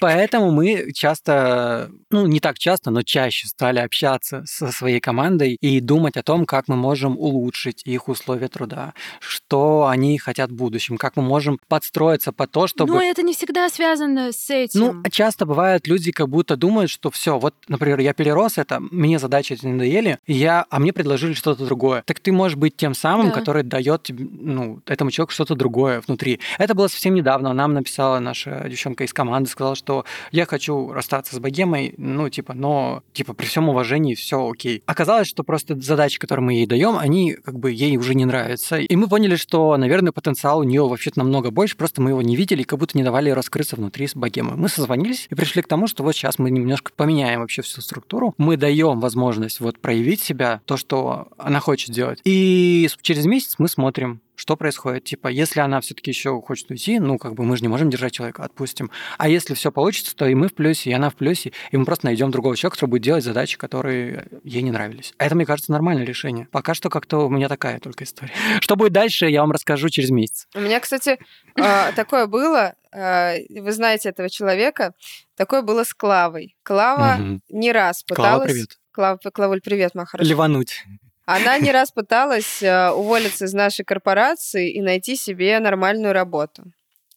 Поэтому 0.00 0.50
мы 0.50 0.92
часто, 0.92 1.90
ну, 2.10 2.26
не 2.26 2.40
так 2.40 2.58
часто, 2.58 2.90
но 2.90 3.02
чаще 3.02 3.46
стали 3.46 3.78
общаться 3.78 4.42
со 4.46 4.72
своей 4.72 5.00
командой 5.00 5.56
и 5.60 5.80
думать 5.80 6.16
о 6.16 6.22
том, 6.22 6.46
как 6.46 6.68
мы 6.68 6.76
можем 6.76 7.16
улучшить 7.18 7.82
их 7.84 8.08
условия 8.08 8.48
труда, 8.48 8.94
что 9.20 9.86
они 9.86 10.18
хотят 10.18 10.50
в 10.50 10.54
будущем, 10.54 10.96
как 10.96 11.16
мы 11.16 11.22
можем 11.22 11.58
подстроиться 11.68 12.32
по 12.32 12.46
то, 12.46 12.66
чтобы... 12.66 12.94
Но 12.94 13.02
это 13.02 13.22
не 13.22 13.34
всегда 13.34 13.68
связано 13.68 14.32
с 14.32 14.50
этим. 14.50 14.80
Ну, 14.80 15.02
часто 15.10 15.46
бывают 15.46 15.86
люди 15.86 16.12
как 16.12 16.28
будто 16.28 16.56
думают, 16.56 16.90
что 16.90 17.10
все, 17.10 17.38
вот, 17.38 17.54
например, 17.68 18.00
я 18.00 18.12
перерос 18.12 18.58
это, 18.58 18.80
мне 18.80 19.18
задачи 19.18 19.54
эти 19.54 19.66
надоели, 19.66 20.18
я, 20.26 20.66
а 20.70 20.78
мне 20.78 20.92
предложили 20.92 21.34
что-то 21.34 21.64
другое. 21.64 22.02
Так 22.06 22.20
ты 22.20 22.32
можешь 22.32 22.56
быть 22.56 22.76
тем 22.76 22.94
самым, 22.94 23.28
да. 23.28 23.34
который 23.34 23.62
дает 23.62 24.10
ну, 24.10 24.80
этому 24.86 25.10
человеку 25.10 25.32
что-то 25.32 25.54
другое 25.54 26.02
внутри. 26.06 26.40
Это 26.58 26.74
было 26.74 26.88
совсем 26.88 27.14
недавно. 27.14 27.52
Нам 27.52 27.74
написала 27.74 28.18
наша 28.18 28.66
девчонка 28.68 29.04
из 29.04 29.12
команды, 29.12 29.50
сказал, 29.52 29.74
что 29.74 30.04
я 30.30 30.46
хочу 30.46 30.92
расстаться 30.92 31.36
с 31.36 31.38
богемой, 31.38 31.94
ну, 31.96 32.28
типа, 32.28 32.54
но, 32.54 33.02
типа, 33.12 33.34
при 33.34 33.46
всем 33.46 33.68
уважении 33.68 34.14
все 34.14 34.48
окей. 34.48 34.82
Оказалось, 34.86 35.28
что 35.28 35.44
просто 35.44 35.80
задачи, 35.80 36.18
которые 36.18 36.44
мы 36.44 36.54
ей 36.54 36.66
даем, 36.66 36.96
они 36.98 37.34
как 37.34 37.58
бы 37.58 37.70
ей 37.70 37.96
уже 37.96 38.14
не 38.14 38.24
нравятся. 38.24 38.78
И 38.78 38.96
мы 38.96 39.08
поняли, 39.08 39.36
что, 39.36 39.76
наверное, 39.76 40.12
потенциал 40.12 40.60
у 40.60 40.64
нее 40.64 40.86
вообще-то 40.86 41.18
намного 41.18 41.50
больше, 41.50 41.76
просто 41.76 42.02
мы 42.02 42.10
его 42.10 42.22
не 42.22 42.36
видели, 42.36 42.62
как 42.62 42.78
будто 42.78 42.96
не 42.98 43.04
давали 43.04 43.30
раскрыться 43.30 43.76
внутри 43.76 44.08
с 44.08 44.14
богемы. 44.14 44.56
Мы 44.56 44.68
созвонились 44.68 45.26
и 45.30 45.34
пришли 45.34 45.62
к 45.62 45.68
тому, 45.68 45.86
что 45.86 46.02
вот 46.02 46.12
сейчас 46.14 46.38
мы 46.38 46.50
немножко 46.50 46.92
поменяем 46.94 47.40
вообще 47.40 47.62
всю 47.62 47.80
структуру. 47.80 48.34
Мы 48.38 48.56
даем 48.56 49.00
возможность 49.00 49.60
вот 49.60 49.78
проявить 49.78 50.20
себя, 50.20 50.60
то, 50.64 50.76
что 50.76 51.28
она 51.38 51.60
хочет 51.60 51.90
делать. 51.90 52.20
И 52.24 52.88
через 53.02 53.26
месяц 53.26 53.56
мы 53.58 53.68
смотрим, 53.68 54.20
что 54.42 54.56
происходит? 54.56 55.04
Типа, 55.04 55.28
если 55.28 55.60
она 55.60 55.80
все-таки 55.80 56.10
еще 56.10 56.42
хочет 56.42 56.68
уйти, 56.68 56.98
ну, 56.98 57.16
как 57.16 57.34
бы 57.34 57.44
мы 57.44 57.56
же 57.56 57.62
не 57.62 57.68
можем 57.68 57.90
держать 57.90 58.12
человека, 58.12 58.42
отпустим. 58.42 58.90
А 59.16 59.28
если 59.28 59.54
все 59.54 59.70
получится, 59.70 60.16
то 60.16 60.26
и 60.26 60.34
мы 60.34 60.48
в 60.48 60.54
плюсе, 60.54 60.90
и 60.90 60.92
она 60.92 61.10
в 61.10 61.14
плюсе, 61.14 61.52
и 61.70 61.76
мы 61.76 61.84
просто 61.84 62.06
найдем 62.06 62.32
другого 62.32 62.56
человека, 62.56 62.74
который 62.74 62.90
будет 62.90 63.02
делать 63.02 63.22
задачи, 63.22 63.56
которые 63.56 64.26
ей 64.42 64.62
не 64.62 64.72
нравились. 64.72 65.14
Это, 65.18 65.36
мне 65.36 65.46
кажется, 65.46 65.70
нормальное 65.70 66.04
решение. 66.04 66.48
Пока 66.50 66.74
что 66.74 66.90
как-то 66.90 67.18
у 67.18 67.28
меня 67.28 67.48
такая 67.48 67.78
только 67.78 68.02
история. 68.02 68.32
Что 68.60 68.74
будет 68.74 68.92
дальше, 68.92 69.26
я 69.26 69.42
вам 69.42 69.52
расскажу 69.52 69.88
через 69.90 70.10
месяц. 70.10 70.48
У 70.56 70.60
меня, 70.60 70.80
кстати, 70.80 71.20
а, 71.56 71.92
такое 71.92 72.26
было. 72.26 72.74
А, 72.92 73.34
вы 73.48 73.70
знаете 73.70 74.08
этого 74.08 74.28
человека. 74.28 74.92
Такое 75.36 75.62
было 75.62 75.84
с 75.84 75.94
Клавой. 75.94 76.56
Клава 76.64 77.38
не 77.48 77.70
раз 77.70 78.02
пыталась... 78.02 78.32
Клава, 78.32 78.44
привет. 78.44 78.78
Клава, 78.90 79.18
Клавуль, 79.32 79.60
привет, 79.60 79.94
моя 79.94 80.06
хорошая. 80.06 80.28
Ливануть. 80.28 80.84
Она 81.24 81.58
не 81.58 81.70
раз 81.70 81.92
пыталась 81.92 82.62
э, 82.62 82.90
уволиться 82.90 83.44
из 83.44 83.52
нашей 83.52 83.84
корпорации 83.84 84.72
и 84.72 84.80
найти 84.80 85.14
себе 85.16 85.58
нормальную 85.60 86.12
работу. 86.12 86.64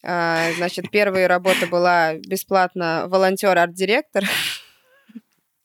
А, 0.03 0.51
значит, 0.57 0.91
первая 0.91 1.27
работа 1.27 1.65
была 1.65 2.13
бесплатно 2.15 3.05
волонтер-арт-директор. 3.07 4.23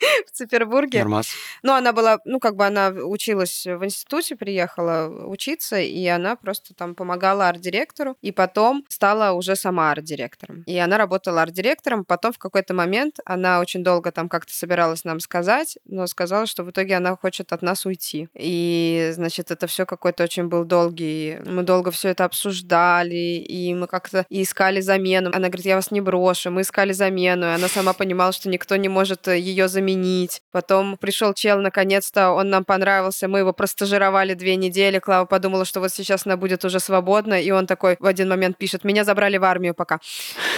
в 0.26 0.30
Цифербурге. 0.30 1.00
Нормас. 1.00 1.30
Ну, 1.62 1.72
она 1.72 1.92
была, 1.92 2.18
ну, 2.24 2.40
как 2.40 2.56
бы 2.56 2.66
она 2.66 2.88
училась 2.88 3.66
в 3.66 3.84
институте, 3.84 4.36
приехала 4.36 5.26
учиться, 5.26 5.78
и 5.78 6.06
она 6.06 6.36
просто 6.36 6.74
там 6.74 6.94
помогала 6.94 7.48
арт-директору, 7.48 8.16
и 8.22 8.32
потом 8.32 8.84
стала 8.88 9.32
уже 9.32 9.56
сама 9.56 9.90
арт-директором. 9.92 10.62
И 10.66 10.76
она 10.78 10.98
работала 10.98 11.42
арт-директором, 11.42 12.04
потом 12.04 12.32
в 12.32 12.38
какой-то 12.38 12.74
момент 12.74 13.18
она 13.24 13.60
очень 13.60 13.84
долго 13.84 14.12
там 14.12 14.28
как-то 14.28 14.52
собиралась 14.54 15.04
нам 15.04 15.20
сказать, 15.20 15.78
но 15.84 16.06
сказала, 16.06 16.46
что 16.46 16.64
в 16.64 16.70
итоге 16.70 16.96
она 16.96 17.16
хочет 17.16 17.52
от 17.52 17.62
нас 17.62 17.86
уйти. 17.86 18.28
И, 18.34 19.10
значит, 19.12 19.50
это 19.50 19.66
все 19.66 19.86
какой-то 19.86 20.24
очень 20.24 20.48
был 20.48 20.64
долгий, 20.64 21.38
мы 21.44 21.62
долго 21.62 21.90
все 21.90 22.08
это 22.08 22.24
обсуждали, 22.24 23.14
и 23.14 23.74
мы 23.74 23.86
как-то 23.86 24.26
искали 24.28 24.80
замену. 24.80 25.30
Она 25.32 25.48
говорит, 25.48 25.66
я 25.66 25.76
вас 25.76 25.90
не 25.90 26.00
брошу, 26.00 26.50
мы 26.50 26.62
искали 26.62 26.92
замену, 26.92 27.46
и 27.46 27.54
она 27.54 27.68
сама 27.68 27.92
понимала, 27.92 28.32
что 28.32 28.48
никто 28.48 28.76
не 28.76 28.88
может 28.88 29.28
ее 29.28 29.68
заменить 29.68 29.89
заменить. 29.90 30.42
Потом 30.52 30.96
пришел 30.96 31.34
чел, 31.34 31.60
наконец-то, 31.60 32.30
он 32.30 32.50
нам 32.50 32.64
понравился, 32.64 33.28
мы 33.28 33.40
его 33.40 33.52
простажировали 33.52 34.34
две 34.34 34.56
недели. 34.56 34.98
Клава 34.98 35.26
подумала, 35.26 35.64
что 35.64 35.80
вот 35.80 35.92
сейчас 35.92 36.26
она 36.26 36.36
будет 36.36 36.64
уже 36.64 36.80
свободна, 36.80 37.40
и 37.40 37.50
он 37.50 37.66
такой 37.66 37.96
в 37.98 38.06
один 38.06 38.28
момент 38.28 38.56
пишет, 38.58 38.84
меня 38.84 39.04
забрали 39.04 39.38
в 39.38 39.44
армию 39.44 39.74
пока. 39.74 40.00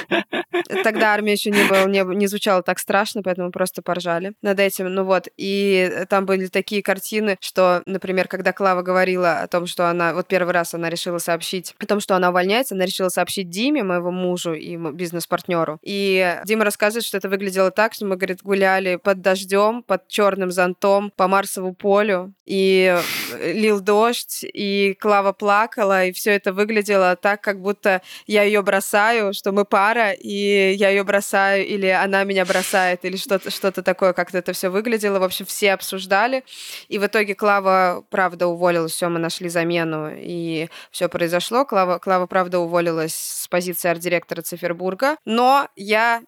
Тогда 0.84 1.14
армия 1.14 1.32
еще 1.32 1.50
не, 1.50 1.64
был, 1.64 1.88
не, 1.88 2.02
не 2.16 2.26
звучала 2.26 2.62
так 2.62 2.78
страшно, 2.78 3.22
поэтому 3.22 3.50
просто 3.50 3.82
поржали 3.82 4.32
над 4.42 4.60
этим. 4.60 4.92
Ну 4.92 5.04
вот, 5.04 5.28
и 5.36 6.04
там 6.08 6.26
были 6.26 6.46
такие 6.46 6.82
картины, 6.82 7.36
что, 7.40 7.82
например, 7.86 8.28
когда 8.28 8.52
Клава 8.52 8.82
говорила 8.82 9.40
о 9.40 9.48
том, 9.48 9.66
что 9.66 9.88
она, 9.88 10.14
вот 10.14 10.26
первый 10.26 10.52
раз 10.52 10.74
она 10.74 10.90
решила 10.90 11.18
сообщить 11.18 11.74
о 11.78 11.86
том, 11.86 12.00
что 12.00 12.16
она 12.16 12.30
увольняется, 12.30 12.74
она 12.74 12.84
решила 12.84 13.08
сообщить 13.08 13.50
Диме, 13.50 13.82
моего 13.82 14.10
мужу 14.10 14.54
и 14.54 14.76
бизнес-партнеру. 14.76 15.78
И 15.82 16.38
Дима 16.44 16.64
рассказывает, 16.64 17.04
что 17.04 17.16
это 17.16 17.28
выглядело 17.28 17.70
так, 17.70 17.94
что 17.94 18.06
мы, 18.06 18.16
говорит, 18.16 18.42
гуляли 18.42 18.96
под 18.96 19.21
дождем, 19.22 19.82
под 19.82 20.08
черным 20.08 20.50
зонтом 20.50 21.10
по 21.16 21.28
Марсову 21.28 21.72
полю, 21.72 22.34
и 22.44 23.00
э, 23.32 23.52
лил 23.52 23.80
дождь, 23.80 24.44
и 24.44 24.94
Клава 25.00 25.32
плакала, 25.32 26.04
и 26.04 26.12
все 26.12 26.32
это 26.32 26.52
выглядело 26.52 27.16
так, 27.16 27.40
как 27.40 27.60
будто 27.60 28.02
я 28.26 28.42
ее 28.42 28.62
бросаю, 28.62 29.32
что 29.32 29.52
мы 29.52 29.64
пара, 29.64 30.12
и 30.12 30.74
я 30.74 30.90
ее 30.90 31.04
бросаю, 31.04 31.66
или 31.66 31.86
она 31.86 32.24
меня 32.24 32.44
бросает, 32.44 33.04
или 33.04 33.16
что-то 33.16 33.50
что 33.50 33.70
такое, 33.70 34.12
как-то 34.12 34.38
это 34.38 34.52
все 34.52 34.68
выглядело. 34.68 35.18
В 35.18 35.24
общем, 35.24 35.46
все 35.46 35.72
обсуждали. 35.72 36.44
И 36.88 36.98
в 36.98 37.06
итоге 37.06 37.34
Клава, 37.34 38.04
правда, 38.10 38.46
уволилась, 38.46 38.92
все, 38.92 39.08
мы 39.08 39.18
нашли 39.18 39.48
замену, 39.48 40.10
и 40.14 40.68
все 40.90 41.08
произошло. 41.08 41.64
Клава, 41.64 41.98
Клава, 41.98 42.26
правда, 42.26 42.58
уволилась 42.58 43.14
с 43.14 43.48
позиции 43.48 43.88
арт-директора 43.88 44.42
Цифербурга, 44.42 45.16
но 45.24 45.68
я 45.76 46.22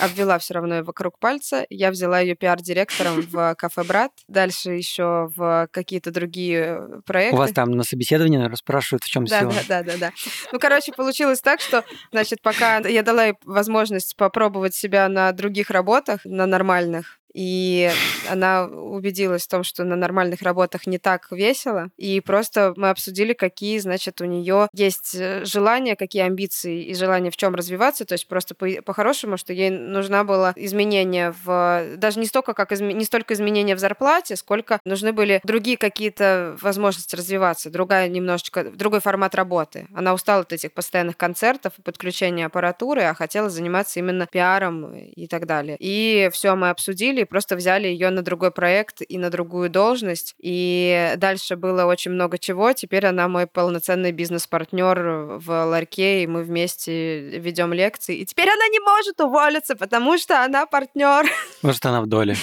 обвела 0.00 0.38
все 0.38 0.54
равно 0.54 0.76
ее 0.76 0.82
вокруг 0.82 1.18
пальца. 1.18 1.66
Я 1.70 1.90
взяла 1.90 2.20
ее 2.20 2.34
пиар-директором 2.40 3.20
в 3.20 3.54
кафе 3.54 3.84
Брат, 3.84 4.10
дальше 4.26 4.70
еще 4.70 5.30
в 5.36 5.68
какие-то 5.70 6.10
другие 6.10 7.02
проекты. 7.06 7.36
У 7.36 7.38
вас 7.38 7.52
там 7.52 7.70
на 7.70 7.84
собеседовании 7.84 8.38
наверное, 8.38 8.56
спрашивают, 8.56 9.04
в 9.04 9.08
чем 9.08 9.26
да, 9.26 9.40
сила. 9.40 9.52
Да, 9.68 9.82
да, 9.82 9.92
да, 9.92 9.98
да. 9.98 10.10
Ну, 10.50 10.58
короче, 10.58 10.92
получилось 10.92 11.40
так, 11.40 11.60
что, 11.60 11.84
значит, 12.10 12.42
пока 12.42 12.78
я 12.78 13.02
дала 13.02 13.26
ей 13.26 13.34
возможность 13.44 14.16
попробовать 14.16 14.74
себя 14.74 15.08
на 15.08 15.30
других 15.32 15.70
работах, 15.70 16.22
на 16.24 16.46
нормальных, 16.46 17.19
и 17.34 17.90
она 18.28 18.64
убедилась 18.64 19.44
в 19.44 19.48
том, 19.48 19.64
что 19.64 19.84
на 19.84 19.96
нормальных 19.96 20.42
работах 20.42 20.86
не 20.86 20.98
так 20.98 21.28
весело. 21.30 21.90
И 21.96 22.20
просто 22.20 22.74
мы 22.76 22.90
обсудили, 22.90 23.32
какие, 23.32 23.78
значит, 23.78 24.20
у 24.20 24.24
нее 24.24 24.68
есть 24.72 25.14
э, 25.14 25.44
желания, 25.44 25.96
какие 25.96 26.22
амбиции 26.22 26.84
и 26.84 26.94
желания 26.94 27.30
в 27.30 27.36
чем 27.36 27.54
развиваться. 27.54 28.04
То 28.04 28.14
есть 28.14 28.26
просто 28.28 28.54
по-хорошему, 28.54 29.36
что 29.36 29.52
ей 29.52 29.70
нужна 29.70 30.24
было 30.24 30.52
изменения 30.56 31.34
в... 31.44 31.96
Даже 31.96 32.20
не 32.20 32.26
столько, 32.26 32.54
как 32.54 32.72
изме... 32.72 32.92
не 32.92 33.04
столько 33.04 33.34
изменения 33.34 33.74
в 33.74 33.78
зарплате, 33.78 34.36
сколько 34.36 34.80
нужны 34.84 35.12
были 35.12 35.40
другие 35.44 35.76
какие-то 35.76 36.56
возможности 36.60 37.16
развиваться, 37.16 37.70
другая 37.70 38.08
немножечко, 38.08 38.64
другой 38.64 39.00
формат 39.00 39.34
работы. 39.34 39.86
Она 39.94 40.14
устала 40.14 40.42
от 40.42 40.52
этих 40.52 40.72
постоянных 40.72 41.16
концертов 41.16 41.74
и 41.78 41.82
подключения 41.82 42.46
аппаратуры, 42.46 43.02
а 43.02 43.14
хотела 43.14 43.50
заниматься 43.50 43.98
именно 44.00 44.26
пиаром 44.26 44.94
и 44.94 45.26
так 45.26 45.46
далее. 45.46 45.76
И 45.78 46.28
все 46.32 46.54
мы 46.54 46.70
обсудили, 46.70 47.19
и 47.20 47.24
просто 47.24 47.56
взяли 47.56 47.88
ее 47.88 48.10
на 48.10 48.22
другой 48.22 48.50
проект 48.50 49.02
и 49.06 49.18
на 49.18 49.30
другую 49.30 49.70
должность. 49.70 50.34
И 50.38 51.14
дальше 51.16 51.56
было 51.56 51.84
очень 51.84 52.10
много 52.12 52.38
чего. 52.38 52.72
Теперь 52.72 53.06
она 53.06 53.28
мой 53.28 53.46
полноценный 53.46 54.12
бизнес-партнер 54.12 55.38
в 55.38 55.64
ларьке, 55.64 56.22
и 56.22 56.26
мы 56.26 56.42
вместе 56.42 57.38
ведем 57.38 57.72
лекции. 57.72 58.18
И 58.18 58.26
теперь 58.26 58.48
она 58.48 58.68
не 58.68 58.80
может 58.80 59.20
уволиться, 59.20 59.76
потому 59.76 60.18
что 60.18 60.44
она 60.44 60.66
партнер. 60.66 61.26
Может, 61.62 61.84
она 61.86 62.00
в 62.00 62.06
доле. 62.06 62.36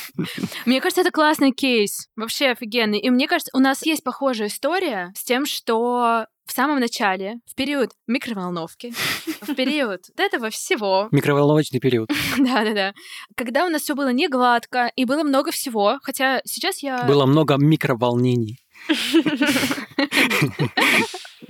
Мне 0.66 0.80
кажется, 0.80 1.02
это 1.02 1.10
классный 1.10 1.52
кейс. 1.52 2.08
Вообще 2.16 2.48
офигенный. 2.48 2.98
И 2.98 3.10
мне 3.10 3.28
кажется, 3.28 3.50
у 3.54 3.60
нас 3.60 3.84
есть 3.84 4.02
похожая 4.02 4.48
история 4.48 5.12
с 5.16 5.24
тем, 5.24 5.46
что 5.46 6.26
в 6.46 6.52
самом 6.52 6.80
начале, 6.80 7.36
в 7.46 7.54
период 7.54 7.90
микроволновки, 8.06 8.92
в 9.40 9.54
период 9.56 10.02
этого 10.16 10.50
всего. 10.50 11.08
Микроволновочный 11.10 11.80
период. 11.80 12.10
Да-да-да. 12.38 12.92
Когда 13.36 13.66
у 13.66 13.70
нас 13.70 13.82
все 13.82 13.94
было 13.94 14.12
не 14.12 14.28
гладко 14.28 14.90
и 14.94 15.04
было 15.04 15.22
много 15.22 15.50
всего, 15.50 15.98
хотя 16.02 16.40
сейчас 16.44 16.82
я... 16.82 17.04
Было 17.04 17.26
много 17.26 17.56
микроволнений. 17.56 18.58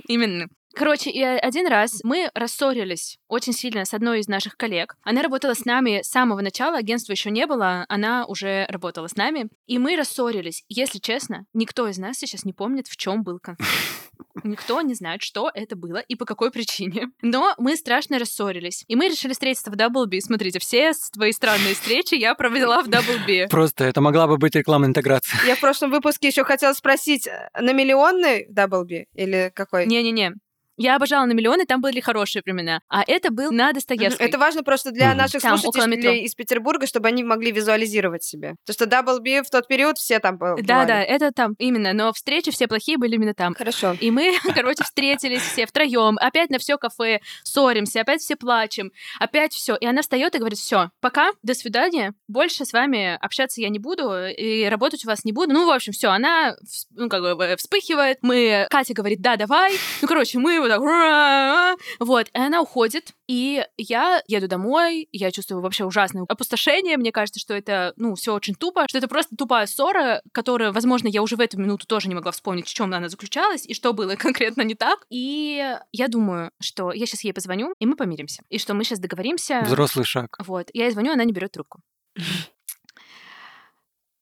Именно. 0.07 0.47
Короче, 0.75 1.09
и 1.09 1.23
один 1.23 1.67
раз 1.67 2.01
мы 2.03 2.29
рассорились 2.33 3.17
очень 3.29 3.53
сильно 3.53 3.85
с 3.85 3.93
одной 3.93 4.19
из 4.19 4.27
наших 4.27 4.57
коллег. 4.57 4.97
Она 5.03 5.21
работала 5.21 5.53
с 5.53 5.63
нами 5.63 6.01
с 6.03 6.09
самого 6.09 6.41
начала, 6.41 6.77
агентства 6.77 7.13
еще 7.13 7.31
не 7.31 7.47
было, 7.47 7.85
она 7.87 8.25
уже 8.25 8.65
работала 8.69 9.07
с 9.07 9.15
нами. 9.15 9.47
И 9.67 9.77
мы 9.77 9.95
рассорились. 9.95 10.63
Если 10.67 10.99
честно, 10.99 11.45
никто 11.53 11.87
из 11.87 11.97
нас 11.97 12.17
сейчас 12.17 12.43
не 12.43 12.51
помнит, 12.51 12.87
в 12.87 12.97
чем 12.97 13.23
был 13.23 13.39
конфликт. 13.39 13.71
Никто 14.43 14.81
не 14.81 14.93
знает, 14.93 15.21
что 15.21 15.49
это 15.53 15.75
было 15.75 15.97
и 15.97 16.15
по 16.15 16.25
какой 16.25 16.51
причине. 16.51 17.07
Но 17.21 17.53
мы 17.57 17.75
страшно 17.75 18.19
рассорились. 18.19 18.83
И 18.87 18.95
мы 18.95 19.07
решили 19.07 19.33
встретиться 19.33 19.71
в 19.71 19.75
Даблби. 19.75 20.19
Смотрите, 20.19 20.59
все 20.59 20.91
твои 21.13 21.31
странные 21.31 21.73
встречи 21.73 22.15
я 22.15 22.35
провела 22.35 22.83
в 22.83 22.87
Даблби. 22.87 23.47
Просто 23.49 23.85
это 23.85 24.01
могла 24.01 24.27
бы 24.27 24.37
быть 24.37 24.55
рекламная 24.55 24.89
интеграция. 24.89 25.39
Я 25.47 25.55
в 25.55 25.59
прошлом 25.59 25.91
выпуске 25.91 26.27
еще 26.27 26.43
хотела 26.43 26.73
спросить, 26.73 27.27
э, 27.27 27.49
на 27.59 27.73
миллионный 27.73 28.45
Даблби 28.49 29.07
или 29.13 29.51
какой? 29.55 29.85
Не-не-не, 29.85 30.33
я 30.77 30.95
обожала 30.95 31.25
на 31.25 31.31
миллионы, 31.33 31.65
там 31.65 31.81
были 31.81 31.99
хорошие 31.99 32.41
времена. 32.45 32.81
А 32.89 33.03
это 33.07 33.31
был 33.31 33.51
на 33.51 33.71
Достоевской. 33.71 34.27
Это 34.27 34.37
важно 34.37 34.63
просто 34.63 34.91
для 34.91 35.13
наших 35.13 35.41
там, 35.41 35.57
слушателей 35.57 36.21
из 36.21 36.35
Петербурга, 36.35 36.87
чтобы 36.87 37.07
они 37.07 37.23
могли 37.23 37.51
визуализировать 37.51 38.23
себе. 38.23 38.55
То, 38.65 38.73
что 38.73 38.85
Double 38.85 39.19
B 39.19 39.43
в 39.43 39.49
тот 39.49 39.67
период 39.67 39.97
все 39.97 40.19
там 40.19 40.37
были. 40.37 40.61
Да-да, 40.61 41.01
это 41.01 41.31
там 41.31 41.55
именно. 41.59 41.93
Но 41.93 42.11
встречи 42.13 42.51
все 42.51 42.67
плохие 42.67 42.97
были 42.97 43.15
именно 43.15 43.33
там. 43.33 43.53
Хорошо. 43.55 43.95
И 43.99 44.11
мы, 44.11 44.33
короче, 44.55 44.83
встретились 44.83 45.41
все 45.41 45.65
втроем. 45.65 46.17
Опять 46.19 46.49
на 46.49 46.59
все 46.59 46.77
кафе 46.77 47.21
ссоримся, 47.43 48.01
опять 48.01 48.21
все 48.21 48.35
плачем. 48.35 48.91
Опять 49.19 49.53
все. 49.53 49.75
И 49.75 49.85
она 49.85 50.01
встает 50.01 50.35
и 50.35 50.39
говорит, 50.39 50.59
все, 50.59 50.89
пока, 50.99 51.31
до 51.43 51.53
свидания. 51.53 52.13
Больше 52.27 52.65
с 52.65 52.73
вами 52.73 53.17
общаться 53.21 53.61
я 53.61 53.69
не 53.69 53.79
буду 53.79 54.27
и 54.27 54.65
работать 54.65 55.05
у 55.05 55.07
вас 55.07 55.23
не 55.23 55.31
буду. 55.31 55.53
Ну, 55.53 55.67
в 55.67 55.71
общем, 55.71 55.93
все. 55.93 56.09
Она 56.09 56.55
ну, 56.91 57.09
как 57.09 57.21
бы 57.21 57.55
вспыхивает. 57.57 58.17
Мы... 58.21 58.67
Катя 58.69 58.93
говорит, 58.93 59.21
да, 59.21 59.37
давай. 59.37 59.73
Ну, 60.01 60.07
короче, 60.07 60.39
мы 60.39 60.64
вот 60.65 61.75
так, 61.75 61.79
вот, 61.99 62.27
и 62.33 62.37
она 62.37 62.61
уходит, 62.61 63.13
и 63.27 63.65
я 63.77 64.21
еду 64.27 64.47
домой, 64.47 65.07
я 65.11 65.31
чувствую 65.31 65.61
вообще 65.61 65.85
ужасное 65.85 66.25
опустошение, 66.27 66.97
мне 66.97 67.11
кажется, 67.11 67.39
что 67.39 67.53
это, 67.53 67.93
ну, 67.97 68.15
все 68.15 68.33
очень 68.33 68.55
тупо, 68.55 68.85
что 68.87 68.97
это 68.97 69.07
просто 69.07 69.35
тупая 69.35 69.65
ссора, 69.65 70.21
которая, 70.31 70.71
возможно, 70.71 71.07
я 71.07 71.21
уже 71.21 71.35
в 71.35 71.39
эту 71.39 71.59
минуту 71.59 71.87
тоже 71.87 72.07
не 72.07 72.15
могла 72.15 72.31
вспомнить, 72.31 72.67
в 72.67 72.73
чем 72.73 72.93
она 72.93 73.09
заключалась 73.09 73.65
и 73.65 73.73
что 73.73 73.93
было 73.93 74.15
конкретно 74.15 74.61
не 74.61 74.75
так. 74.75 75.05
И 75.09 75.77
я 75.91 76.07
думаю, 76.07 76.51
что 76.61 76.91
я 76.91 77.05
сейчас 77.05 77.23
ей 77.23 77.33
позвоню, 77.33 77.73
и 77.79 77.85
мы 77.85 77.95
помиримся. 77.95 78.43
И 78.49 78.59
что 78.59 78.73
мы 78.73 78.83
сейчас 78.83 78.99
договоримся. 78.99 79.61
Взрослый 79.65 80.05
шаг. 80.05 80.37
Вот. 80.45 80.69
Я 80.73 80.85
ей 80.85 80.91
звоню, 80.91 81.13
она 81.13 81.23
не 81.23 81.33
берет 81.33 81.51
трубку. 81.51 81.81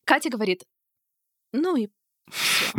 Катя 0.05 0.29
говорит, 0.29 0.63
ну 1.51 1.75
и 1.75 1.89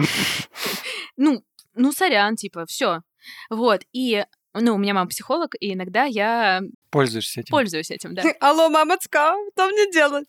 ну, 1.16 1.44
ну, 1.74 1.92
сорян, 1.92 2.36
типа, 2.36 2.66
все. 2.66 3.02
Вот, 3.50 3.82
и 3.92 4.24
ну, 4.54 4.74
у 4.74 4.78
меня 4.78 4.94
мама 4.94 5.08
психолог, 5.08 5.54
и 5.58 5.74
иногда 5.74 6.04
я... 6.04 6.60
Пользуешься 6.90 7.40
этим. 7.40 7.50
Пользуюсь 7.50 7.90
этим, 7.90 8.14
да. 8.14 8.22
Алло, 8.40 8.68
мамочка, 8.68 9.34
что 9.52 9.66
мне 9.66 9.90
делать? 9.90 10.28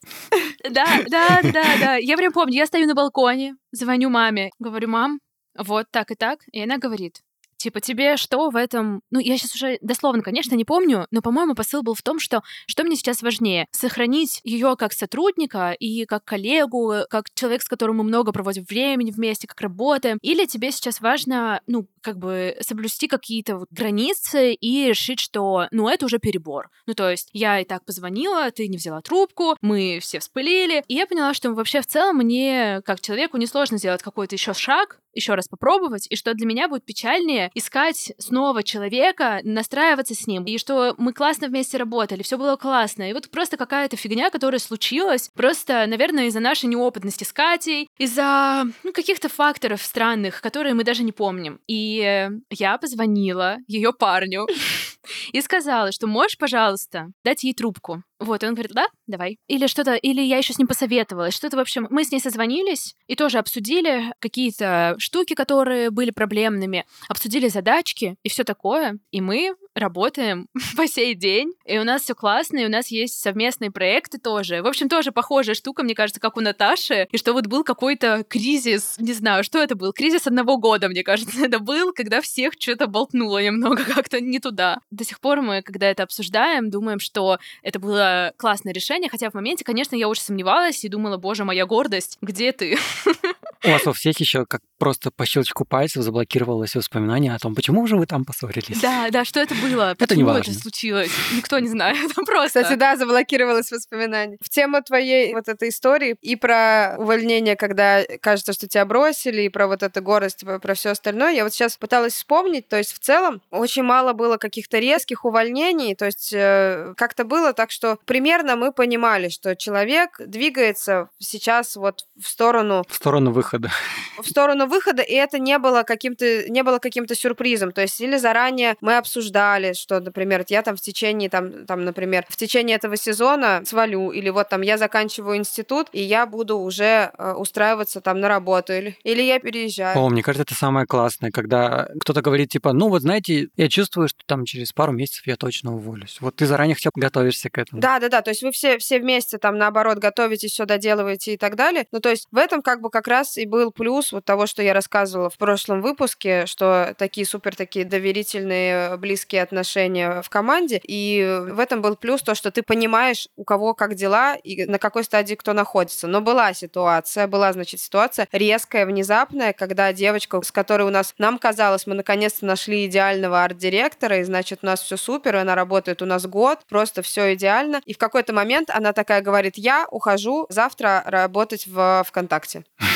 Да, 0.67 0.85
да, 1.07 1.41
да, 1.43 1.63
да. 1.79 1.95
Я 1.97 2.17
прям 2.17 2.33
помню, 2.33 2.55
я 2.55 2.65
стою 2.65 2.87
на 2.87 2.95
балконе, 2.95 3.55
звоню 3.71 4.09
маме, 4.09 4.49
говорю, 4.57 4.89
мам, 4.89 5.19
вот 5.55 5.85
так 5.91 6.09
и 6.09 6.15
так. 6.15 6.39
И 6.51 6.59
она 6.59 6.79
говорит, 6.79 7.21
Типа, 7.57 7.81
тебе 7.81 8.17
что 8.17 8.49
в 8.49 8.55
этом... 8.55 9.01
Ну, 9.11 9.19
я 9.19 9.37
сейчас 9.37 9.55
уже 9.55 9.79
дословно, 9.81 10.21
конечно, 10.21 10.55
не 10.55 10.65
помню, 10.65 11.07
но, 11.09 11.21
по-моему, 11.21 11.55
посыл 11.55 11.81
был 11.83 11.95
в 11.95 12.01
том, 12.03 12.19
что 12.19 12.43
что 12.67 12.83
мне 12.83 12.95
сейчас 12.95 13.21
важнее? 13.21 13.67
Сохранить 13.71 14.41
ее 14.43 14.75
как 14.77 14.93
сотрудника 14.93 15.71
и 15.71 16.05
как 16.05 16.25
коллегу, 16.25 16.93
как 17.09 17.25
человек, 17.33 17.63
с 17.63 17.67
которым 17.67 17.97
мы 17.97 18.03
много 18.03 18.31
проводим 18.31 18.65
времени 18.65 19.09
вместе, 19.09 19.47
как 19.47 19.61
работаем, 19.61 20.19
или 20.21 20.45
тебе 20.45 20.71
сейчас 20.71 21.01
важно, 21.01 21.61
ну, 21.65 21.87
как 22.05 22.19
бы 22.19 22.55
соблюсти 22.61 23.07
какие-то 23.07 23.57
вот 23.57 23.67
границы 23.71 24.53
и 24.53 24.89
решить, 24.89 25.19
что, 25.19 25.67
ну, 25.71 25.89
это 25.89 26.05
уже 26.05 26.19
перебор. 26.19 26.69
Ну, 26.85 26.93
то 26.93 27.09
есть 27.09 27.29
я 27.33 27.59
и 27.59 27.65
так 27.65 27.83
позвонила, 27.83 28.51
ты 28.51 28.67
не 28.67 28.77
взяла 28.77 29.01
трубку, 29.01 29.57
мы 29.61 29.97
все 30.01 30.19
вспылили, 30.19 30.83
и 30.87 30.93
я 30.93 31.07
поняла, 31.07 31.33
что 31.33 31.51
вообще 31.51 31.81
в 31.81 31.87
целом 31.87 32.17
мне, 32.17 32.81
как 32.85 33.01
человеку, 33.01 33.37
несложно 33.37 33.79
сделать 33.79 34.03
какой-то 34.03 34.35
еще 34.35 34.53
шаг, 34.53 34.99
еще 35.15 35.33
раз 35.33 35.47
попробовать, 35.47 36.07
и 36.09 36.15
что 36.15 36.33
для 36.33 36.45
меня 36.45 36.67
будет 36.67 36.85
печальнее 36.85 37.49
искать 37.55 38.13
снова 38.19 38.63
человека, 38.63 39.39
настраиваться 39.43 40.13
с 40.13 40.27
ним, 40.27 40.43
и 40.43 40.57
что 40.57 40.93
мы 40.97 41.13
классно 41.13 41.47
вместе 41.47 41.77
работали, 41.77 42.21
все 42.21 42.37
было 42.37 42.57
классно. 42.57 43.09
И 43.09 43.13
вот 43.13 43.29
просто 43.29 43.57
какая-то 43.57 43.95
фигня, 43.95 44.29
которая 44.29 44.59
случилась, 44.59 45.29
просто, 45.33 45.85
наверное, 45.87 46.25
из-за 46.25 46.41
нашей 46.41 46.65
неопытности 46.65 47.23
с 47.23 47.31
Катей, 47.31 47.89
из-за 47.97 48.65
ну, 48.83 48.91
каких-то 48.91 49.29
факторов 49.29 49.81
странных, 49.81 50.41
которые 50.41 50.73
мы 50.73 50.83
даже 50.83 51.03
не 51.03 51.13
помним. 51.13 51.59
И 51.67 51.94
я 51.97 52.77
позвонила 52.77 53.57
ее 53.67 53.93
парню 53.93 54.47
и 55.33 55.41
сказала, 55.41 55.91
что 55.91 56.07
можешь, 56.07 56.37
пожалуйста, 56.37 57.11
дать 57.23 57.43
ей 57.43 57.53
трубку. 57.53 58.03
Вот, 58.19 58.43
и 58.43 58.47
он 58.47 58.53
говорит, 58.53 58.71
да, 58.73 58.87
давай. 59.07 59.37
Или 59.47 59.67
что-то, 59.67 59.95
или 59.95 60.21
я 60.21 60.37
еще 60.37 60.53
с 60.53 60.57
ним 60.57 60.67
посоветовалась, 60.67 61.33
что-то, 61.33 61.57
в 61.57 61.59
общем, 61.59 61.87
мы 61.89 62.03
с 62.05 62.11
ней 62.11 62.19
созвонились 62.19 62.95
и 63.07 63.15
тоже 63.15 63.39
обсудили 63.39 64.13
какие-то 64.19 64.95
штуки, 64.99 65.33
которые 65.33 65.89
были 65.89 66.11
проблемными, 66.11 66.85
обсудили 67.09 67.49
задачки 67.49 68.15
и 68.23 68.29
все 68.29 68.43
такое, 68.43 68.99
и 69.11 69.19
мы 69.21 69.55
работаем 69.75 70.47
по 70.77 70.87
сей 70.87 71.13
день, 71.13 71.53
и 71.65 71.77
у 71.77 71.83
нас 71.83 72.03
все 72.03 72.15
классно, 72.15 72.59
и 72.59 72.65
у 72.65 72.69
нас 72.69 72.87
есть 72.87 73.19
совместные 73.19 73.71
проекты 73.71 74.17
тоже. 74.17 74.61
В 74.61 74.67
общем, 74.67 74.87
тоже 74.87 75.11
похожая 75.11 75.55
штука, 75.55 75.83
мне 75.83 75.93
кажется, 75.93 76.21
как 76.21 76.37
у 76.37 76.41
Наташи, 76.41 77.07
и 77.11 77.17
что 77.17 77.33
вот 77.33 77.47
был 77.47 77.63
какой-то 77.63 78.23
кризис, 78.23 78.95
не 78.97 79.13
знаю, 79.13 79.43
что 79.43 79.59
это 79.59 79.75
был, 79.75 79.91
кризис 79.91 80.25
одного 80.25 80.57
года, 80.57 80.87
мне 80.87 81.03
кажется, 81.03 81.37
это 81.45 81.59
был, 81.59 81.91
когда 81.91 82.21
всех 82.21 82.53
что-то 82.57 82.87
болтнуло 82.87 83.43
немного 83.43 83.83
как-то 83.95 84.21
не 84.21 84.39
туда. 84.39 84.79
До 84.89 85.03
сих 85.03 85.19
пор 85.19 85.41
мы, 85.41 85.61
когда 85.61 85.89
это 85.89 86.03
обсуждаем, 86.03 86.69
думаем, 86.69 86.99
что 86.99 87.39
это 87.61 87.79
было 87.79 88.04
классное 88.37 88.73
решение, 88.73 89.09
хотя 89.09 89.29
в 89.29 89.33
моменте, 89.33 89.63
конечно, 89.63 89.95
я 89.95 90.07
очень 90.07 90.23
сомневалась 90.23 90.83
и 90.83 90.89
думала, 90.89 91.17
боже, 91.17 91.45
моя 91.45 91.65
гордость, 91.65 92.17
где 92.21 92.51
ты? 92.51 92.77
У 93.65 93.71
вас 93.71 93.87
у 93.87 93.93
всех 93.93 94.19
еще 94.19 94.45
как 94.45 94.61
просто 94.77 95.11
по 95.11 95.25
щелчку 95.25 95.65
пальцев 95.65 96.03
заблокировалось 96.03 96.75
воспоминание 96.75 97.33
о 97.33 97.39
том, 97.39 97.55
почему 97.55 97.87
же 97.87 97.95
вы 97.95 98.05
там 98.05 98.25
поссорились. 98.25 98.79
Да, 98.81 99.09
да, 99.09 99.25
что 99.25 99.39
это 99.39 99.55
было? 99.55 99.91
Это 99.91 100.15
не 100.15 100.23
Почему 100.23 100.25
важно. 100.27 100.51
это 100.51 100.59
случилось? 100.59 101.11
Никто 101.33 101.59
не 101.59 101.69
знает. 101.69 101.97
Просто. 102.25 102.61
Кстати, 102.61 102.77
да, 102.77 102.95
заблокировалось 102.97 103.71
воспоминание. 103.71 104.37
В 104.41 104.49
тему 104.49 104.81
твоей 104.81 105.33
вот 105.33 105.47
этой 105.47 105.69
истории 105.69 106.15
и 106.21 106.35
про 106.35 106.95
увольнение, 106.97 107.55
когда 107.55 108.03
кажется, 108.21 108.53
что 108.53 108.67
тебя 108.67 108.85
бросили, 108.85 109.43
и 109.43 109.49
про 109.49 109.67
вот 109.67 109.83
эту 109.83 110.01
горость, 110.01 110.43
про 110.61 110.73
все 110.73 110.91
остальное, 110.91 111.33
я 111.33 111.43
вот 111.43 111.53
сейчас 111.53 111.77
пыталась 111.77 112.13
вспомнить, 112.13 112.67
то 112.67 112.77
есть 112.77 112.93
в 112.93 112.99
целом 112.99 113.41
очень 113.51 113.83
мало 113.83 114.13
было 114.13 114.37
каких-то 114.37 114.79
резких 114.79 115.25
увольнений, 115.25 115.95
то 115.95 116.05
есть 116.05 116.33
э, 116.33 116.93
как-то 116.97 117.23
было 117.23 117.53
так, 117.53 117.71
что 117.71 117.97
примерно 118.05 118.55
мы 118.55 118.71
понимали, 118.71 119.29
что 119.29 119.55
человек 119.55 120.19
двигается 120.19 121.09
сейчас 121.19 121.75
вот 121.75 122.05
в 122.21 122.27
сторону 122.27 122.83
В 122.87 122.95
сторону 122.95 123.31
выхода. 123.31 123.54
В 123.57 124.27
сторону 124.27 124.67
выхода, 124.67 125.01
и 125.01 125.13
это 125.13 125.39
не 125.39 125.57
было 125.59 125.83
каким-то 125.83 126.49
не 126.49 126.63
было 126.63 126.79
каким-то 126.79 127.15
сюрпризом. 127.15 127.71
То 127.71 127.81
есть 127.81 127.99
или 128.01 128.17
заранее 128.17 128.75
мы 128.81 128.97
обсуждали, 128.97 129.73
что, 129.73 129.99
например, 129.99 130.45
я 130.49 130.61
там 130.61 130.75
в 130.75 130.81
течение 130.81 131.29
там, 131.29 131.65
там, 131.65 131.83
например, 131.83 132.25
в 132.29 132.35
течение 132.35 132.75
этого 132.75 132.97
сезона 132.97 133.61
свалю, 133.65 134.11
или 134.11 134.29
вот 134.29 134.49
там 134.49 134.61
я 134.61 134.77
заканчиваю 134.77 135.37
институт, 135.37 135.87
и 135.91 136.01
я 136.01 136.25
буду 136.25 136.57
уже 136.57 137.11
э, 137.17 137.33
устраиваться 137.33 138.01
там 138.01 138.19
на 138.19 138.27
работу, 138.27 138.73
или, 138.73 138.97
или 139.03 139.21
я 139.21 139.39
переезжаю. 139.39 139.97
О, 139.97 140.09
мне 140.09 140.23
кажется, 140.23 140.43
это 140.43 140.55
самое 140.55 140.85
классное, 140.85 141.31
когда 141.31 141.87
кто-то 141.99 142.21
говорит, 142.21 142.49
типа, 142.49 142.73
ну 142.73 142.89
вот 142.89 143.01
знаете, 143.01 143.49
я 143.55 143.69
чувствую, 143.69 144.07
что 144.07 144.19
там 144.25 144.45
через 144.45 144.73
пару 144.73 144.91
месяцев 144.91 145.27
я 145.27 145.35
точно 145.35 145.75
уволюсь. 145.75 146.17
Вот 146.21 146.35
ты 146.35 146.45
заранее 146.45 146.75
хотя 146.75 146.89
бы 146.93 147.01
готовишься 147.01 147.49
к 147.49 147.57
этому. 147.57 147.81
Да, 147.81 147.99
да, 147.99 148.09
да. 148.09 148.21
То 148.21 148.31
есть 148.31 148.43
вы 148.43 148.51
все, 148.51 148.77
все 148.77 148.99
вместе 148.99 149.37
там 149.37 149.57
наоборот 149.57 149.97
готовитесь, 149.97 150.51
все 150.51 150.65
доделываете 150.65 151.33
и 151.33 151.37
так 151.37 151.55
далее. 151.55 151.85
Ну, 151.91 151.99
то 151.99 152.09
есть 152.09 152.27
в 152.31 152.37
этом 152.37 152.61
как 152.61 152.81
бы 152.81 152.89
как 152.89 153.07
раз 153.07 153.37
и 153.37 153.44
был 153.47 153.71
плюс 153.71 154.11
вот 154.11 154.25
того, 154.25 154.45
что 154.45 154.61
я 154.61 154.73
рассказывала 154.73 155.29
в 155.29 155.37
прошлом 155.37 155.81
выпуске, 155.81 156.45
что 156.45 156.95
такие 156.97 157.25
супер 157.25 157.55
такие 157.55 157.85
доверительные, 157.85 158.97
близкие 158.97 159.43
отношения 159.43 160.21
в 160.21 160.29
команде. 160.29 160.81
И 160.83 161.41
в 161.49 161.59
этом 161.59 161.81
был 161.81 161.95
плюс 161.95 162.21
то, 162.21 162.35
что 162.35 162.51
ты 162.51 162.63
понимаешь, 162.63 163.27
у 163.35 163.43
кого 163.43 163.73
как 163.73 163.95
дела 163.95 164.35
и 164.35 164.65
на 164.65 164.79
какой 164.79 165.03
стадии 165.03 165.35
кто 165.35 165.53
находится. 165.53 166.07
Но 166.07 166.21
была 166.21 166.53
ситуация, 166.53 167.27
была, 167.27 167.53
значит, 167.53 167.79
ситуация 167.79 168.27
резкая, 168.31 168.85
внезапная, 168.85 169.53
когда 169.53 169.91
девочка, 169.93 170.41
с 170.41 170.51
которой 170.51 170.83
у 170.83 170.89
нас, 170.89 171.13
нам 171.17 171.37
казалось, 171.37 171.87
мы 171.87 171.95
наконец-то 171.95 172.45
нашли 172.45 172.85
идеального 172.85 173.43
арт-директора, 173.43 174.19
и, 174.19 174.23
значит, 174.23 174.59
у 174.61 174.65
нас 174.65 174.81
все 174.81 174.97
супер, 174.97 175.35
и 175.35 175.39
она 175.39 175.55
работает 175.55 176.01
у 176.01 176.05
нас 176.05 176.25
год, 176.25 176.59
просто 176.69 177.01
все 177.01 177.33
идеально. 177.33 177.81
И 177.85 177.93
в 177.93 177.97
какой-то 177.97 178.33
момент 178.33 178.69
она 178.71 178.93
такая 178.93 179.21
говорит, 179.21 179.53
я 179.57 179.87
ухожу 179.89 180.45
завтра 180.49 181.03
работать 181.05 181.67
в 181.67 182.03
ВКонтакте. 182.07 182.63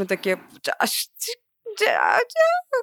Мы 0.00 0.06
такие, 0.06 0.40
«А 0.78 0.86
ш- 0.86 1.08
а, 1.18 1.49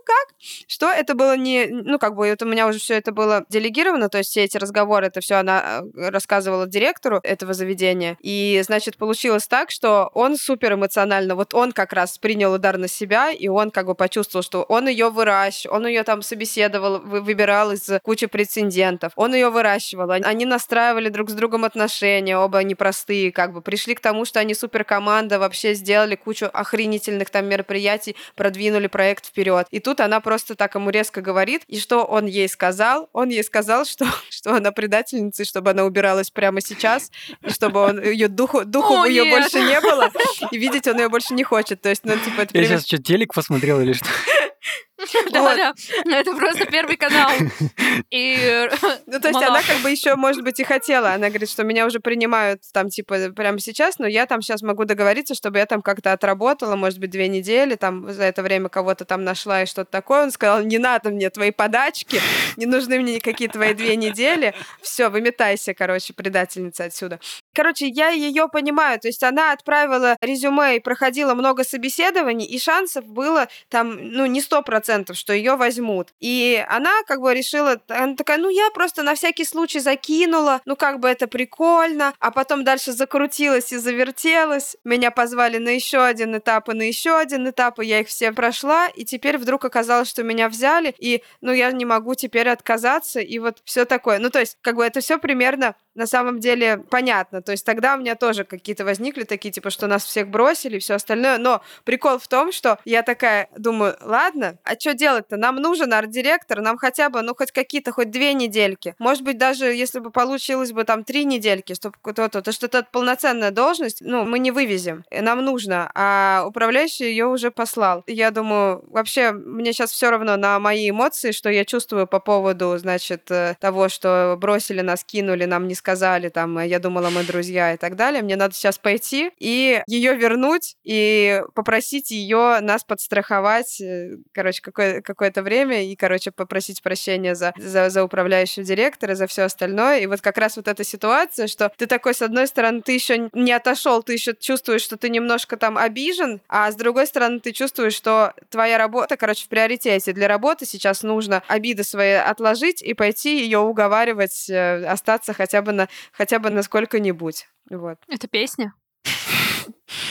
как? 0.06 0.36
Что 0.68 0.90
это 0.90 1.16
было 1.16 1.36
не... 1.36 1.68
Ну, 1.68 2.00
как 2.00 2.16
бы 2.16 2.28
это 2.28 2.46
у 2.46 2.48
меня 2.48 2.68
уже 2.68 2.80
все 2.80 2.96
это 2.96 3.12
было 3.12 3.46
делегировано, 3.50 4.10
то 4.10 4.18
есть 4.18 4.30
все 4.32 4.44
эти 4.44 4.58
разговоры, 4.58 5.08
это 5.08 5.22
все 5.22 5.36
она 5.36 5.82
э, 5.96 6.10
рассказывала 6.10 6.68
директору 6.68 7.20
этого 7.24 7.54
заведения. 7.54 8.18
И, 8.22 8.62
значит, 8.66 8.98
получилось 8.98 9.48
так, 9.48 9.72
что 9.72 10.10
он 10.14 10.38
супер 10.38 10.74
эмоционально, 10.74 11.36
вот 11.36 11.54
он 11.54 11.72
как 11.72 11.94
раз 11.94 12.18
принял 12.18 12.54
удар 12.54 12.78
на 12.78 12.88
себя, 12.88 13.32
и 13.32 13.48
он 13.48 13.72
как 13.72 13.88
бы 13.88 13.96
почувствовал, 13.96 14.44
что 14.44 14.64
он 14.64 14.88
ее 14.88 15.10
выращивал, 15.10 15.76
он 15.76 15.88
ее 15.88 16.04
там 16.04 16.22
собеседовал, 16.22 17.00
вы- 17.00 17.22
выбирал 17.22 17.72
из 17.72 17.90
кучи 18.04 18.28
прецедентов, 18.28 19.14
он 19.16 19.34
ее 19.34 19.50
выращивал, 19.50 20.12
они 20.12 20.46
настраивали 20.46 21.10
друг 21.10 21.30
с 21.30 21.34
другом 21.34 21.66
отношения, 21.66 22.38
оба 22.38 22.64
непростые, 22.64 23.32
как 23.32 23.54
бы 23.54 23.62
пришли 23.62 23.96
к 23.96 24.00
тому, 24.00 24.26
что 24.26 24.40
они 24.40 24.54
супер 24.54 24.84
команда, 24.84 25.40
вообще 25.40 25.74
сделали 25.74 26.16
кучу 26.16 26.48
охренительных 26.52 27.30
там 27.30 27.48
мероприятий, 27.48 28.16
продвинули 28.36 28.77
проект 28.86 29.26
вперед. 29.26 29.66
И 29.72 29.80
тут 29.80 30.00
она 30.00 30.20
просто 30.20 30.54
так 30.54 30.76
ему 30.76 30.92
резко 30.92 31.22
говорит, 31.22 31.64
и 31.68 31.80
что 31.80 32.04
он 32.06 32.28
ей 32.28 32.48
сказал? 32.48 33.10
Он 33.14 33.30
ей 33.30 33.44
сказал, 33.44 33.86
что, 33.86 34.06
что 34.30 34.54
она 34.54 34.72
предательница, 34.72 35.42
и 35.42 35.46
чтобы 35.46 35.72
она 35.72 35.86
убиралась 35.86 36.30
прямо 36.30 36.62
сейчас, 36.62 37.10
и 37.44 37.50
чтобы 37.50 37.80
он 37.80 38.00
ее 38.00 38.28
духу, 38.28 38.64
духу 38.64 38.94
О, 38.94 39.06
ее 39.08 39.24
нет. 39.24 39.34
больше 39.42 39.60
не 39.62 39.82
было, 39.82 40.12
и 40.52 40.58
видеть 40.60 40.88
он 40.88 41.00
ее 41.00 41.10
больше 41.10 41.34
не 41.34 41.44
хочет. 41.44 41.82
То 41.82 41.90
есть, 41.90 42.04
ну, 42.06 42.14
типа, 42.18 42.42
это 42.42 42.56
Я 42.56 42.62
привет- 42.62 42.68
сейчас 42.68 42.86
что, 42.86 42.98
телек 43.02 43.34
посмотрел 43.34 43.82
или 43.82 43.94
что? 43.94 44.06
Да, 45.32 45.56
да. 45.56 45.74
Это 46.06 46.36
просто 46.36 46.66
первый 46.66 46.98
канал. 46.98 47.32
И 48.12 48.68
Ну, 49.06 49.20
то 49.20 49.28
есть 49.28 49.42
она 49.42 49.62
как 49.62 49.78
бы 49.84 49.90
еще, 49.90 50.16
может 50.16 50.44
быть, 50.44 50.60
и 50.60 50.64
хотела. 50.64 51.12
Она 51.12 51.30
говорит, 51.30 51.50
что 51.50 51.64
меня 51.64 51.86
уже 51.86 52.00
принимают 52.00 52.62
там, 52.74 52.90
типа, 52.90 53.32
прямо 53.36 53.60
сейчас, 53.60 54.00
но 54.00 54.08
я 54.08 54.26
там 54.26 54.42
сейчас 54.42 54.62
могу 54.62 54.86
договориться, 54.86 55.36
чтобы 55.36 55.60
я 55.60 55.66
там 55.66 55.82
как-то 55.82 56.14
отработала, 56.14 56.76
может 56.76 57.00
быть, 57.00 57.12
две 57.12 57.28
недели, 57.28 57.76
там, 57.76 58.12
за 58.12 58.24
это 58.24 58.42
время 58.42 58.70
кого-то 58.70 59.06
там 59.06 59.24
нашла 59.24 59.64
и 59.64 59.66
что-то 59.66 59.92
такое. 59.92 60.24
Он 60.24 60.32
сказал, 60.32 60.64
не 60.64 60.78
надо 60.78 61.10
мне 61.10 61.30
твои 61.30 61.52
подачки, 61.52 62.20
не 62.56 62.66
нужны 62.66 63.00
мне 63.00 63.16
никакие 63.16 63.50
твои 63.50 63.74
две 63.74 63.96
недели. 63.96 64.54
Все, 64.82 65.10
выметайся, 65.10 65.74
короче, 65.74 66.14
предательница 66.14 66.86
отсюда. 66.86 67.20
Короче, 67.54 67.88
я 67.88 68.10
ее 68.10 68.48
понимаю, 68.48 69.00
то 69.00 69.08
есть 69.08 69.24
она 69.24 69.52
отправила 69.52 70.18
резюме 70.22 70.78
и 70.78 70.80
проходила 70.80 71.34
много 71.34 71.64
собеседований, 71.64 72.46
и 72.46 72.60
шансов 72.60 73.06
было 73.06 73.48
там, 73.70 73.98
ну, 74.02 74.26
не 74.26 74.42
сто 74.42 74.62
процентов 74.62 74.87
100%, 74.88 75.14
что 75.14 75.34
ее 75.34 75.56
возьмут. 75.56 76.10
И 76.20 76.64
она 76.70 77.04
как 77.06 77.22
бы 77.22 77.34
решила, 77.34 77.82
она 77.88 78.16
такая, 78.16 78.38
ну 78.38 78.50
я 78.50 78.70
просто 78.74 79.04
на 79.04 79.16
всякий 79.16 79.46
случай 79.46 79.80
закинула, 79.80 80.62
ну 80.66 80.76
как 80.76 81.00
бы 81.00 81.08
это 81.08 81.28
прикольно, 81.28 82.14
а 82.20 82.32
потом 82.32 82.64
дальше 82.64 82.92
закрутилась 82.92 83.72
и 83.72 83.78
завертелась. 83.78 84.78
Меня 84.84 85.12
позвали 85.12 85.58
на 85.58 85.70
еще 85.70 86.04
один 86.04 86.38
этап 86.38 86.70
и 86.70 86.74
на 86.74 86.84
еще 86.84 87.18
один 87.18 87.50
этап, 87.50 87.80
и 87.80 87.86
я 87.86 88.00
их 88.00 88.08
все 88.08 88.32
прошла, 88.32 88.88
и 88.88 89.06
теперь 89.06 89.38
вдруг 89.38 89.66
оказалось, 89.66 90.10
что 90.10 90.24
меня 90.24 90.50
взяли, 90.50 90.96
и 90.98 91.24
ну 91.42 91.52
я 91.52 91.72
не 91.72 91.86
могу 91.86 92.16
теперь 92.16 92.50
отказаться, 92.50 93.20
и 93.20 93.40
вот 93.40 93.60
все 93.64 93.86
такое. 93.86 94.20
Ну 94.20 94.30
то 94.30 94.40
есть 94.40 94.58
как 94.62 94.76
бы 94.76 94.86
это 94.86 95.02
все 95.02 95.18
примерно 95.18 95.76
на 95.98 96.06
самом 96.06 96.40
деле 96.40 96.78
понятно. 96.78 97.42
То 97.42 97.52
есть 97.52 97.66
тогда 97.66 97.96
у 97.96 97.98
меня 97.98 98.16
тоже 98.16 98.44
какие-то 98.44 98.86
возникли 98.86 99.24
такие, 99.24 99.52
типа, 99.52 99.72
что 99.72 99.88
нас 99.88 100.06
всех 100.06 100.30
бросили 100.30 100.78
и 100.78 100.80
все 100.80 100.94
остальное. 100.94 101.40
Но 101.40 101.62
прикол 101.86 102.20
в 102.20 102.28
том, 102.28 102.52
что 102.52 102.78
я 102.86 103.02
такая 103.02 103.50
думаю, 103.58 103.98
ладно, 104.02 104.60
а 104.64 104.76
что 104.80 104.94
делать-то? 104.94 105.38
Нам 105.38 105.58
нужен 105.58 105.94
арт-директор, 105.94 106.62
нам 106.62 106.78
хотя 106.78 107.10
бы, 107.10 107.22
ну, 107.22 107.36
хоть 107.36 107.52
какие-то, 107.52 107.92
хоть 107.92 108.12
две 108.12 108.34
недельки. 108.34 108.96
Может 109.00 109.24
быть, 109.24 109.38
даже 109.38 109.66
если 109.66 110.00
бы 110.00 110.12
получилось 110.12 110.72
бы 110.72 110.84
там 110.84 111.04
три 111.04 111.26
недельки, 111.26 111.74
чтобы 111.74 111.96
кто-то, 112.02 112.42
то 112.42 112.52
что 112.52 112.68
это 112.68 112.86
полноценная 112.92 113.52
должность, 113.52 114.02
ну, 114.02 114.24
мы 114.24 114.40
не 114.40 114.52
вывезем. 114.52 115.04
Нам 115.12 115.44
нужно. 115.44 115.92
А 115.94 116.44
управляющий 116.48 117.06
ее 117.06 117.26
уже 117.26 117.52
послал. 117.52 118.04
Я 118.08 118.32
думаю, 118.32 118.84
вообще, 118.88 119.32
мне 119.32 119.74
сейчас 119.74 119.92
все 119.92 120.10
равно 120.10 120.38
на 120.38 120.60
мои 120.60 120.90
эмоции, 120.90 121.32
что 121.32 121.50
я 121.50 121.66
чувствую 121.66 122.08
по 122.08 122.20
поводу, 122.20 122.78
значит, 122.78 123.30
э, 123.32 123.56
того, 123.60 123.90
что 123.90 124.38
бросили 124.40 124.82
нас, 124.82 125.04
кинули, 125.04 125.46
нам 125.46 125.68
не 125.68 125.76
сказали 125.76 126.30
там, 126.38 126.60
я 126.60 126.80
думала, 126.80 127.10
мы 127.10 127.24
друзья 127.24 127.74
и 127.74 127.78
так 127.78 127.96
далее. 127.96 128.22
Мне 128.22 128.36
надо 128.36 128.54
сейчас 128.54 128.78
пойти 128.78 129.32
и 129.40 129.82
ее 129.88 130.16
вернуть 130.16 130.76
и 130.84 131.42
попросить 131.56 132.12
ее 132.12 132.60
нас 132.62 132.84
подстраховать, 132.84 133.82
э, 133.82 134.18
короче, 134.34 134.62
какое- 134.68 135.02
какое-то 135.02 135.42
время 135.44 135.86
и, 135.86 135.96
короче, 135.96 136.32
попросить 136.32 136.82
прощения 136.82 137.36
за, 137.36 137.54
за, 137.58 137.90
за 137.90 138.04
управляющего 138.04 138.66
директора, 138.66 139.16
за 139.16 139.28
все 139.28 139.44
остальное. 139.44 140.00
И 140.00 140.08
вот 140.08 140.20
как 140.20 140.38
раз 140.38 140.58
вот 140.58 140.68
эта 140.68 140.84
ситуация, 140.84 141.48
что 141.48 141.72
ты 141.78 141.86
такой, 141.88 142.14
с 142.14 142.22
одной 142.22 142.48
стороны, 142.48 142.82
ты 142.82 142.92
еще 142.92 143.30
не 143.32 143.54
отошел, 143.54 144.04
ты 144.04 144.14
еще 144.14 144.36
чувствуешь, 144.38 144.82
что 144.82 144.98
ты 144.98 145.10
немножко 145.10 145.56
там 145.56 145.78
обижен, 145.78 146.42
а 146.50 146.70
с 146.70 146.76
другой 146.76 147.08
стороны, 147.08 147.40
ты 147.40 147.54
чувствуешь, 147.54 147.94
что 147.94 148.34
твоя 148.50 148.78
работа, 148.78 149.16
короче, 149.16 149.46
в 149.46 149.48
приоритете. 149.48 150.12
Для 150.12 150.28
работы 150.28 150.66
сейчас 150.66 151.02
нужно 151.02 151.44
обиды 151.48 151.84
свои 151.84 152.14
отложить 152.14 152.82
и 152.82 152.94
пойти 152.94 153.40
ее 153.42 153.60
уговаривать 153.60 154.50
э, 154.50 154.86
остаться 154.86 155.34
хотя 155.34 155.62
бы 155.62 155.72
на, 155.72 155.88
хотя 156.12 156.40
бы 156.40 156.50
на 156.50 156.62
сколько-нибудь. 156.62 157.48
Вот. 157.70 157.98
Это 158.10 158.28
песня? 158.28 158.74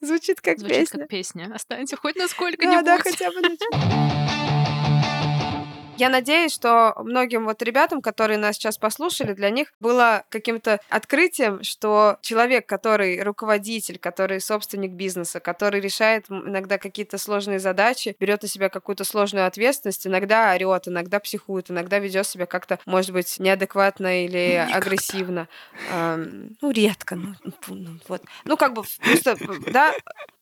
Звучит 0.00 0.40
как 0.40 0.58
Звучит 0.58 0.76
песня. 0.78 0.98
как 1.00 1.08
песня. 1.08 1.50
Останься 1.54 1.96
хоть 1.96 2.16
на 2.16 2.24
Да, 2.24 2.28
сколько-нибудь. 2.28 2.84
да, 2.84 2.98
хотя 2.98 3.30
бы 3.30 3.40
на 3.40 4.47
Я 5.98 6.08
надеюсь, 6.08 6.52
что 6.52 6.94
многим 6.98 7.44
вот 7.44 7.60
ребятам, 7.62 8.00
которые 8.00 8.38
нас 8.38 8.56
сейчас 8.56 8.78
послушали, 8.78 9.32
для 9.32 9.50
них 9.50 9.72
было 9.80 10.24
каким-то 10.28 10.80
открытием, 10.88 11.62
что 11.64 12.18
человек, 12.22 12.66
который 12.66 13.20
руководитель, 13.22 13.98
который 13.98 14.40
собственник 14.40 14.92
бизнеса, 14.92 15.40
который 15.40 15.80
решает 15.80 16.26
иногда 16.30 16.78
какие-то 16.78 17.18
сложные 17.18 17.58
задачи, 17.58 18.16
берет 18.20 18.42
на 18.42 18.48
себя 18.48 18.68
какую-то 18.68 19.04
сложную 19.04 19.46
ответственность, 19.46 20.06
иногда 20.06 20.52
орет, 20.54 20.86
иногда 20.86 21.18
психует, 21.18 21.70
иногда 21.70 21.98
ведет 21.98 22.26
себя 22.26 22.46
как-то, 22.46 22.78
может 22.86 23.12
быть, 23.12 23.38
неадекватно 23.38 24.24
или 24.24 24.54
агрессивно. 24.72 25.48
Ам, 25.92 26.56
Ну, 26.60 26.70
редко. 26.70 27.16
Ну, 27.16 27.34
ну, 27.68 27.98
вот. 28.08 28.22
Ну, 28.44 28.56
как 28.56 28.74
бы, 28.74 28.84
просто, 29.02 29.36
да, 29.72 29.92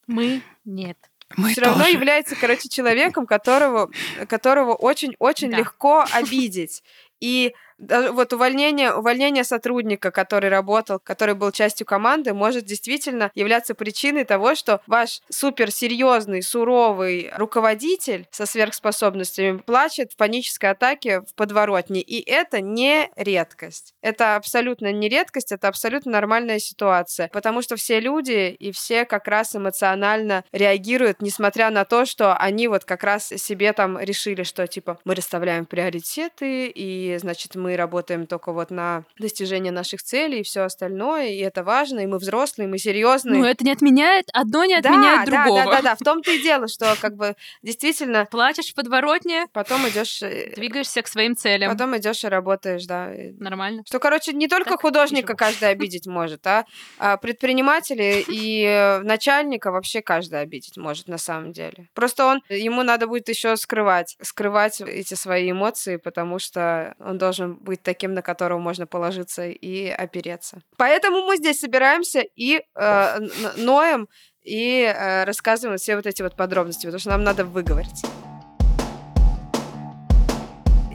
Мы 0.06 0.42
нет. 0.64 0.96
Мы 1.36 1.50
все 1.50 1.62
равно 1.62 1.86
является, 1.86 2.36
короче, 2.36 2.68
человеком, 2.68 3.26
которого, 3.26 3.90
которого 4.28 4.74
очень-очень 4.74 5.50
Да. 5.50 5.58
легко 5.58 6.04
обидеть. 6.12 6.82
И 7.20 7.54
вот 7.78 8.32
увольнение, 8.32 8.92
увольнение 8.92 9.44
сотрудника, 9.44 10.10
который 10.10 10.48
работал, 10.48 10.98
который 10.98 11.34
был 11.34 11.50
частью 11.50 11.86
команды, 11.86 12.32
может 12.32 12.64
действительно 12.64 13.30
являться 13.34 13.74
причиной 13.74 14.24
того, 14.24 14.54
что 14.54 14.80
ваш 14.86 15.20
суперсерьезный, 15.28 16.42
суровый 16.42 17.30
руководитель 17.36 18.26
со 18.30 18.46
сверхспособностями 18.46 19.58
плачет 19.58 20.12
в 20.12 20.16
панической 20.16 20.70
атаке 20.70 21.20
в 21.20 21.34
подворотне. 21.34 22.00
И 22.00 22.28
это 22.28 22.60
не 22.60 23.10
редкость. 23.16 23.94
Это 24.00 24.36
абсолютно 24.36 24.92
не 24.92 25.08
редкость, 25.08 25.52
это 25.52 25.68
абсолютно 25.68 26.12
нормальная 26.12 26.58
ситуация. 26.58 27.28
Потому 27.28 27.62
что 27.62 27.76
все 27.76 28.00
люди 28.00 28.56
и 28.58 28.72
все 28.72 29.04
как 29.04 29.28
раз 29.28 29.54
эмоционально 29.54 30.44
реагируют, 30.52 31.20
несмотря 31.20 31.70
на 31.70 31.84
то, 31.84 32.06
что 32.06 32.34
они 32.36 32.68
вот 32.68 32.84
как 32.84 33.04
раз 33.04 33.26
себе 33.28 33.72
там 33.72 33.98
решили, 33.98 34.44
что 34.44 34.66
типа 34.66 34.98
мы 35.04 35.14
расставляем 35.14 35.66
приоритеты, 35.66 36.68
и 36.68 37.16
значит 37.18 37.54
мы 37.54 37.65
работаем 37.74 38.26
только 38.26 38.52
вот 38.52 38.70
на 38.70 39.04
достижение 39.18 39.72
наших 39.72 40.02
целей 40.02 40.40
и 40.40 40.42
все 40.44 40.60
остальное, 40.62 41.28
и 41.30 41.38
это 41.38 41.64
важно, 41.64 42.00
и 42.00 42.06
мы 42.06 42.18
взрослые, 42.18 42.68
мы 42.68 42.78
серьезные. 42.78 43.38
Ну, 43.40 43.44
это 43.44 43.64
не 43.64 43.72
отменяет, 43.72 44.26
одно 44.32 44.64
не 44.64 44.78
да, 44.80 44.90
отменяет 44.90 45.28
да, 45.28 45.44
другого. 45.44 45.64
да, 45.64 45.70
да, 45.76 45.82
да, 45.82 45.94
в 45.96 45.98
том-то 46.00 46.30
и 46.30 46.40
дело, 46.42 46.68
что 46.68 46.94
как 47.00 47.16
бы 47.16 47.34
действительно 47.62 48.26
Плачешь 48.30 48.70
в 48.72 48.74
подворотне, 48.74 49.46
потом 49.52 49.88
идешь, 49.88 50.22
э, 50.22 50.52
двигаешься 50.54 51.00
к 51.02 51.08
своим 51.08 51.34
целям. 51.36 51.72
потом 51.72 51.96
идешь 51.96 52.22
и 52.22 52.28
работаешь, 52.28 52.84
да. 52.86 53.14
и- 53.14 53.32
Нормально. 53.38 53.82
Что, 53.86 53.98
короче, 53.98 54.32
не 54.32 54.46
только 54.46 54.70
Так 54.70 54.82
художника 54.82 55.28
живу. 55.28 55.38
каждый 55.38 55.70
обидеть 55.70 56.06
может, 56.06 56.46
а, 56.46 56.66
а 56.98 57.16
предпринимателей 57.16 58.24
и 58.28 58.62
э, 58.64 58.98
начальника 59.00 59.70
вообще 59.70 60.02
каждый 60.02 60.40
обидеть 60.40 60.76
может 60.76 61.08
на 61.08 61.18
самом 61.18 61.52
деле. 61.52 61.88
Просто 61.94 62.26
он, 62.26 62.42
ему 62.50 62.82
надо 62.82 63.06
будет 63.06 63.28
еще 63.28 63.56
скрывать, 63.56 64.16
скрывать 64.20 64.80
эти 64.80 65.14
свои 65.14 65.50
эмоции, 65.50 65.96
потому 65.96 66.38
что 66.38 66.94
он 66.98 67.16
должен 67.18 67.55
быть 67.60 67.82
таким, 67.82 68.14
на 68.14 68.22
которого 68.22 68.58
можно 68.58 68.86
положиться 68.86 69.46
и 69.46 69.88
опереться. 69.88 70.58
Поэтому 70.76 71.22
мы 71.22 71.36
здесь 71.36 71.60
собираемся 71.60 72.24
и 72.36 72.62
э, 72.74 73.18
ноем 73.56 74.08
и 74.42 74.82
э, 74.82 75.24
рассказываем 75.24 75.78
все 75.78 75.96
вот 75.96 76.06
эти 76.06 76.22
вот 76.22 76.36
подробности, 76.36 76.86
потому 76.86 77.00
что 77.00 77.10
нам 77.10 77.24
надо 77.24 77.44
выговориться. 77.44 78.06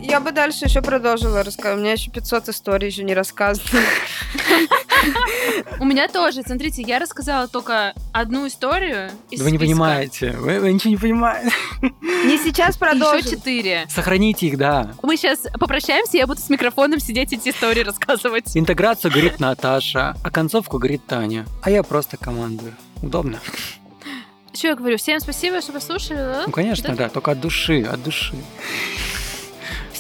Я 0.01 0.19
бы 0.19 0.31
дальше 0.31 0.65
еще 0.65 0.81
продолжила 0.81 1.43
рассказывать. 1.43 1.79
У 1.79 1.81
меня 1.83 1.93
еще 1.93 2.11
500 2.11 2.49
историй 2.49 2.87
еще 2.87 3.03
не 3.03 3.13
рассказано. 3.13 3.65
У 5.79 5.85
меня 5.85 6.07
тоже, 6.07 6.41
смотрите, 6.43 6.81
я 6.81 6.99
рассказала 6.99 7.47
только 7.47 7.93
одну 8.11 8.47
историю 8.47 9.09
из 9.29 9.41
Вы 9.41 9.51
не 9.51 9.57
понимаете. 9.57 10.31
Вы, 10.31 10.71
ничего 10.73 10.91
не 10.91 10.97
понимаете. 10.97 11.51
Не 11.81 12.37
сейчас 12.37 12.69
Еще 12.75 12.79
продолжим. 12.79 13.29
четыре. 13.29 13.85
Сохраните 13.89 14.47
их, 14.47 14.57
да. 14.57 14.91
Мы 15.01 15.17
сейчас 15.17 15.39
попрощаемся, 15.59 16.17
я 16.17 16.27
буду 16.27 16.39
с 16.41 16.49
микрофоном 16.49 16.99
сидеть 16.99 17.33
эти 17.33 17.49
истории 17.49 17.81
рассказывать. 17.81 18.55
Интеграцию 18.55 19.11
говорит 19.11 19.39
Наташа, 19.39 20.15
а 20.23 20.29
концовку 20.29 20.77
говорит 20.77 21.05
Таня. 21.07 21.45
А 21.61 21.71
я 21.71 21.83
просто 21.83 22.17
командую. 22.17 22.75
Удобно? 23.01 23.39
Что 24.53 24.67
я 24.67 24.75
говорю? 24.75 24.97
Всем 24.97 25.19
спасибо, 25.19 25.61
что 25.61 25.71
послушали. 25.71 26.17
да? 26.17 26.43
Ну, 26.45 26.51
конечно, 26.51 26.93
да, 26.95 27.09
только 27.09 27.31
от 27.31 27.39
души, 27.39 27.83
от 27.83 28.03
души. 28.03 28.35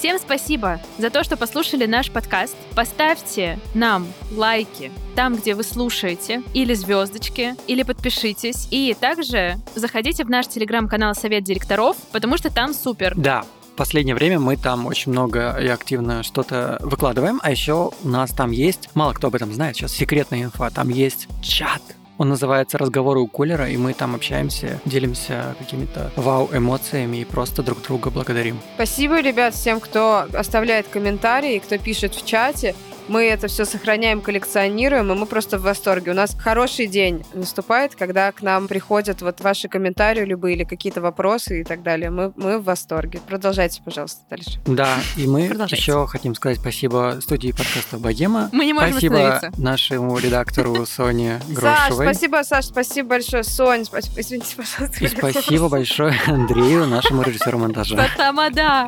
Всем 0.01 0.17
спасибо 0.17 0.81
за 0.97 1.11
то, 1.11 1.23
что 1.23 1.37
послушали 1.37 1.85
наш 1.85 2.09
подкаст. 2.09 2.55
Поставьте 2.75 3.59
нам 3.75 4.07
лайки 4.31 4.91
там, 5.15 5.35
где 5.35 5.53
вы 5.53 5.63
слушаете, 5.63 6.41
или 6.55 6.73
звездочки, 6.73 7.53
или 7.67 7.83
подпишитесь. 7.83 8.67
И 8.71 8.97
также 8.99 9.59
заходите 9.75 10.23
в 10.23 10.29
наш 10.31 10.47
телеграм-канал 10.47 11.13
Совет 11.13 11.43
директоров, 11.43 11.97
потому 12.11 12.37
что 12.37 12.51
там 12.51 12.73
супер. 12.73 13.13
Да, 13.15 13.43
в 13.73 13.75
последнее 13.75 14.15
время 14.15 14.39
мы 14.39 14.57
там 14.57 14.87
очень 14.87 15.11
много 15.11 15.55
и 15.61 15.67
активно 15.67 16.23
что-то 16.23 16.79
выкладываем, 16.81 17.39
а 17.43 17.51
еще 17.51 17.91
у 18.03 18.07
нас 18.07 18.31
там 18.31 18.49
есть, 18.49 18.89
мало 18.95 19.13
кто 19.13 19.27
об 19.27 19.35
этом 19.35 19.53
знает, 19.53 19.75
сейчас 19.75 19.93
секретная 19.93 20.41
инфа, 20.41 20.71
там 20.71 20.89
есть 20.89 21.27
чат. 21.43 21.83
Он 22.21 22.29
называется 22.29 22.77
«Разговоры 22.77 23.19
у 23.19 23.25
кулера», 23.25 23.67
и 23.67 23.77
мы 23.77 23.93
там 23.93 24.13
общаемся, 24.13 24.79
делимся 24.85 25.55
какими-то 25.57 26.11
вау-эмоциями 26.15 27.17
и 27.17 27.25
просто 27.25 27.63
друг 27.63 27.81
друга 27.81 28.11
благодарим. 28.11 28.59
Спасибо, 28.75 29.21
ребят, 29.21 29.55
всем, 29.55 29.79
кто 29.79 30.27
оставляет 30.31 30.87
комментарии, 30.87 31.57
кто 31.57 31.79
пишет 31.79 32.13
в 32.13 32.23
чате. 32.23 32.75
Мы 33.11 33.25
это 33.25 33.49
все 33.49 33.65
сохраняем, 33.65 34.21
коллекционируем, 34.21 35.11
и 35.11 35.15
мы 35.15 35.25
просто 35.25 35.57
в 35.57 35.63
восторге. 35.63 36.11
У 36.11 36.13
нас 36.13 36.33
хороший 36.33 36.87
день 36.87 37.25
наступает, 37.33 37.93
когда 37.93 38.31
к 38.31 38.41
нам 38.41 38.69
приходят 38.69 39.21
вот 39.21 39.41
ваши 39.41 39.67
комментарии 39.67 40.23
любые 40.23 40.55
или 40.55 40.63
какие-то 40.63 41.01
вопросы 41.01 41.59
и 41.59 41.63
так 41.65 41.83
далее. 41.83 42.09
Мы, 42.09 42.31
мы 42.37 42.57
в 42.57 42.63
восторге. 42.63 43.19
Продолжайте, 43.27 43.81
пожалуйста, 43.83 44.21
дальше. 44.29 44.61
Да, 44.65 44.95
и 45.17 45.27
мы 45.27 45.41
еще 45.41 46.07
хотим 46.07 46.35
сказать 46.35 46.59
спасибо 46.59 47.17
студии 47.21 47.51
подкаста 47.51 47.97
«Богема». 47.97 48.47
Мы 48.53 48.65
не 48.65 48.71
можем 48.71 48.91
Спасибо 48.91 49.41
нашему 49.57 50.17
редактору 50.17 50.85
Соне 50.85 51.41
Саш, 51.47 51.57
Грошевой. 51.57 52.05
спасибо, 52.05 52.43
Саш, 52.45 52.65
спасибо 52.67 53.09
большое. 53.09 53.43
Сонь, 53.43 53.83
спасибо. 53.83 54.21
Извините, 54.21 54.55
пожалуйста. 54.55 55.03
И 55.03 55.07
спасибо 55.09 55.67
большое 55.67 56.15
Андрею, 56.27 56.87
нашему 56.87 57.23
режиссеру 57.23 57.57
монтажа. 57.57 58.07
Тамада. 58.15 58.87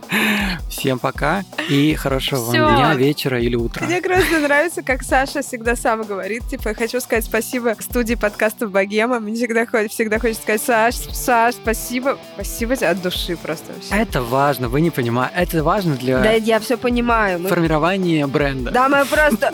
Всем 0.69 0.97
пока 0.97 1.43
и 1.67 1.93
хорошего 1.95 2.39
вам 2.39 2.53
дня, 2.53 2.95
вечера 2.95 3.37
или 3.37 3.57
утра. 3.57 3.85
Просто 4.13 4.39
нравится, 4.39 4.83
как 4.83 5.03
Саша 5.03 5.41
всегда 5.41 5.75
сам 5.75 6.03
говорит. 6.03 6.47
Типа, 6.47 6.69
я 6.69 6.75
хочу 6.75 6.99
сказать 6.99 7.25
спасибо 7.25 7.75
студии 7.79 8.15
подкастов 8.15 8.71
Богема. 8.71 9.19
Мне 9.19 9.35
всегда, 9.35 9.65
всегда 9.87 10.19
хочется 10.19 10.43
сказать, 10.43 10.61
Саш, 10.61 10.95
Саш, 10.95 11.55
спасибо. 11.55 12.17
Спасибо 12.35 12.75
тебе 12.75 12.89
от 12.89 13.01
души 13.01 13.35
просто 13.37 13.73
вообще. 13.73 13.93
Это 13.95 14.21
важно, 14.21 14.69
вы 14.69 14.81
не 14.81 14.91
понимаете. 14.91 15.35
Это 15.35 15.63
важно 15.63 15.95
для 15.95 16.19
Да, 16.21 16.31
я 16.31 16.59
все 16.59 16.77
понимаю. 16.77 17.39
формирования 17.47 18.27
бренда. 18.27 18.71
Да, 18.71 18.89
мы 18.89 19.05
просто... 19.05 19.53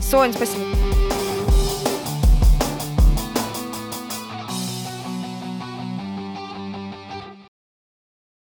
Сонь, 0.00 0.32
спасибо. 0.32 0.85